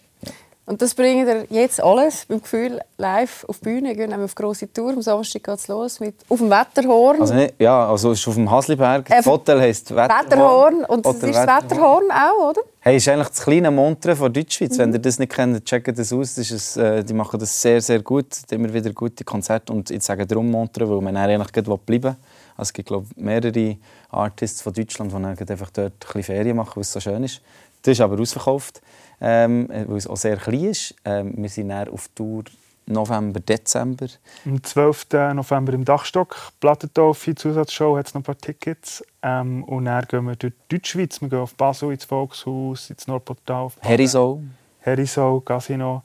Und 0.66 0.82
das 0.82 0.96
bringt 0.96 1.28
ihr 1.28 1.46
jetzt 1.50 1.84
alles 1.84 2.26
beim 2.26 2.42
Gefühl 2.42 2.80
live 2.98 3.44
auf 3.50 3.60
die 3.60 3.66
Bühne. 3.66 3.90
Wir 3.90 4.08
gehen 4.08 4.14
auf 4.14 4.34
grosse 4.34 4.72
Tour. 4.72 4.92
Am 4.92 5.02
Samstag 5.02 5.44
geht 5.44 5.56
es 5.56 5.68
los 5.68 6.00
mit 6.00 6.16
auf 6.30 6.40
dem 6.40 6.50
Wetterhorn. 6.50 7.20
Also 7.20 7.34
nicht, 7.34 7.56
ja, 7.60 7.90
also 7.90 8.12
es 8.12 8.20
ist 8.22 8.28
auf 8.30 8.36
dem 8.36 8.50
Hasliberg. 8.50 9.10
Äh, 9.10 9.18
Das 9.18 9.26
Hotel 9.26 9.60
heisst 9.60 9.94
Wetterhorn. 9.94 10.26
Wetterhorn. 10.26 10.86
Und 10.86 11.06
das 11.06 11.16
ist 11.16 11.36
das 11.36 11.48
Wetterhorn 11.48 12.06
auch, 12.12 12.50
oder? 12.52 12.62
Hey, 12.80 12.96
ist 12.96 13.10
eigentlich 13.10 13.28
das 13.28 13.42
kleine 13.44 13.72
Montre 13.72 14.16
von 14.16 14.32
Deutschschweiz. 14.32 14.78
Mhm. 14.78 14.80
Wenn 14.80 14.94
ihr 14.94 15.00
das 15.00 15.20
nicht 15.20 15.34
kennt, 15.34 15.66
checkt 15.66 15.98
das 15.98 16.14
aus. 16.14 16.36
Das 16.36 16.50
ist 16.50 16.78
ein, 16.78 16.86
äh, 16.86 17.04
die 17.04 17.14
machen 17.14 17.40
das 17.42 17.62
sehr, 17.62 17.82
sehr 17.82 18.02
gut. 18.02 18.28
Immer 18.50 18.74
wieder 18.74 18.94
gute 18.94 19.26
Konzerte. 19.26 19.74
Und 19.74 19.92
ich 19.92 20.02
sage 20.02 20.26
darum 20.26 20.50
Montre, 20.50 20.90
weil 20.90 21.02
man 21.02 21.18
eigentlich 21.18 21.52
bleiben 21.52 22.04
will. 22.04 22.16
Also 22.56 22.70
es 22.70 22.74
gibt 22.74 22.88
glaub, 22.88 23.06
mehrere 23.18 23.76
Artists 24.12 24.62
von 24.62 24.72
Deutschland, 24.72 25.12
die 25.12 25.52
einfach 25.52 25.72
dort 25.72 25.92
ein 25.92 26.00
bisschen 26.00 26.24
Ferien 26.24 26.56
machen, 26.56 26.74
weil 26.76 26.82
es 26.82 26.92
so 26.94 27.02
schön 27.02 27.24
ist. 27.24 27.42
Das 27.82 27.92
ist 27.94 28.02
aber 28.02 28.18
ausverkauft, 28.20 28.82
ähm, 29.22 29.68
weil 29.70 29.98
es 29.98 30.08
auch 30.08 30.18
sehr 30.18 30.38
klein 30.38 30.66
ist. 30.66 30.96
Ähm, 31.06 31.34
wir 31.38 31.50
sind 31.50 31.70
dann 31.70 31.90
auf 31.90 32.10
Tour 32.10 32.44
November, 32.86 33.40
Dezember. 33.40 34.08
Am 34.46 34.62
12. 34.62 35.08
November 35.34 35.74
im 35.74 35.86
Dachstock, 35.86 36.36
Plattentaufe, 36.60 37.34
Zusatzshow, 37.36 37.98
hat 37.98 38.08
es 38.08 38.14
noch 38.14 38.22
ein 38.22 38.26
paar 38.26 38.38
Tickets. 38.38 39.04
Ähm, 39.22 39.64
und 39.64 39.86
dann 39.86 40.06
gehen 40.06 40.26
wir 40.26 40.36
durch 40.36 40.54
die 40.54 40.76
Deutschschweiz. 40.76 41.22
Wir 41.22 41.30
gehen 41.30 41.40
auf 41.40 41.56
Basel, 41.56 41.92
ins 41.92 42.06
Volkshaus, 42.06 42.90
ins 42.90 43.08
Nordportal. 43.08 43.70
Herisau. 43.80 44.42
Herisau, 44.80 45.40
Casino. 45.40 46.04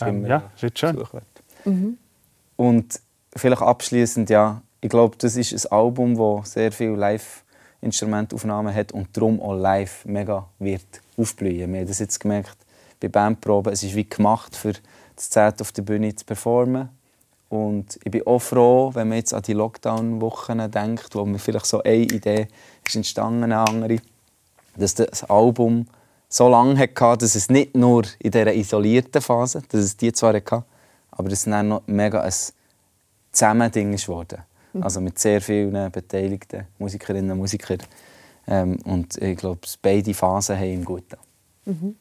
Ähm, 0.00 0.24
ja, 0.26 0.42
wird 0.60 0.78
schön. 0.78 0.96
Und 2.56 3.00
vielleicht 3.36 3.62
abschließend 3.62 4.30
ja, 4.30 4.62
ich 4.80 4.88
glaube, 4.88 5.16
das 5.18 5.36
ist 5.36 5.66
ein 5.66 5.72
Album, 5.72 6.16
das 6.16 6.52
sehr 6.52 6.72
viele 6.72 6.96
Live-Instrumentaufnahmen 6.96 8.74
hat 8.74 8.92
und 8.92 9.14
darum 9.16 9.40
auch 9.40 9.54
live 9.54 10.04
mega 10.04 10.48
wird 10.58 11.02
aufblühen. 11.18 11.72
Wir 11.72 11.80
haben 11.80 11.88
das 11.88 11.98
jetzt 11.98 12.20
gemerkt 12.20 12.56
bei 13.00 13.08
Bandproben. 13.08 13.72
Es 13.72 13.82
ist 13.82 13.94
wie 13.94 14.08
gemacht 14.08 14.56
für 14.56 14.72
das 15.16 15.30
Zelt 15.30 15.60
auf 15.60 15.72
der 15.72 15.82
Bühne 15.82 16.14
zu 16.14 16.24
performen. 16.24 16.88
Und 17.48 17.98
ich 18.04 18.10
bin 18.10 18.26
auch 18.26 18.40
froh, 18.40 18.90
wenn 18.94 19.08
man 19.08 19.18
jetzt 19.18 19.32
an 19.32 19.42
die 19.42 19.54
Lockdown-Wochen 19.54 20.70
denkt, 20.70 21.14
wo 21.14 21.24
mir 21.24 21.38
vielleicht 21.38 21.66
so 21.66 21.82
eine 21.82 21.96
Idee 21.96 22.48
ist 22.86 22.96
entstanden, 22.96 23.44
eine 23.44 23.58
andere, 23.58 23.98
dass 24.76 24.94
das 24.94 25.24
Album 25.24 25.86
so 26.28 26.48
lange 26.48 26.78
hatte, 26.78 27.16
dass 27.18 27.34
es 27.34 27.48
nicht 27.48 27.74
nur 27.74 28.04
in 28.18 28.30
dieser 28.30 28.54
isolierten 28.54 29.22
Phase, 29.22 29.62
dass 29.68 29.80
es 29.80 29.96
die 29.96 30.12
zwar 30.12 30.34
hatte, 30.34 30.64
aber 31.10 31.30
dass 31.30 31.40
es 31.40 31.44
dann 31.46 31.68
noch 31.68 31.82
mega 31.86 32.20
ein 32.20 32.32
Zusammending 33.32 33.94
ist 33.94 34.06
geworden. 34.06 34.42
Mhm. 34.74 34.82
Also 34.82 35.00
mit 35.00 35.18
sehr 35.18 35.40
vielen 35.40 35.90
beteiligten 35.90 36.66
Musikerinnen 36.78 37.30
und 37.30 37.38
Musikern. 37.38 37.78
Ähm, 38.48 38.78
und 38.84 39.16
ich 39.16 39.36
glaube, 39.36 39.60
beide 39.82 40.14
Phasen 40.14 40.56
haben 40.56 40.72
ihm 40.72 40.84
gut. 40.84 41.04
Mhm. 41.64 41.96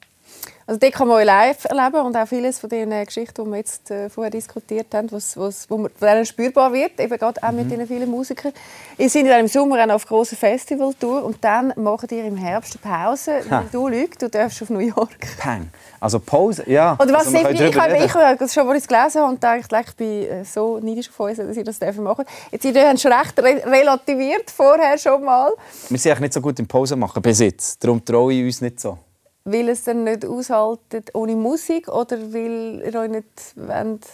Also 0.65 0.79
dort 0.81 0.93
kann 0.93 1.07
man 1.07 1.25
live 1.25 1.63
erleben 1.63 2.05
und 2.05 2.17
auch 2.17 2.27
vieles 2.27 2.59
von 2.59 2.69
den 2.69 2.89
Geschichten, 3.05 3.45
die 3.45 3.49
wir 3.49 3.57
jetzt 3.57 3.89
äh, 3.89 4.09
vorher 4.09 4.29
diskutiert 4.29 4.93
haben, 4.93 5.09
was, 5.13 5.37
was, 5.37 5.69
wo 5.69 5.77
man 5.77 6.25
spürbar 6.25 6.73
wird, 6.73 6.99
eben 6.99 7.17
gerade 7.17 7.41
auch 7.41 7.53
mit 7.53 7.71
den 7.71 7.87
vielen 7.87 8.11
Musikern. 8.11 8.51
Ihr 8.97 9.09
seid 9.09 9.27
dann 9.27 9.39
im 9.39 9.47
Sommer 9.47 9.85
auch 9.85 9.95
auf 9.95 10.05
großer 10.05 10.35
Festivaltour 10.35 11.23
und 11.23 11.41
dann 11.41 11.71
macht 11.77 12.11
ihr 12.11 12.25
im 12.25 12.35
Herbst 12.35 12.77
eine 12.83 12.95
Pause. 12.95 13.39
Ha. 13.49 13.59
Weil 13.59 13.69
Du, 13.71 13.87
Luc, 13.87 14.19
du 14.19 14.29
darfst 14.29 14.61
auf 14.61 14.69
New 14.69 14.79
York. 14.79 15.37
Peng. 15.39 15.69
Also 15.99 16.19
Pause, 16.19 16.63
ja. 16.67 16.95
Oder 16.99 17.13
was 17.13 17.27
also 17.27 17.37
ich, 17.37 17.59
ich, 17.59 17.75
habe, 17.75 17.97
ich 17.97 18.13
habe 18.13 18.49
schon, 18.49 18.67
als 18.67 18.77
ich 18.77 18.83
es 18.83 18.87
gelesen 18.87 19.21
habe, 19.21 19.33
und 19.33 19.43
dachte, 19.43 19.83
ich 19.87 19.95
bin 19.95 20.23
äh, 20.23 20.45
so 20.45 20.79
neidisch 20.79 21.09
auf 21.09 21.19
uns, 21.19 21.37
dass 21.37 21.57
ihr 21.57 21.63
das 21.63 21.79
dürfen 21.79 22.03
machen 22.03 22.25
Jetzt 22.51 22.65
ihr 22.65 22.87
habt 22.87 22.99
schon 22.99 23.11
recht 23.11 23.39
re 23.39 23.63
relativiert 23.65 24.51
vorher 24.51 24.97
schon 24.97 25.23
mal, 25.23 25.51
Wir 25.89 25.97
sind 25.97 26.11
eigentlich 26.11 26.21
nicht 26.21 26.33
so 26.33 26.41
gut 26.41 26.59
im 26.59 26.67
Pause 26.67 26.95
machen 26.95 27.21
bis 27.21 27.39
jetzt. 27.39 27.83
Darum 27.83 28.03
traue 28.03 28.33
ich 28.33 28.45
uns 28.45 28.61
nicht 28.61 28.79
so. 28.79 28.97
weil 29.45 29.69
es 29.69 29.83
dann 29.83 30.03
nicht 30.03 30.25
aushaltet 30.25 31.09
ohne 31.13 31.35
Musik 31.35 31.87
oder 31.87 32.17
weil 32.33 32.83
ihr 32.85 32.99
euch 32.99 33.09
nicht 33.09 33.25
wollt, 33.55 34.05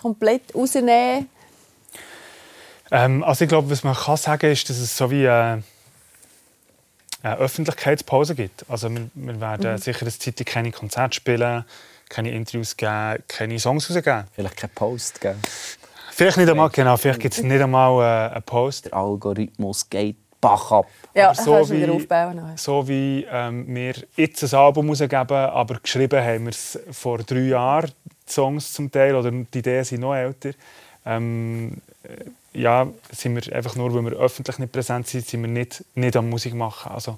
komplett 0.00 0.54
rausnehmen 0.54 1.28
Ähm, 2.90 3.24
also 3.24 3.44
ich 3.44 3.48
glaube, 3.48 3.70
was 3.70 3.82
man 3.82 3.94
kann 3.94 4.18
sagen 4.18 4.50
ist, 4.52 4.68
dass 4.68 4.78
es 4.78 4.94
so 4.94 5.10
wie 5.10 5.24
äh, 5.24 5.58
eine 7.22 7.36
Öffentlichkeitspause 7.36 8.34
gibt. 8.34 8.64
Also 8.68 8.90
wir, 8.90 9.08
wir 9.14 9.40
werden 9.40 9.72
Mhm. 9.72 9.78
sicher 9.78 10.02
eine 10.02 10.10
Zeit 10.18 10.44
keine 10.46 10.70
Konzerte 10.72 11.14
spielen, 11.14 11.64
keine 12.08 12.30
Interviews 12.30 12.76
geben, 12.76 13.22
keine 13.28 13.58
Songs 13.58 13.88
rausgeben. 13.90 14.24
Vielleicht 14.34 14.56
kein 14.56 14.70
Post, 14.70 15.20
gell? 15.20 15.36
Vielleicht 16.14 16.36
nicht 16.36 16.50
einmal, 16.50 16.68
genau, 16.70 16.96
vielleicht 16.96 17.20
gibt 17.20 17.34
es 17.34 17.42
nicht 17.42 17.60
einmal 17.62 18.30
äh, 18.30 18.34
einen 18.34 18.42
Post. 18.42 18.86
Der 18.86 18.94
Algorithmus 18.94 19.88
geht 19.88 20.16
Bach 20.40 20.72
ab. 20.72 20.86
Ja, 21.14 21.26
Aber 21.30 21.34
so 21.36 21.70
wie- 21.70 21.88
aufbauen. 21.88 22.40
So 22.56 22.86
wie 22.88 23.24
ähm, 23.30 23.64
wir 23.74 23.94
jetzt 24.16 24.42
ein 24.42 24.58
Album 24.58 24.88
rausgeben, 24.88 25.28
aber 25.30 25.78
geschrieben 25.80 26.20
haben 26.22 26.44
wir 26.44 26.50
es 26.50 26.78
vor 26.90 27.18
drei 27.18 27.38
Jahren, 27.42 27.92
die 28.28 28.32
Songs 28.32 28.72
zum 28.72 28.90
Teil, 28.90 29.14
oder 29.14 29.30
die 29.30 29.58
Ideen 29.58 29.84
sind 29.84 30.00
noch 30.00 30.14
älter. 30.16 30.50
Ähm, 31.06 31.76
äh, 32.02 32.08
ja, 32.54 32.88
sind 33.10 33.34
wir 33.34 33.54
einfach 33.54 33.76
nur, 33.76 33.94
weil 33.94 34.04
wir 34.04 34.18
öffentlich 34.18 34.58
nicht 34.58 34.72
präsent 34.72 35.06
sind, 35.06 35.26
sind 35.26 35.42
wir 35.42 35.48
nicht, 35.48 35.84
nicht 35.94 36.16
am 36.16 36.28
Musik 36.28 36.54
machen. 36.54 36.92
Also, 36.92 37.16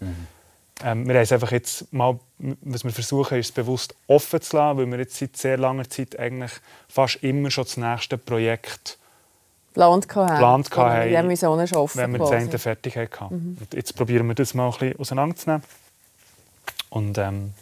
ähm, 0.82 1.06
wir 1.06 1.14
haben 1.14 1.22
es 1.22 1.32
einfach 1.32 1.52
jetzt 1.52 1.92
mal, 1.92 2.18
was 2.38 2.84
wir 2.84 2.90
versuchen, 2.90 3.38
ist 3.38 3.46
es 3.46 3.52
bewusst 3.52 3.94
offen 4.06 4.40
zu 4.40 4.56
lassen, 4.56 4.78
weil 4.78 4.86
wir 4.86 4.98
jetzt 4.98 5.16
seit 5.16 5.36
sehr 5.36 5.56
langer 5.56 5.88
Zeit 5.88 6.18
eigentlich 6.18 6.52
fast 6.88 7.22
immer 7.22 7.50
schon 7.50 7.64
das 7.64 7.76
nächste 7.76 8.18
Projekt 8.18 8.98
Geplant 10.12 10.76
haben. 10.76 11.16
haben 11.16 11.28
wir 11.28 11.36
so 11.36 11.66
schaffen. 11.66 11.98
wenn 11.98 12.12
wir 12.12 12.18
das 12.18 12.30
eine 12.30 12.58
fertig 12.58 12.96
hatten. 12.96 13.34
Mhm. 13.34 13.56
Und 13.60 13.74
jetzt 13.74 13.96
probieren 13.96 14.26
wir 14.28 14.34
das 14.34 14.54
mal 14.54 14.66
ein 14.66 14.70
bisschen 14.70 14.98
auseinanderzunehmen 15.00 15.62
und 16.90 17.18
ähm, 17.18 17.52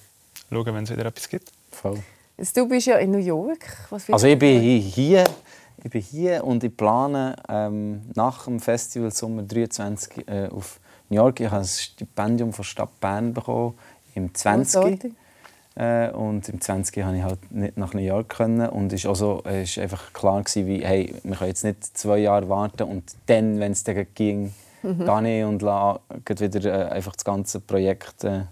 schauen, 0.50 0.74
wenn 0.74 0.84
es 0.84 0.90
wieder 0.90 1.06
etwas 1.06 1.28
gibt. 1.28 1.50
Voll. 1.70 2.02
Jetzt, 2.36 2.56
du 2.56 2.68
bist 2.68 2.86
ja 2.86 2.96
in 2.96 3.12
New 3.12 3.18
York. 3.18 3.64
Also 3.90 4.26
ich 4.26 4.38
bin 4.38 4.60
hier, 4.60 5.24
ich 5.84 5.90
bin 5.90 6.00
hier 6.00 6.44
und 6.44 6.62
ich 6.64 6.76
plane 6.76 7.36
ähm, 7.48 8.02
nach 8.14 8.44
dem 8.44 8.60
Festival 8.60 9.10
Sommer 9.10 9.42
23 9.42 10.28
äh, 10.28 10.48
auf 10.48 10.80
New 11.08 11.16
York. 11.16 11.40
Ich 11.40 11.46
habe 11.46 11.62
ein 11.62 11.64
Stipendium 11.64 12.52
von 12.52 12.64
Stadt 12.64 13.00
Bern 13.00 13.34
bekommen 13.34 13.74
im 14.14 14.34
20. 14.34 14.80
Grossartig. 14.80 15.12
Äh, 15.74 16.10
und 16.10 16.48
im 16.48 16.60
20 16.60 17.02
konnte 17.02 17.16
ich 17.16 17.22
halt 17.22 17.50
nicht 17.50 17.76
nach 17.78 17.94
New 17.94 18.00
York 18.00 18.28
können 18.28 18.68
und 18.68 18.92
es 18.92 19.04
war 19.04 19.10
also, 19.10 19.42
es 19.44 19.70
ist 19.70 19.78
einfach 19.78 20.12
klar 20.12 20.42
gewesen, 20.42 20.66
wie, 20.66 20.84
hey, 20.84 21.14
wir 21.22 21.36
können 21.36 21.48
jetzt 21.48 21.64
nicht 21.64 21.96
zwei 21.96 22.18
Jahre 22.18 22.48
warten 22.48 22.82
und 22.82 23.04
dann, 23.26 23.58
wenn 23.58 23.72
es 23.72 23.82
dann 23.82 24.06
ging, 24.14 24.52
Mhm. 24.82 25.04
gar 25.04 25.20
nicht 25.20 25.44
und 25.44 25.62
la, 25.62 26.00
gleich 26.24 26.40
wieder 26.40 26.88
äh, 26.88 26.92
einfach 26.92 27.14
das 27.14 27.24
ganze 27.24 27.60
Projekt 27.60 28.24
äh, 28.24 28.42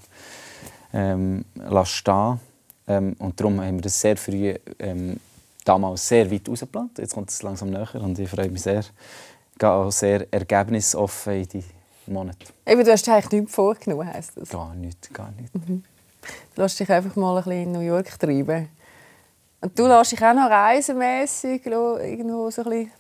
ähm, 0.93 1.45
stehen. 1.85 2.41
Ähm, 2.87 3.16
und 3.18 3.39
darum 3.39 3.61
haben 3.61 3.76
wir 3.76 3.83
das 3.83 4.01
sehr 4.01 4.16
früh 4.16 4.55
ähm, 4.78 5.18
damals 5.64 6.06
sehr 6.06 6.30
weit 6.30 6.48
rausgeplant. 6.48 6.98
Jetzt 6.98 7.14
kommt 7.14 7.30
es 7.30 7.42
langsam 7.42 7.70
näher 7.70 7.94
und 7.94 8.18
ich 8.18 8.28
freue 8.28 8.50
mich 8.50 8.62
sehr. 8.62 8.80
Ich 8.80 9.58
gehe 9.58 9.70
auch 9.70 9.90
sehr 9.90 10.26
ergebnisoffen 10.32 11.34
in 11.34 11.48
die 11.48 11.64
Monate. 12.06 12.46
Eben, 12.66 12.84
du 12.84 12.92
hast 12.92 13.08
eigentlich 13.08 13.30
nichts 13.30 13.54
vorgenommen, 13.54 14.12
heisst 14.12 14.36
das. 14.36 14.48
Gar 14.48 14.74
nicht, 14.74 15.12
gar 15.12 15.30
nicht. 15.32 15.54
Mhm. 15.54 15.84
Du 16.54 16.62
lässt 16.62 16.78
dich 16.78 16.90
einfach 16.90 17.16
mal 17.16 17.36
ein 17.36 17.44
bisschen 17.44 17.62
in 17.62 17.72
New 17.72 17.80
York 17.80 18.18
treiben. 18.18 18.68
Und 19.61 19.78
du 19.78 19.86
lässt 19.86 20.12
dich 20.12 20.22
auch 20.22 20.34
noch 20.34 20.50
reisemässig 20.50 21.66
irgendwo 21.66 22.50
so 22.50 22.62
ein 22.62 22.90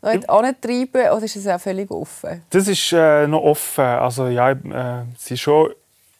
bisschen 0.00 0.28
antreiben 0.28 1.10
oder 1.10 1.22
ist 1.24 1.36
es 1.36 1.46
auch 1.46 1.60
völlig 1.60 1.90
offen? 1.90 2.42
Das 2.50 2.68
ist 2.68 2.92
äh, 2.92 3.26
noch 3.26 3.42
offen. 3.42 3.84
Also, 3.84 4.28
ja, 4.28 4.50
äh, 4.50 5.04
es 5.14 5.40
schon 5.40 5.72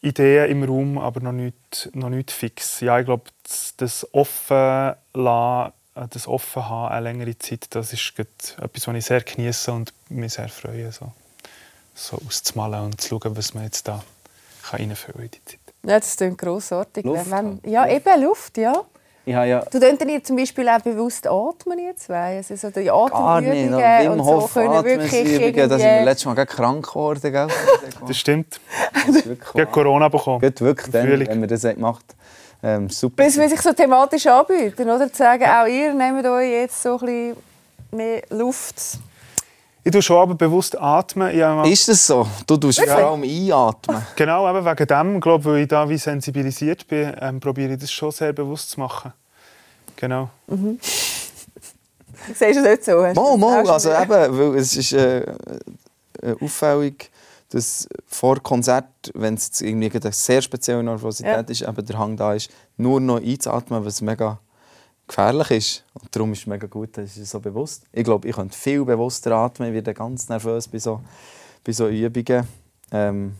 Ideen 0.05 0.51
im 0.51 0.63
Raum, 0.65 0.99
aber 0.99 1.21
noch 1.21 1.33
nicht, 1.33 1.91
noch 1.95 2.11
nicht 2.11 2.31
fix. 2.31 2.81
Ja, 2.81 2.99
ich 2.99 3.07
glaube, 3.07 3.25
das, 3.43 3.75
das 3.77 4.07
offen 4.13 4.95
lassen, 5.15 5.73
äh, 5.95 6.09
das 6.11 6.29
offen 6.29 6.69
haben, 6.69 6.93
eine 6.93 7.01
längere 7.01 7.39
Zeit, 7.39 7.67
das 7.71 7.93
ist 7.93 8.13
etwas, 8.19 8.87
was 8.87 8.97
ich 8.97 9.05
sehr 9.05 9.23
genieße 9.23 9.73
und 9.73 9.93
mich 10.11 10.35
sehr 10.35 10.49
freue, 10.49 10.93
so, 10.93 11.13
so 11.95 12.19
auszumalen 12.27 12.85
und 12.85 13.01
zu 13.01 13.19
schauen, 13.21 13.37
was 13.37 13.55
man 13.55 13.65
jetzt 13.65 13.89
da 13.89 14.05
kann 14.63 14.81
reinfüllen 14.81 15.25
in 15.25 15.31
die 15.31 15.45
Zeit. 15.45 15.61
Ja, 15.83 16.01
das 16.01 16.17
klingt 16.17 16.39
grossartig. 16.39 17.05
Luft 17.05 17.31
Wenn, 17.31 17.61
ja, 17.65 17.87
eben 17.89 18.23
Luft, 18.23 18.57
ja. 18.57 18.85
Ich 19.27 19.35
habe 19.35 19.47
ja 19.47 19.65
Du 19.71 19.81
könntest 19.81 20.11
ihr 20.11 20.23
zum 20.23 20.37
Beispiel 20.37 20.69
auch 20.69 20.81
bewusst 20.81 21.27
atmen, 21.27 21.79
ihr 21.79 21.97
zwei. 21.97 22.37
Also 22.37 22.57
so 22.57 22.69
die 22.69 22.85
Gar 22.85 23.41
nicht. 23.41 23.73
Atemübungen 23.73 24.03
Wim 24.03 24.13
und 24.13 24.19
so 24.19 24.25
Hof 24.25 24.55
können 24.55 24.85
wirklich 24.85 25.57
da 25.57 25.69
sind 25.69 25.79
wir 25.79 26.05
letztes 26.05 26.27
Mal 26.27 26.47
krank 26.47 26.87
geworden. 26.87 27.33
Gell? 27.33 27.49
Das 28.07 28.17
stimmt. 28.19 28.61
Ich 29.09 29.61
habe 29.61 29.67
Corona 29.67 30.09
bekommen. 30.09 30.41
Gut, 30.41 30.61
wirklich, 30.61 30.91
dann, 30.91 31.09
wenn 31.09 31.41
wir 31.41 31.49
das 31.49 31.65
haben. 31.65 31.99
Ähm, 32.63 32.89
super. 32.89 33.25
Bis 33.25 33.39
wir 33.39 33.49
sich 33.49 33.61
so 33.61 33.73
thematisch 33.73 34.27
anbieten, 34.27 34.89
oder? 34.89 35.11
Zu 35.11 35.19
sagen, 35.19 35.45
auch 35.45 35.67
ihr 35.67 35.93
nehmt 35.93 36.25
euch 36.27 36.51
jetzt 36.51 36.83
so 36.83 36.99
ein 36.99 37.07
bisschen 37.07 37.37
mehr 37.93 38.23
Luft. 38.31 38.99
Ich 39.87 39.93
tue 39.93 40.01
schon 40.01 40.17
aber 40.17 40.35
bewusst 40.35 40.81
atmen. 40.81 41.29
Habe- 41.43 41.69
Ist 41.69 41.89
das 41.89 42.07
so? 42.07 42.27
Du 42.47 42.57
tust 42.57 42.81
vor 42.81 42.91
allem 43.13 43.23
einatmen. 43.23 44.03
Genau, 44.17 44.49
eben 44.49 44.65
wegen 44.65 44.87
dem, 44.87 45.21
glaube 45.21 45.45
weil 45.45 45.59
ich 45.63 45.69
da 45.69 45.87
wie 45.89 45.99
sensibilisiert 45.99 46.87
bin, 46.89 47.13
ähm, 47.21 47.39
probiere 47.39 47.75
ich 47.75 47.81
das 47.81 47.93
schon 47.93 48.11
sehr 48.11 48.33
bewusst 48.33 48.71
zu 48.71 48.81
machen. 48.81 49.13
Genau. 49.97 50.31
Mhm. 50.47 50.79
Siehst 52.29 52.41
du 52.41 52.47
es 52.47 52.63
nicht 52.65 52.85
so? 52.85 52.97
Mal, 53.03 53.37
mal. 53.37 53.69
Also 53.71 53.91
eben, 53.93 54.09
weil 54.11 54.55
es 54.59 54.75
ist 54.75 54.93
äh, 54.95 55.19
äh, 55.21 56.35
auffällig, 56.41 57.11
dass 57.51 57.87
vor 58.07 58.41
Konzert, 58.43 58.87
wenn 59.15 59.35
es 59.35 59.61
irgendwie 59.61 59.91
eine 59.93 60.13
sehr 60.13 60.41
spezielle 60.41 60.83
Nervosität 60.83 61.31
Ja. 61.33 61.41
ist, 61.41 61.61
eben 61.63 61.85
der 61.87 61.99
Hang 61.99 62.17
da 62.17 62.33
ist, 62.33 62.51
nur 62.79 63.01
noch 63.01 63.21
einzuatmen, 63.21 63.85
was 63.85 64.01
mega 64.01 64.39
gefährlich 65.07 65.51
ist. 65.51 65.85
Und 65.95 66.15
darum 66.15 66.33
ist 66.33 66.41
es 66.41 66.47
mega 66.47 66.67
gut, 66.67 66.97
dass 66.97 67.17
es 67.17 67.31
so 67.31 67.41
bewusst. 67.41 67.85
Ich 67.93 68.05
glaube, 68.05 68.29
ich 68.29 68.35
könnte 68.35 68.57
viel 68.57 68.85
bewusster 68.85 69.33
atmen, 69.33 69.69
ich 69.69 69.75
werde 69.75 69.95
ganz 69.95 70.29
nervös 70.29 70.69
bei 70.69 70.79
so, 70.79 71.01
bei 71.63 71.73
so 71.73 71.89
Übungen. 71.89 72.47
Ähm, 72.93 73.35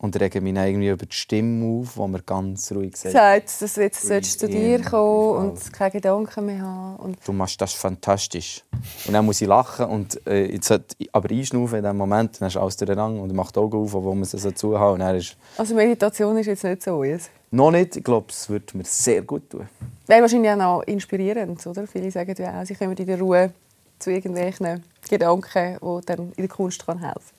und 0.00 0.18
rege 0.20 0.40
mich 0.40 0.54
dann 0.54 0.68
irgendwie 0.68 0.88
über 0.88 1.06
die 1.06 1.14
Stimme 1.14 1.80
auf, 1.80 1.96
wo 1.96 2.06
man 2.06 2.22
ganz 2.24 2.70
ruhig 2.70 2.96
sagt. 2.96 3.12
sagt, 3.12 3.62
dass 3.62 3.74
du 3.74 3.82
jetzt 3.82 4.38
zu 4.38 4.48
dir 4.48 4.80
kommen 4.82 5.50
und 5.50 5.72
keine 5.72 5.90
Gedanken 5.90 6.46
mehr 6.46 6.62
haben. 6.62 6.96
Und 6.96 7.18
du 7.24 7.32
machst 7.32 7.60
das 7.60 7.72
fantastisch. 7.72 8.62
Und 9.06 9.14
dann 9.14 9.24
muss 9.24 9.40
ich 9.40 9.48
lachen 9.48 9.86
und 9.86 10.24
äh, 10.26 10.52
jetzt 10.52 10.72
ich 10.98 11.12
aber 11.12 11.30
einschnaufen 11.30 11.78
in 11.78 11.84
dem 11.84 11.96
Moment, 11.96 12.40
dann 12.40 12.46
hast 12.46 12.54
du 12.54 12.60
alles 12.60 12.76
durcheinander 12.76 13.20
und 13.20 13.34
macht 13.34 13.56
die 13.56 13.60
Augen 13.60 13.76
auf, 13.76 13.92
wo 13.92 14.14
man 14.14 14.22
es 14.22 14.30
so 14.30 14.50
zuhauen. 14.52 15.00
Ist 15.00 15.36
also 15.56 15.74
Meditation 15.74 16.36
ist 16.38 16.46
jetzt 16.46 16.64
nicht 16.64 16.82
so. 16.82 17.02
Yes. 17.02 17.30
noch 17.50 17.70
nicht, 17.70 17.96
ich 17.96 18.04
glaube, 18.04 18.26
es 18.30 18.48
würde 18.48 18.76
mir 18.76 18.84
sehr 18.84 19.22
gut 19.22 19.50
tun. 19.50 19.68
Wäre 20.06 20.22
wahrscheinlich 20.22 20.50
auch 20.52 20.56
noch 20.56 20.82
inspirierend, 20.82 21.66
oder? 21.66 21.86
Viele 21.86 22.10
sagen 22.10 22.34
ja 22.38 22.60
auch, 22.60 22.66
sie 22.66 22.74
kommen 22.74 22.96
in 22.96 23.06
der 23.06 23.18
Ruhe 23.18 23.52
zu 23.98 24.10
irgendwelchen 24.10 24.84
Gedanken, 25.08 25.76
die 25.82 26.06
dann 26.06 26.18
in 26.18 26.34
der 26.36 26.48
Kunst 26.48 26.86
kann 26.86 27.00
helfen 27.00 27.34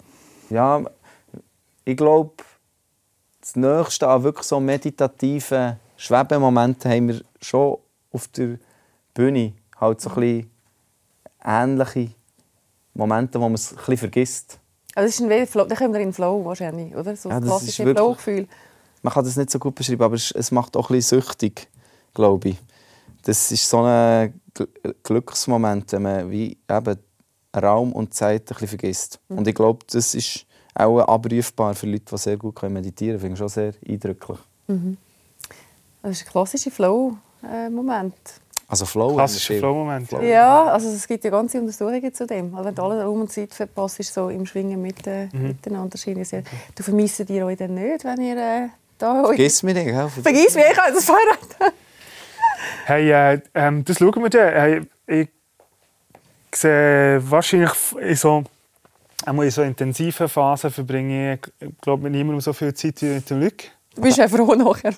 Ja, 0.49 0.83
ich 1.85 1.95
glaube, 1.97 2.33
das 3.53 3.55
Nächste 3.55 4.07
an 4.07 4.23
wirklich 4.23 4.45
so 4.45 4.59
meditativen 4.59 5.77
Schwebemomenten 5.97 6.91
haben 6.91 7.07
wir 7.09 7.21
schon 7.41 7.77
auf 8.11 8.27
der 8.29 8.57
Bühne. 9.13 9.53
Halt 9.79 10.01
so 10.01 10.09
ein 10.09 10.15
bisschen 10.15 10.51
ähnliche 11.43 12.11
Momente, 12.93 13.39
wo 13.39 13.43
man 13.45 13.53
es 13.55 13.71
ein 13.71 13.77
bisschen 13.77 13.97
vergisst. 13.97 14.59
Also 14.95 15.07
das 15.07 15.19
ist 15.19 15.31
ein 15.31 15.47
Flow, 15.47 15.65
dann 15.65 15.77
kommen 15.77 15.93
wir 15.93 16.01
in 16.01 16.07
den 16.09 16.13
Flow 16.13 16.43
wahrscheinlich, 16.43 16.95
oder? 16.95 17.15
So 17.15 17.29
Ja, 17.29 17.39
das 17.39 17.49
klassische 17.49 17.85
wirklich- 17.85 17.97
Flow-Gefühl. 18.03 18.47
man 19.01 19.13
kann 19.13 19.23
das 19.23 19.37
nicht 19.37 19.49
so 19.51 19.59
gut 19.59 19.75
beschreiben, 19.75 20.03
aber 20.03 20.15
es, 20.15 20.51
macht 20.51 20.75
auch 20.75 20.89
ein 20.89 20.95
bisschen 20.95 21.21
süchtig, 21.21 21.67
glaube 22.13 22.49
ich. 22.49 22.57
Das 23.23 23.51
ist 23.51 23.69
so 23.69 23.81
ein 23.83 24.39
Gl- 24.55 24.95
Glücksmoment, 25.03 25.91
wenn 25.93 26.01
man 26.01 26.31
wie 26.31 26.57
eben 26.69 26.97
Raum 27.55 27.93
und 27.93 28.13
Zeit 28.13 28.41
ein 28.41 28.45
bisschen 28.47 28.67
vergisst. 28.67 29.19
Mhm. 29.29 29.37
Und 29.39 29.47
ich 29.47 29.55
glaube, 29.55 29.85
das 29.91 30.15
ist 30.15 30.45
auch 30.79 30.99
abrufbar 31.01 31.75
für 31.75 31.85
Leute, 31.87 32.05
die 32.11 32.17
sehr 32.17 32.37
gut 32.37 32.55
können 32.55 32.73
meditieren 32.73 33.19
können. 33.19 33.21
Finde 33.21 33.33
ich 33.33 33.39
schon 33.39 33.49
sehr 33.49 33.73
eindrücklich. 33.87 34.37
Mhm. 34.67 34.97
Das 36.01 36.11
ist 36.11 36.25
ein 36.27 36.31
klassischer 36.31 36.71
Flow-Moment. 36.71 38.15
Also 38.67 38.85
Flow. 38.85 39.15
Klassischer. 39.15 39.55
Flow-Moment. 39.57 40.11
Ja, 40.23 40.65
also 40.65 40.89
es 40.89 41.07
gibt 41.07 41.23
ja 41.23 41.31
ganze 41.31 41.59
Untersuchungen 41.59 42.13
zu 42.13 42.27
dem. 42.27 42.53
Also 42.55 42.67
wenn 42.67 42.75
du 42.75 42.83
alle 42.83 43.03
Raum 43.03 43.21
und 43.21 43.31
Zeit 43.31 43.53
verpasst, 43.53 43.99
ist 43.99 44.13
so 44.13 44.29
im 44.29 44.45
Schwingen 44.45 44.81
mit, 44.81 45.05
äh, 45.07 45.25
Mhm. 45.33 45.47
miteinander. 45.47 45.97
ja. 46.05 46.41
Du 46.75 46.83
vermisst 46.83 47.19
ihr 47.29 47.45
euch 47.45 47.57
dann 47.57 47.73
nicht, 47.73 48.05
wenn 48.05 48.21
ihr 48.21 48.37
äh, 48.37 48.67
da 48.97 49.23
Vergiss 49.25 49.63
mich 49.63 49.73
nicht, 49.73 49.85
gell? 49.87 50.07
Vergiss 50.09 50.55
mich, 50.55 50.65
ich 50.71 50.77
habe 50.77 50.93
das 50.93 51.05
Fahrrad. 51.05 51.73
Hey, 52.85 53.09
äh, 53.11 53.39
ähm, 53.53 53.85
das 53.85 53.97
schauen 53.97 54.21
wir 54.21 54.29
dann. 54.29 54.53
Hey, 54.53 54.81
ich 55.07 55.29
sehe 56.53 57.21
wahrscheinlich 57.29 57.71
in 58.01 58.15
so, 58.15 58.43
einmal 59.25 59.45
in 59.45 59.51
so 59.51 59.61
intensiven 59.61 60.27
Phasen 60.27 60.71
verbringe 60.71 61.35
ich, 61.35 61.69
glaube 61.81 62.03
mit 62.03 62.13
niemandem 62.13 62.41
so 62.41 62.53
viel 62.53 62.73
Zeit 62.73 63.01
wie 63.01 63.07
mit 63.07 63.29
dem 63.29 63.41
Luc. 63.41 63.53
Du 63.95 64.01
bist 64.01 64.17
ja 64.17 64.27
froh 64.27 64.55
nachher. 64.55 64.93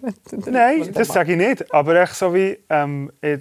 Nein, 0.45 0.91
das 0.93 1.07
sage 1.07 1.31
ich 1.31 1.37
nicht. 1.37 1.73
Aber 1.73 1.95
echt 1.95 2.13
so 2.13 2.33
wie, 2.33 2.57
ähm, 2.69 3.11
ich, 3.21 3.39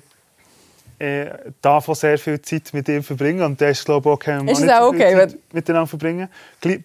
ich 0.98 1.28
darf 1.60 1.88
auch 1.88 1.94
sehr 1.94 2.18
viel 2.18 2.40
Zeit 2.40 2.72
mit 2.72 2.88
ihm 2.88 3.02
verbringen. 3.02 3.42
Und 3.42 3.60
das 3.60 3.78
ist, 3.78 3.84
glaube 3.84 4.08
ich, 4.08 4.14
okay, 4.14 4.38
wenn 4.38 4.46
wir 4.46 4.52
Ist 4.52 4.60
nicht 4.60 4.72
auch 4.72 4.88
okay, 4.88 5.14
Zeit 5.14 5.38
miteinander 5.52 5.86
verbringen. 5.86 6.28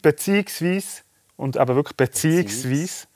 Beziehungsweise, 0.01 1.03
und 1.37 1.55
eben 1.55 1.75
wirklich 1.75 1.95
beziehungsweise, 1.95 3.07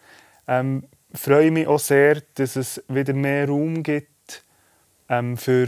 ähm, 0.48 0.84
freue 1.14 1.46
ich 1.46 1.52
mich 1.52 1.68
auch 1.68 1.80
sehr, 1.80 2.22
dass 2.36 2.56
es 2.56 2.84
wieder 2.88 3.14
mehr 3.14 3.48
Raum 3.48 3.84
gibt 3.84 4.44
ähm, 5.10 5.36
für 5.36 5.68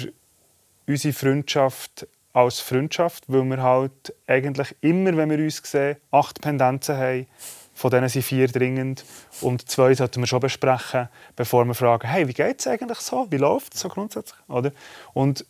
unsere 0.88 1.14
Freundschaft 1.14 2.08
als 2.34 2.60
Freundschaft, 2.60 3.24
weil 3.28 3.44
wir 3.44 3.62
halt 3.62 4.14
eigentlich 4.28 4.76
immer, 4.82 5.16
wenn 5.18 5.30
wir 5.30 5.40
uns 5.40 5.62
sehen, 5.64 5.98
acht 6.12 6.42
Pendenzen 6.42 6.98
haben. 6.98 7.28
Von 7.74 7.90
denen 7.90 8.10
sind 8.10 8.24
vier 8.24 8.48
dringend 8.48 9.04
und 9.42 9.68
zwei 9.70 9.94
sollten 9.96 10.22
wir 10.22 10.28
schon 10.28 10.40
besprechen, 10.40 11.10
bevor 11.36 11.66
wir 11.66 11.74
fragen, 11.74 12.08
hey, 12.08 12.28
wie 12.28 12.34
geht 12.34 12.60
es 12.60 12.68
eigentlich 12.68 13.00
so? 13.00 13.28
Wie 13.32 13.38
läuft 13.38 13.74
es 13.74 13.80
so 13.80 13.90
grundsätzlich? 13.90 14.40
Oder? 14.48 14.72
Und, 15.14 15.46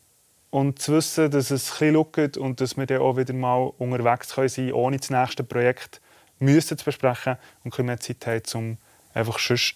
und 0.50 0.80
zu 0.80 0.94
wissen, 0.94 1.30
dass 1.30 1.52
es 1.52 1.72
ein 1.82 1.94
bisschen 1.94 1.94
schaut 1.96 2.38
und 2.38 2.62
dass 2.62 2.78
wir 2.78 2.86
dann 2.86 3.02
auch 3.02 3.18
wieder 3.18 3.34
mal 3.34 3.72
unterwegs 3.78 4.36
können 4.36 4.50
sein 4.50 4.72
ohne 4.72 4.98
das 4.98 5.10
nächste 5.10 5.44
Projekt 5.44 6.00
müssen 6.40 6.78
zu 6.78 6.86
besprechen 6.86 7.38
und 7.64 7.72
können 7.72 7.88
mehr 7.88 8.00
Zeit 8.00 8.26
haben, 8.26 8.42
um 8.54 8.78
einfach 9.14 9.38
sonst 9.38 9.76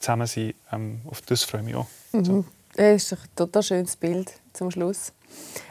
zusammen 0.00 0.26
zu 0.26 0.40
sein. 0.40 0.54
Ähm, 0.72 1.00
auf 1.06 1.20
das 1.22 1.44
freue 1.44 1.60
ich 1.60 1.66
mich 1.66 1.76
auch. 1.76 1.86
Mhm. 2.12 2.44
Das 2.74 3.04
ist 3.04 3.12
ein 3.12 3.18
total 3.36 3.62
schönes 3.62 3.96
Bild. 3.96 4.32
zum 4.52 4.70
Schluss. 4.70 5.12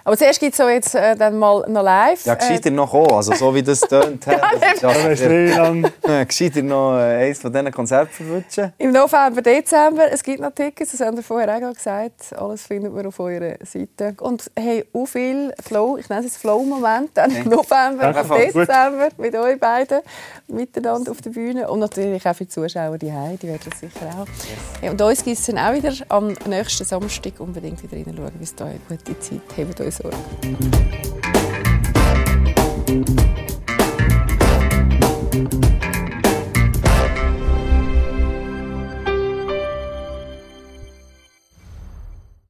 Aber 0.04 0.18
zuerst 0.18 0.40
gibt 0.40 0.54
es 0.54 0.58
so 0.58 0.68
jetzt 0.68 0.96
äh, 0.96 1.16
dann 1.16 1.38
mal 1.38 1.64
noch 1.70 1.84
live. 1.84 2.26
Ja, 2.26 2.34
gescheiter 2.34 2.72
noch 2.72 2.90
kommen. 2.90 3.12
Also, 3.12 3.34
so 3.36 3.54
wie 3.54 3.62
das 3.62 3.82
tönt. 3.82 4.26
hä, 4.28 4.36
das 4.82 4.98
ist 5.06 5.22
ja- 5.22 5.72
Da. 5.72 6.08
Ja, 6.08 6.24
Gescheiter 6.24 6.64
noch 6.64 6.98
äh, 6.98 7.28
eins 7.28 7.38
von 7.40 7.54
diesen 7.54 7.72
Konzerten 7.72 8.12
verwutschen. 8.12 8.74
Im 8.80 8.92
November, 8.94 9.44
Dezember, 9.44 10.12
es 10.12 10.24
gibt 10.24 10.40
noch 10.40 10.52
Tickets, 10.56 10.92
das 10.94 11.02
haben 11.02 11.18
wir 11.18 11.24
vorher 11.24 11.56
auch 11.56 11.74
gesagt. 11.74 12.34
Alles 12.36 12.64
findet 12.64 12.92
man 12.96 13.06
auf 13.06 13.20
eurer 13.20 13.54
Seite. 13.64 14.16
Und 14.22 14.50
hey, 14.58 14.84
auch 14.92 15.06
viel 15.06 15.54
Flow, 15.64 15.98
ich 15.98 16.10
nenne 16.10 16.26
es 16.26 16.36
Flow-Moment, 16.36 17.12
dann 17.14 17.30
im 17.36 17.50
November 17.50 18.12
Ja. 18.12 18.24
Dezember 18.24 19.10
mit 19.18 19.36
euch 19.36 19.60
beiden 19.60 20.00
miteinander 20.48 21.12
auf 21.12 21.22
der 21.22 21.30
Bühne. 21.30 21.70
Und 21.70 21.80
natürlich 21.80 22.26
auch 22.28 22.34
für 22.36 22.46
die 22.46 22.50
Zuschauer 22.50 22.98
die 22.98 23.12
die 23.40 23.48
werden 23.48 23.60
das 23.70 23.80
sicher 23.80 24.08
auch. 24.18 24.84
Ja, 24.84 24.90
und 24.92 25.02
uns 25.02 25.24
gibt 25.24 25.38
es 25.38 25.46
dann 25.46 25.60
auch 25.60 25.74
wieder 25.74 25.94
am 26.10 26.34
nächsten 26.48 26.86
Samstag 26.86 27.34
unbedingt 27.40 27.84
wieder 27.84 27.98
reinschauen. 27.98 28.32
Bis 28.40 28.56
dahin, 28.56 28.82
gute 28.90 29.20
Zeit, 29.20 29.42
habt 29.58 29.82
euch 29.82 29.96
Sorge. 29.96 30.18